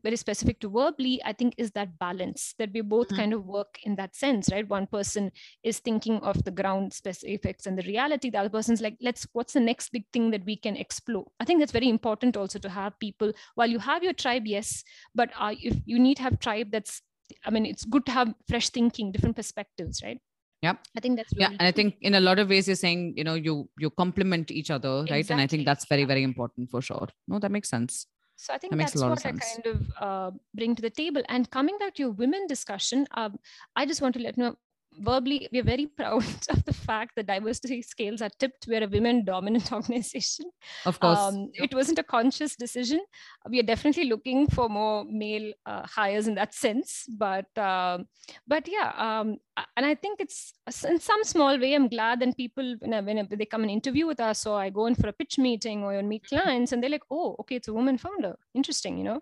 very 0.03 0.17
specific 0.17 0.61
to 0.61 0.71
Verbly 0.71 1.19
i 1.25 1.33
think 1.33 1.55
is 1.59 1.73
that 1.73 1.99
balance 1.99 2.55
that 2.59 2.71
we 2.73 2.81
both 2.81 3.09
mm-hmm. 3.09 3.17
kind 3.17 3.33
of 3.33 3.45
work 3.45 3.79
in 3.83 3.97
that 3.97 4.15
sense 4.15 4.49
right? 4.53 4.69
One 4.69 4.87
person 4.87 5.31
is 5.63 5.79
thinking 5.79 6.19
of 6.21 6.43
the 6.45 6.51
ground 6.51 6.93
specifics 6.93 7.67
and 7.67 7.79
the 7.79 7.83
reality. 7.83 8.31
The 8.31 8.39
other 8.39 8.49
person's 8.49 8.81
like 8.81 8.97
let's 9.01 9.27
what's 9.33 9.55
the 9.55 9.61
next 9.61 9.91
big 9.91 10.05
thing 10.13 10.31
that 10.31 10.45
we 10.45 10.57
can 10.57 10.77
explore? 10.77 11.27
I 11.41 11.45
think 11.45 11.61
that's 11.61 11.73
very 11.73 11.89
important 11.89 12.37
also 12.37 12.59
to 12.59 12.69
have 12.69 12.99
people. 12.99 13.33
While 13.55 13.71
you 13.71 13.79
have 13.79 14.03
your 14.03 14.13
tribe 14.13 14.47
yes 14.47 14.85
but 15.15 15.31
uh, 15.39 15.55
if 15.61 15.77
you 15.85 15.99
need 15.99 16.17
to 16.17 16.23
have 16.23 16.39
tribe 16.39 16.71
that's 16.71 17.03
i 17.45 17.51
mean 17.51 17.67
it's 17.67 17.85
good 17.85 18.07
to 18.07 18.13
have 18.13 18.33
fresh 18.49 18.71
thinking 18.71 19.13
different 19.13 19.37
perspectives 19.37 20.03
right? 20.03 20.21
Yeah 20.63 20.75
i 20.97 21.01
think 21.01 21.17
that's 21.17 21.33
really 21.33 21.43
yeah 21.45 21.57
and 21.59 21.69
i 21.69 21.73
think 21.73 21.97
in 22.01 22.15
a 22.15 22.21
lot 22.21 22.39
of 22.39 22.49
ways 22.49 22.67
you're 22.67 22.77
saying 22.77 23.15
you 23.17 23.25
know 23.25 23.35
you 23.35 23.69
you 23.79 23.91
complement 23.91 24.51
each 24.51 24.71
other 24.71 24.95
right? 25.11 25.21
Exactly. 25.21 25.33
and 25.33 25.43
i 25.43 25.47
think 25.47 25.67
that's 25.67 25.87
very 25.87 26.05
very 26.05 26.23
important 26.23 26.71
for 26.71 26.81
sure. 26.83 27.09
No 27.29 27.39
that 27.39 27.51
makes 27.51 27.69
sense 27.69 28.07
so 28.39 28.55
I 28.55 28.59
think 28.59 28.71
that 28.71 28.79
that's 28.79 28.95
what 28.95 29.27
I 29.27 29.33
kind 29.33 29.67
of 29.67 29.91
uh, 30.01 30.31
bring 30.55 30.77
to 30.77 30.83
the 30.83 30.91
table. 30.91 31.23
And 31.29 31.51
coming 31.51 31.77
back 31.77 31.95
to 31.97 32.03
your 32.05 32.13
women 32.13 32.47
discussion, 32.47 33.05
um, 33.17 33.39
I 33.75 33.85
just 33.85 34.01
want 34.01 34.15
to 34.15 34.21
let 34.21 34.39
know 34.39 34.57
Verbly 35.01 35.49
we're 35.53 35.63
very 35.63 35.87
proud 36.01 36.25
of 36.51 36.65
the 36.65 36.73
fact 36.73 37.17
that 37.17 37.27
diversity 37.27 37.83
scales 37.83 38.23
are 38.23 38.31
tipped. 38.39 38.67
We're 38.69 38.85
a 38.85 38.89
women 38.89 39.25
dominant 39.25 39.73
organization. 39.79 40.47
Of 40.87 41.01
course. 41.01 41.19
Um, 41.19 41.51
it 41.55 41.75
wasn't 41.75 41.99
a 41.99 42.05
conscious 42.05 42.57
decision. 42.57 43.01
We 43.49 43.61
are 43.61 43.65
definitely 43.65 44.05
looking 44.05 44.47
for 44.49 44.69
more 44.69 45.05
male 45.05 45.53
uh, 45.67 45.87
hires 45.87 46.29
in 46.29 46.35
that 46.35 46.55
sense 46.55 47.07
but 47.09 47.47
uh, 47.57 47.99
but 48.47 48.69
yeah 48.69 48.93
um, 48.97 49.37
and 49.77 49.85
i 49.87 49.95
think 49.95 50.21
it's 50.21 50.53
in 50.87 50.99
some 50.99 51.23
small 51.25 51.59
way 51.59 51.75
i'm 51.75 51.89
glad 51.89 52.21
that 52.21 52.37
people 52.37 52.65
you 52.65 52.89
know, 52.89 53.03
when 53.03 53.27
they 53.31 53.45
come 53.47 53.63
and 53.63 53.71
interview 53.71 54.07
with 54.07 54.21
us 54.21 54.47
or 54.47 54.59
i 54.59 54.71
go 54.71 54.87
in 54.87 54.95
for 54.95 55.09
a 55.09 55.13
pitch 55.13 55.39
meeting 55.39 55.83
or 55.83 56.03
meet 56.03 56.25
clients 56.25 56.73
and 56.73 56.83
they're 56.83 56.91
like 56.91 57.09
oh 57.11 57.37
okay 57.41 57.57
it's 57.57 57.69
a 57.69 57.73
woman 57.73 57.99
founder. 57.99 58.35
Interesting 58.55 58.99
you 58.99 59.05
know? 59.05 59.21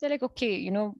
They're 0.00 0.10
like 0.10 0.22
okay 0.22 0.54
you 0.56 0.70
know? 0.70 0.94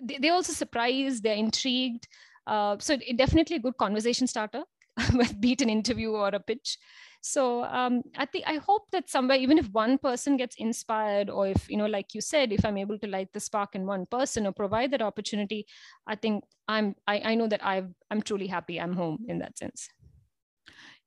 They, 0.00 0.18
they're 0.18 0.32
also 0.32 0.52
surprised 0.52 1.22
they're 1.22 1.34
intrigued 1.34 2.08
uh, 2.46 2.76
so 2.78 2.94
it, 2.94 3.16
definitely 3.16 3.56
a 3.56 3.60
good 3.60 3.76
conversation 3.76 4.26
starter, 4.26 4.62
be 5.40 5.52
it 5.52 5.62
an 5.62 5.70
interview 5.70 6.10
or 6.10 6.28
a 6.28 6.40
pitch. 6.40 6.78
So 7.22 7.64
um, 7.64 8.02
I 8.16 8.24
think 8.24 8.44
I 8.46 8.56
hope 8.56 8.90
that 8.92 9.10
somewhere, 9.10 9.36
even 9.36 9.58
if 9.58 9.68
one 9.70 9.98
person 9.98 10.36
gets 10.38 10.56
inspired, 10.56 11.28
or 11.28 11.48
if 11.48 11.68
you 11.68 11.76
know, 11.76 11.86
like 11.86 12.14
you 12.14 12.20
said, 12.20 12.52
if 12.52 12.64
I'm 12.64 12.78
able 12.78 12.98
to 12.98 13.06
light 13.06 13.28
the 13.32 13.40
spark 13.40 13.74
in 13.74 13.86
one 13.86 14.06
person 14.06 14.46
or 14.46 14.52
provide 14.52 14.90
that 14.92 15.02
opportunity, 15.02 15.66
I 16.06 16.16
think 16.16 16.44
I'm 16.66 16.94
I, 17.06 17.20
I 17.20 17.34
know 17.34 17.46
that 17.48 17.64
I've 17.64 17.90
I'm 18.10 18.22
truly 18.22 18.46
happy. 18.46 18.80
I'm 18.80 18.94
home 18.94 19.26
in 19.28 19.38
that 19.40 19.58
sense. 19.58 19.88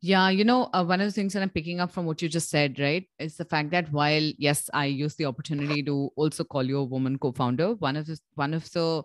Yeah, 0.01 0.29
you 0.29 0.43
know, 0.43 0.69
uh, 0.73 0.83
one 0.83 0.99
of 0.99 1.07
the 1.07 1.13
things 1.13 1.31
that 1.31 1.41
I'm 1.41 1.49
picking 1.49 1.79
up 1.79 1.89
from 1.89 2.05
what 2.05 2.21
you 2.21 2.27
just 2.27 2.49
said, 2.49 2.77
right, 2.77 3.07
is 3.19 3.37
the 3.37 3.45
fact 3.45 3.71
that 3.71 3.89
while 3.89 4.33
yes, 4.37 4.69
I 4.73 4.85
use 4.85 5.15
the 5.15 5.25
opportunity 5.25 5.81
to 5.83 6.11
also 6.17 6.43
call 6.43 6.63
you 6.63 6.79
a 6.79 6.83
woman 6.83 7.17
co-founder, 7.17 7.75
one 7.75 7.95
of 7.95 8.05
the 8.05 8.19
one 8.35 8.53
of 8.53 8.69
the 8.71 9.03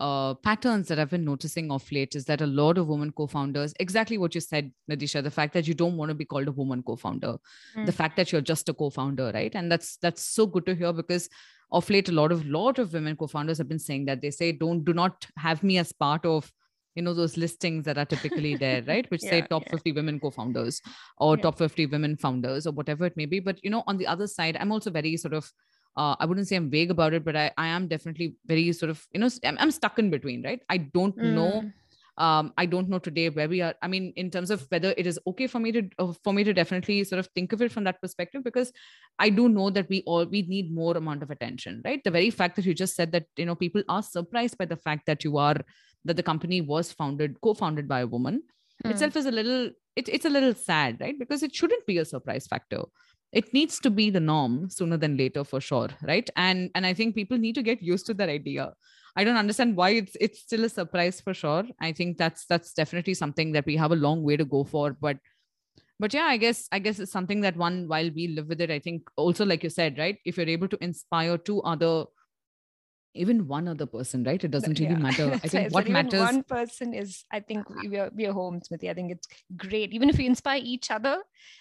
uh, 0.00 0.34
patterns 0.34 0.88
that 0.88 0.98
I've 0.98 1.10
been 1.10 1.24
noticing 1.24 1.70
of 1.70 1.90
late 1.92 2.14
is 2.16 2.24
that 2.24 2.40
a 2.40 2.46
lot 2.46 2.78
of 2.78 2.88
women 2.88 3.12
co-founders, 3.12 3.74
exactly 3.78 4.16
what 4.16 4.34
you 4.34 4.40
said, 4.40 4.72
Nadisha, 4.90 5.22
the 5.22 5.30
fact 5.30 5.52
that 5.52 5.68
you 5.68 5.74
don't 5.74 5.96
want 5.96 6.08
to 6.08 6.14
be 6.14 6.24
called 6.24 6.48
a 6.48 6.52
woman 6.52 6.82
co-founder, 6.82 7.36
mm. 7.76 7.86
the 7.86 7.92
fact 7.92 8.16
that 8.16 8.32
you're 8.32 8.40
just 8.40 8.68
a 8.70 8.74
co-founder, 8.74 9.30
right? 9.34 9.54
And 9.54 9.70
that's 9.70 9.98
that's 9.98 10.24
so 10.24 10.46
good 10.46 10.64
to 10.66 10.74
hear 10.74 10.92
because 10.92 11.28
of 11.70 11.88
late, 11.90 12.08
a 12.08 12.12
lot 12.12 12.32
of 12.32 12.46
lot 12.46 12.78
of 12.78 12.94
women 12.94 13.14
co-founders 13.14 13.58
have 13.58 13.68
been 13.68 13.78
saying 13.78 14.06
that 14.06 14.22
they 14.22 14.30
say, 14.30 14.52
don't 14.52 14.84
do 14.84 14.94
not 14.94 15.26
have 15.36 15.62
me 15.62 15.76
as 15.78 15.92
part 15.92 16.24
of 16.24 16.50
you 16.96 17.02
know 17.02 17.14
those 17.14 17.36
listings 17.36 17.84
that 17.84 17.98
are 17.98 18.04
typically 18.04 18.56
there 18.56 18.82
right 18.88 19.08
which 19.10 19.22
yeah, 19.22 19.30
say 19.30 19.42
top 19.42 19.62
yeah. 19.66 19.72
50 19.72 19.92
women 19.92 20.18
co-founders 20.18 20.82
or 21.18 21.36
yeah. 21.36 21.42
top 21.42 21.58
50 21.58 21.86
women 21.86 22.16
founders 22.16 22.66
or 22.66 22.72
whatever 22.72 23.06
it 23.06 23.16
may 23.16 23.26
be 23.26 23.38
but 23.38 23.62
you 23.62 23.70
know 23.70 23.84
on 23.86 23.96
the 23.96 24.08
other 24.08 24.26
side 24.26 24.56
i'm 24.58 24.72
also 24.72 24.90
very 24.90 25.16
sort 25.16 25.34
of 25.34 25.52
uh, 25.96 26.16
I 26.18 26.26
wouldn't 26.26 26.48
say 26.48 26.56
I'm 26.56 26.70
vague 26.70 26.90
about 26.90 27.12
it, 27.14 27.24
but 27.24 27.36
I, 27.36 27.50
I 27.56 27.68
am 27.68 27.88
definitely 27.88 28.36
very 28.46 28.72
sort 28.72 28.90
of, 28.90 29.04
you 29.12 29.20
know, 29.20 29.28
I'm, 29.44 29.56
I'm 29.58 29.70
stuck 29.70 29.98
in 29.98 30.10
between, 30.10 30.42
right? 30.42 30.62
I 30.68 30.78
don't 30.78 31.16
mm. 31.16 31.34
know. 31.34 31.70
Um, 32.18 32.52
I 32.58 32.66
don't 32.66 32.88
know 32.88 32.98
today 32.98 33.30
where 33.30 33.48
we 33.48 33.62
are. 33.62 33.74
I 33.80 33.88
mean, 33.88 34.12
in 34.16 34.30
terms 34.30 34.50
of 34.50 34.66
whether 34.68 34.92
it 34.98 35.06
is 35.06 35.18
okay 35.26 35.46
for 35.46 35.58
me 35.58 35.72
to 35.72 35.88
uh, 35.98 36.12
for 36.22 36.34
me 36.34 36.44
to 36.44 36.52
definitely 36.52 37.02
sort 37.04 37.18
of 37.18 37.28
think 37.34 37.52
of 37.52 37.62
it 37.62 37.72
from 37.72 37.84
that 37.84 38.00
perspective, 38.02 38.44
because 38.44 38.72
I 39.18 39.30
do 39.30 39.48
know 39.48 39.70
that 39.70 39.88
we 39.88 40.02
all 40.04 40.26
we 40.26 40.42
need 40.42 40.74
more 40.74 40.96
amount 40.98 41.22
of 41.22 41.30
attention, 41.30 41.80
right? 41.82 42.04
The 42.04 42.10
very 42.10 42.28
fact 42.28 42.56
that 42.56 42.66
you 42.66 42.74
just 42.74 42.94
said 42.94 43.12
that 43.12 43.24
you 43.36 43.46
know 43.46 43.54
people 43.54 43.82
are 43.88 44.02
surprised 44.02 44.58
by 44.58 44.66
the 44.66 44.76
fact 44.76 45.06
that 45.06 45.24
you 45.24 45.38
are 45.38 45.56
that 46.04 46.16
the 46.16 46.22
company 46.22 46.60
was 46.60 46.92
founded 46.92 47.40
co-founded 47.40 47.88
by 47.88 48.00
a 48.00 48.06
woman 48.06 48.42
mm. 48.84 48.90
itself 48.90 49.16
is 49.16 49.26
a 49.26 49.30
little 49.30 49.70
it, 49.96 50.08
it's 50.08 50.26
a 50.26 50.30
little 50.30 50.54
sad, 50.54 51.00
right? 51.00 51.18
Because 51.18 51.42
it 51.42 51.54
shouldn't 51.54 51.86
be 51.86 51.98
a 51.98 52.04
surprise 52.04 52.46
factor 52.46 52.82
it 53.32 53.52
needs 53.54 53.78
to 53.80 53.90
be 53.90 54.10
the 54.10 54.20
norm 54.20 54.68
sooner 54.68 54.96
than 54.96 55.16
later 55.16 55.44
for 55.44 55.60
sure 55.60 55.88
right? 56.02 56.28
And 56.36 56.70
and 56.74 56.86
i 56.86 56.94
think 56.94 57.14
people 57.14 57.38
need 57.38 57.54
to 57.56 57.62
get 57.62 57.82
used 57.82 58.06
to 58.06 58.14
that 58.14 58.28
idea. 58.28 58.72
I 59.16 59.24
don't 59.24 59.36
understand 59.36 59.76
why 59.76 59.90
it's 59.90 60.16
it's 60.20 60.40
still 60.40 60.64
a 60.64 60.68
surprise 60.68 61.20
for 61.20 61.34
sure. 61.34 61.64
I 61.80 61.92
think 61.92 62.16
that's 62.16 62.46
that's 62.46 62.72
definitely 62.72 63.14
something 63.14 63.52
that 63.52 63.66
we 63.66 63.76
have 63.76 63.92
a 63.92 63.96
long 63.96 64.22
way 64.22 64.36
to 64.36 64.44
go 64.44 64.64
for 64.64 64.96
but 65.00 65.18
but 65.98 66.14
yeah 66.14 66.24
i 66.24 66.36
guess 66.36 66.66
i 66.72 66.78
guess 66.78 66.98
it's 66.98 67.12
something 67.12 67.42
that 67.42 67.56
one 67.56 67.86
while 67.86 68.10
we 68.14 68.28
live 68.28 68.48
with 68.48 68.60
it 68.60 68.70
i 68.70 68.78
think 68.78 69.10
also 69.16 69.44
like 69.44 69.62
you 69.62 69.68
said 69.68 69.98
right 69.98 70.18
if 70.24 70.36
you're 70.36 70.48
able 70.48 70.68
to 70.68 70.82
inspire 70.82 71.36
two 71.36 71.60
other 71.62 72.06
even 73.14 73.48
one 73.48 73.66
other 73.66 73.86
person 73.86 74.22
right? 74.24 74.42
It 74.42 74.50
doesn't 74.50 74.78
really 74.78 74.92
yeah. 74.92 74.98
matter. 74.98 75.32
I 75.44 75.48
think 75.48 75.74
what 75.74 75.88
matters 75.88 76.20
one 76.20 76.44
person 76.44 76.94
is 76.94 77.24
i 77.32 77.40
think 77.40 77.68
we 77.68 77.98
are 77.98 78.10
we 78.14 78.26
are 78.26 78.32
home 78.32 78.60
Smriti 78.60 78.88
i 78.88 78.94
think 78.94 79.10
it's 79.12 79.26
great. 79.56 79.92
Even 79.92 80.08
if 80.08 80.18
we 80.18 80.26
inspire 80.26 80.60
each 80.62 80.90
other 80.90 81.18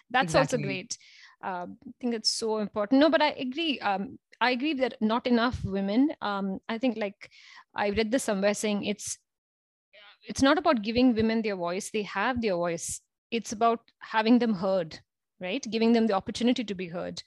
that's 0.10 0.36
exactly. 0.36 0.58
also 0.58 0.63
great 0.63 0.97
um, 1.41 1.78
I 1.88 1.91
think 2.02 2.13
it's 2.15 2.32
so 2.32 2.58
important. 2.60 2.99
No, 2.99 3.10
but 3.10 3.21
I 3.21 3.30
agree. 3.32 3.80
Um, 3.80 4.19
I 4.41 4.52
agree 4.52 4.73
that 4.75 4.95
not 5.02 5.28
enough 5.28 5.63
women. 5.63 6.13
Um, 6.21 6.60
I 6.69 6.78
think 6.78 6.97
like 6.97 7.30
I 7.75 7.89
read 7.89 8.12
this 8.12 8.23
somewhere 8.23 8.54
saying 8.54 8.86
it's 8.86 9.17
it's 10.28 10.41
not 10.41 10.58
about 10.58 10.82
giving 10.82 11.13
women 11.13 11.41
their 11.41 11.56
voice; 11.56 11.89
they 11.91 12.04
have 12.04 12.41
their 12.41 12.56
voice. 12.56 13.02
It's 13.32 13.52
about 13.52 13.91
having 13.99 14.39
them 14.39 14.54
heard, 14.56 14.99
right? 15.39 15.65
Giving 15.69 15.93
them 15.93 16.08
the 16.08 16.13
opportunity 16.13 16.63
to 16.63 16.75
be 16.75 16.88
heard 16.88 17.21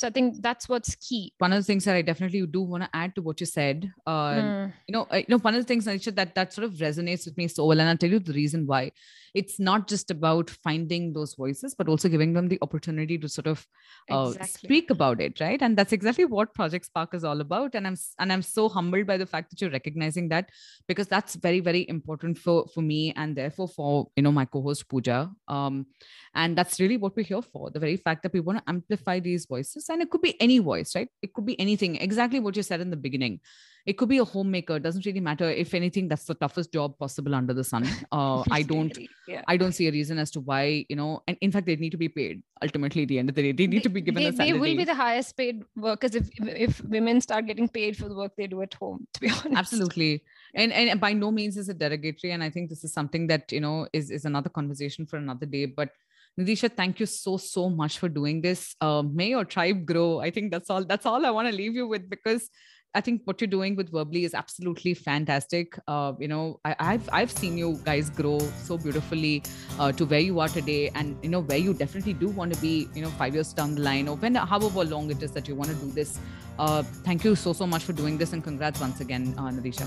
so 0.00 0.06
i 0.08 0.10
think 0.16 0.40
that's 0.40 0.68
what's 0.68 0.94
key 1.06 1.32
one 1.38 1.52
of 1.52 1.58
the 1.58 1.68
things 1.70 1.84
that 1.84 1.94
i 1.94 2.02
definitely 2.10 2.44
do 2.46 2.62
want 2.62 2.82
to 2.82 2.90
add 2.94 3.14
to 3.14 3.20
what 3.20 3.38
you 3.38 3.46
said 3.46 3.90
uh, 4.06 4.32
mm. 4.32 4.72
you 4.86 4.92
know 4.94 5.06
you 5.12 5.26
know 5.28 5.38
one 5.38 5.54
of 5.54 5.60
the 5.60 5.70
things 5.70 5.84
that 5.84 6.34
that 6.34 6.52
sort 6.54 6.64
of 6.64 6.72
resonates 6.84 7.26
with 7.26 7.36
me 7.36 7.46
so 7.46 7.66
well 7.66 7.80
and 7.80 7.88
i'll 7.90 8.02
tell 8.04 8.14
you 8.16 8.18
the 8.18 8.32
reason 8.32 8.66
why 8.66 8.90
it's 9.34 9.60
not 9.60 9.86
just 9.86 10.10
about 10.10 10.48
finding 10.50 11.12
those 11.12 11.34
voices 11.34 11.74
but 11.74 11.88
also 11.88 12.08
giving 12.08 12.32
them 12.32 12.48
the 12.48 12.58
opportunity 12.62 13.18
to 13.18 13.28
sort 13.28 13.46
of 13.46 13.66
uh, 14.10 14.32
exactly. 14.32 14.68
speak 14.68 14.90
about 14.90 15.20
it 15.20 15.38
right 15.40 15.60
and 15.60 15.76
that's 15.76 15.92
exactly 15.92 16.24
what 16.24 16.54
project 16.54 16.86
spark 16.86 17.12
is 17.14 17.22
all 17.22 17.40
about 17.40 17.74
and 17.74 17.86
i'm 17.86 17.96
and 18.18 18.32
i'm 18.32 18.42
so 18.42 18.68
humbled 18.68 19.06
by 19.06 19.18
the 19.18 19.26
fact 19.26 19.50
that 19.50 19.60
you're 19.60 19.76
recognizing 19.78 20.28
that 20.30 20.48
because 20.88 21.06
that's 21.08 21.34
very 21.34 21.60
very 21.60 21.86
important 21.88 22.38
for 22.38 22.66
for 22.74 22.80
me 22.80 23.12
and 23.16 23.36
therefore 23.36 23.68
for 23.68 24.08
you 24.16 24.22
know 24.22 24.32
my 24.32 24.46
co-host 24.46 24.88
pooja 24.88 25.30
um 25.48 25.86
and 26.34 26.56
that's 26.56 26.78
really 26.78 26.96
what 26.96 27.16
we're 27.16 27.24
here 27.24 27.42
for 27.42 27.70
the 27.70 27.80
very 27.80 27.96
fact 27.96 28.22
that 28.22 28.32
we 28.32 28.40
want 28.40 28.58
to 28.58 28.64
amplify 28.68 29.18
these 29.18 29.46
voices. 29.46 29.88
And 29.88 30.00
it 30.00 30.10
could 30.10 30.22
be 30.22 30.40
any 30.40 30.58
voice 30.58 30.94
right? 30.94 31.08
It 31.22 31.34
could 31.34 31.44
be 31.44 31.58
anything. 31.58 31.96
Exactly 31.96 32.38
what 32.38 32.56
you 32.56 32.62
said 32.62 32.80
in 32.80 32.90
the 32.90 32.96
beginning. 32.96 33.40
It 33.86 33.94
could 33.94 34.10
be 34.10 34.18
a 34.18 34.24
homemaker. 34.24 34.76
It 34.76 34.82
doesn't 34.82 35.06
really 35.06 35.20
matter 35.20 35.50
if 35.50 35.72
anything 35.74 36.06
that's 36.06 36.24
the 36.24 36.34
toughest 36.34 36.72
job 36.72 36.98
possible 36.98 37.34
under 37.34 37.54
the 37.54 37.64
sun. 37.64 37.88
Uh, 38.12 38.42
i 38.50 38.62
don't 38.62 38.98
yeah. 39.28 39.42
i 39.46 39.56
don't 39.56 39.72
see 39.72 39.86
a 39.86 39.92
reason 39.92 40.18
as 40.18 40.30
to 40.32 40.40
why 40.40 40.84
you 40.88 40.96
know 40.96 41.22
and 41.28 41.36
in 41.42 41.52
fact 41.52 41.66
they 41.66 41.76
need 41.76 41.90
to 41.90 41.96
be 41.96 42.08
paid. 42.08 42.42
Ultimately 42.62 43.02
at 43.02 43.08
the 43.08 43.18
end 43.18 43.28
of 43.28 43.34
the 43.34 43.42
day 43.42 43.52
they 43.52 43.66
need 43.66 43.78
they, 43.78 43.82
to 43.82 43.88
be 43.88 44.00
given 44.00 44.22
they, 44.22 44.30
they 44.30 44.52
will 44.52 44.76
be 44.76 44.84
the 44.84 44.94
highest 44.94 45.36
paid 45.36 45.62
workers 45.76 46.14
if 46.14 46.28
if 46.40 46.82
women 46.84 47.20
start 47.20 47.46
getting 47.46 47.68
paid 47.68 47.96
for 47.96 48.08
the 48.08 48.14
work 48.14 48.32
they 48.36 48.46
do 48.46 48.62
at 48.62 48.74
home 48.74 49.06
to 49.14 49.20
be 49.20 49.28
honest. 49.44 49.56
Absolutely. 49.56 50.24
And 50.54 50.72
and 50.72 51.00
by 51.00 51.12
no 51.12 51.30
means 51.30 51.56
is 51.56 51.68
it 51.68 51.78
derogatory. 51.78 52.32
And 52.32 52.42
i 52.42 52.50
think 52.50 52.68
this 52.68 52.84
is 52.84 52.92
something 52.92 53.26
that 53.28 53.52
you 53.52 53.60
know 53.60 53.86
is 53.92 54.10
is 54.10 54.24
another 54.24 54.48
conversation 54.48 55.06
for 55.06 55.16
another 55.16 55.46
day. 55.46 55.66
But 55.66 55.90
Nadisha, 56.38 56.70
thank 56.74 57.00
you 57.00 57.06
so 57.06 57.36
so 57.36 57.68
much 57.68 57.98
for 57.98 58.08
doing 58.08 58.40
this. 58.40 58.74
Uh, 58.80 59.02
may 59.02 59.28
your 59.30 59.44
tribe 59.44 59.84
grow. 59.84 60.20
I 60.20 60.30
think 60.30 60.50
that's 60.52 60.70
all. 60.70 60.84
That's 60.84 61.06
all 61.06 61.26
I 61.26 61.30
want 61.30 61.48
to 61.48 61.54
leave 61.54 61.74
you 61.74 61.86
with 61.86 62.08
because 62.08 62.48
I 62.94 63.00
think 63.00 63.22
what 63.24 63.40
you're 63.40 63.48
doing 63.48 63.76
with 63.76 63.92
Verbly 63.92 64.24
is 64.24 64.34
absolutely 64.34 64.94
fantastic. 64.94 65.78
Uh, 65.86 66.12
you 66.18 66.26
know, 66.26 66.58
I, 66.64 66.74
have 66.78 67.08
I've 67.12 67.30
seen 67.30 67.56
you 67.56 67.78
guys 67.84 68.10
grow 68.10 68.38
so 68.62 68.78
beautifully 68.78 69.42
uh, 69.78 69.92
to 69.92 70.04
where 70.04 70.20
you 70.20 70.40
are 70.40 70.48
today, 70.48 70.90
and 70.94 71.16
you 71.22 71.28
know 71.28 71.40
where 71.40 71.58
you 71.58 71.74
definitely 71.74 72.14
do 72.14 72.28
want 72.28 72.54
to 72.54 72.60
be. 72.60 72.88
You 72.94 73.02
know, 73.02 73.10
five 73.10 73.34
years 73.34 73.52
down 73.52 73.74
the 73.76 73.82
line, 73.82 74.08
or 74.08 74.16
when 74.16 74.34
however 74.34 74.84
long 74.84 75.10
it 75.10 75.22
is 75.22 75.30
that 75.32 75.46
you 75.46 75.54
want 75.54 75.70
to 75.70 75.76
do 75.76 75.90
this. 75.92 76.18
Uh, 76.58 76.82
thank 76.82 77.24
you 77.24 77.34
so 77.36 77.52
so 77.52 77.66
much 77.66 77.84
for 77.84 77.92
doing 77.92 78.18
this, 78.18 78.32
and 78.32 78.42
congrats 78.42 78.80
once 78.80 79.00
again, 79.00 79.34
uh, 79.38 79.50
Nadisha. 79.50 79.86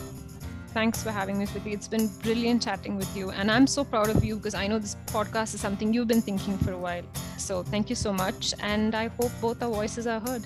Thanks 0.73 1.03
for 1.03 1.11
having 1.11 1.37
me, 1.37 1.45
Smriti. 1.45 1.71
It's 1.71 1.87
been 1.87 2.07
brilliant 2.23 2.63
chatting 2.63 2.95
with 2.97 3.15
you. 3.15 3.29
And 3.29 3.51
I'm 3.51 3.67
so 3.67 3.83
proud 3.83 4.09
of 4.09 4.23
you 4.23 4.37
because 4.37 4.55
I 4.55 4.65
know 4.65 4.79
this 4.79 4.95
podcast 5.05 5.53
is 5.53 5.61
something 5.61 5.93
you've 5.93 6.07
been 6.07 6.21
thinking 6.21 6.57
for 6.57 6.71
a 6.71 6.77
while. 6.77 7.03
So 7.37 7.61
thank 7.61 7.91
you 7.91 7.95
so 7.95 8.11
much. 8.11 8.55
And 8.59 8.95
I 8.95 9.07
hope 9.07 9.31
both 9.39 9.61
our 9.61 9.69
voices 9.69 10.07
are 10.07 10.19
heard. 10.19 10.43